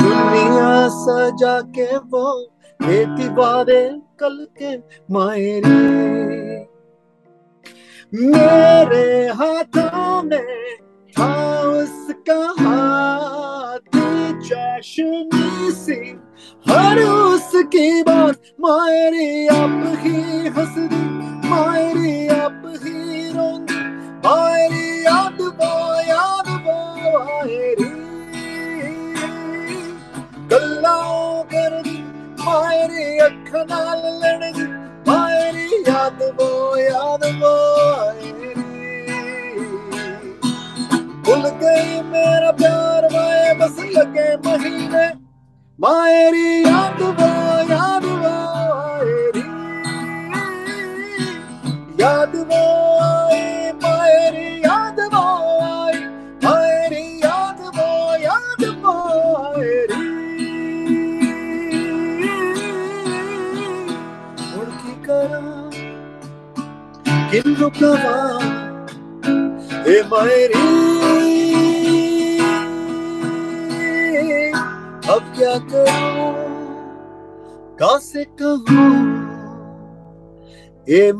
दुनिया 0.00 0.88
सजा 0.88 1.60
के 1.76 1.96
वो 1.96 2.24
खेती 2.80 3.28
बारे 3.28 3.82
कल 4.20 4.46
के 4.62 4.76
मायरे। 5.14 5.78
मेरे 8.14 9.28
हाथों 9.28 10.22
में 10.22 10.76
था 11.16 11.32
उसका 11.70 12.40
हाथ 12.60 13.96
जश्नी 14.48 15.70
सी। 15.72 16.00
हर 16.68 16.98
उसकी 17.02 18.02
बात 18.02 18.40
मायरी 18.60 19.46
आप 19.46 19.82
ही 20.00 20.48
हंसदी 20.48 21.04
मायरी 21.48 22.28
आप 22.28 22.62
ही 22.84 23.28
रोंदी 23.30 23.80
मायरी 24.26 25.04
याद 25.06 25.40
वो 25.40 25.72
याद 26.02 26.48
वो, 26.66 26.78
मायरी 27.18 27.83
ਮਾਇਰੀ 32.54 33.18
ਅੱਖਾਂ 33.26 33.64
ਨਾਲ 33.66 34.02
ਲੜਦੀ 34.18 34.66
ਮਾਇਰੀ 35.06 35.82
ਯਾਦ 35.86 36.22
ਵੋ 36.36 36.76
ਯਾਦ 36.78 37.24
ਵੋ 37.40 37.54
ਭੁੱਲ 41.24 41.48
ਗਈ 41.62 42.00
ਮੇਰਾ 42.02 42.52
ਪਿਆਰ, 42.52 43.08
ਵਾਏ 43.12 43.54
ਬਸ 43.58 43.78
ਲੱਗੇ 43.96 44.36
ਮਹੀਨੇ। 44.46 45.06
ਮਾਇਰੀ 45.78 46.62
ਯਾਦ 46.62 47.02
ਵੋ 47.02 47.33
किन 67.53 67.55
रुकवा 67.55 68.13
ए 69.91 70.01
मायरी 70.11 70.67
अब 75.13 75.33
क्या 75.35 75.57
करूं 75.73 76.31
कैसे 77.81 78.23
कहूं 78.41 78.87
ए 80.97 81.11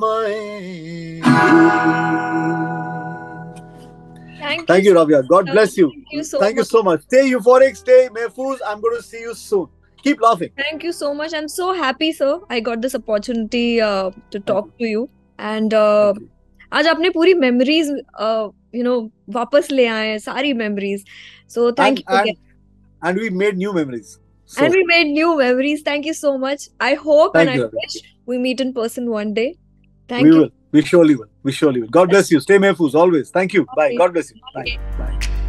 Thank, 4.40 4.68
Thank 4.68 4.86
you, 4.86 4.96
Rabia. 4.96 5.22
God 5.24 5.46
bless 5.52 5.78
you. 5.78 5.90
Thank 5.92 6.12
you 6.12 6.24
so 6.24 6.40
Thank 6.40 6.56
you 6.56 6.62
much. 6.62 6.68
so 6.70 6.82
much. 6.82 7.02
Stay 7.02 7.24
euphoric, 7.30 7.76
stay 7.76 8.08
mahfouz. 8.18 8.60
I'm 8.66 8.82
going 8.82 8.96
to 8.98 9.04
see 9.04 9.20
you 9.28 9.34
soon. 9.36 9.68
Keep 10.04 10.22
laughing. 10.22 10.52
Thank 10.58 10.84
you 10.84 10.94
so 10.94 11.14
much. 11.14 11.34
I'm 11.34 11.50
so 11.50 11.74
happy, 11.74 12.12
sir. 12.14 12.40
I 12.50 12.62
got 12.62 12.82
this 12.82 12.96
opportunity 12.96 13.82
uh, 13.82 14.12
to 14.32 14.40
talk 14.40 14.70
to 14.80 14.88
you. 14.88 15.10
and 15.39 15.75
uh, 15.75 16.15
आज 16.73 16.87
आपने 16.87 17.11
पूरी 17.11 17.35
memories 17.35 17.89
you 18.75 18.83
know 18.85 19.01
वापस 19.31 19.71
ले 19.71 19.87
आए 19.87 20.19
सारी 20.19 20.53
memories 20.53 21.05
so 21.49 21.71
thank 21.73 21.99
you 22.01 22.35
and 23.03 23.19
we 23.19 23.31
made 23.33 23.59
new 23.59 23.73
memories 23.73 24.17
and 24.51 24.73
we 24.73 24.83
made 24.87 25.13
new 25.13 25.35
memories 25.37 25.87
thank 25.87 26.07
you 26.07 26.13
so 26.15 26.37
much 26.39 26.69
I 26.83 26.95
hope 27.05 27.37
and 27.37 27.49
I 27.49 27.59
wish 27.59 28.01
we 28.29 28.39
meet 28.39 28.61
in 28.61 28.73
person 28.73 29.09
one 29.09 29.33
day 29.33 29.53
thank 30.11 30.27
you 30.27 30.45
wish 30.75 30.95
you 30.95 31.01
all 31.01 31.15
wish 31.47 31.63
you 31.63 31.69
all 31.69 31.81
God 31.91 32.09
bless 32.09 32.33
you 32.33 32.41
stay 32.41 32.59
मेफूज 32.59 32.95
always 32.97 33.31
thank 33.37 33.55
you 33.55 33.63
bye 33.77 33.97
God 33.97 34.13
bless 34.13 34.33
you 34.33 34.41
bye 34.55 34.77
bye 34.99 35.44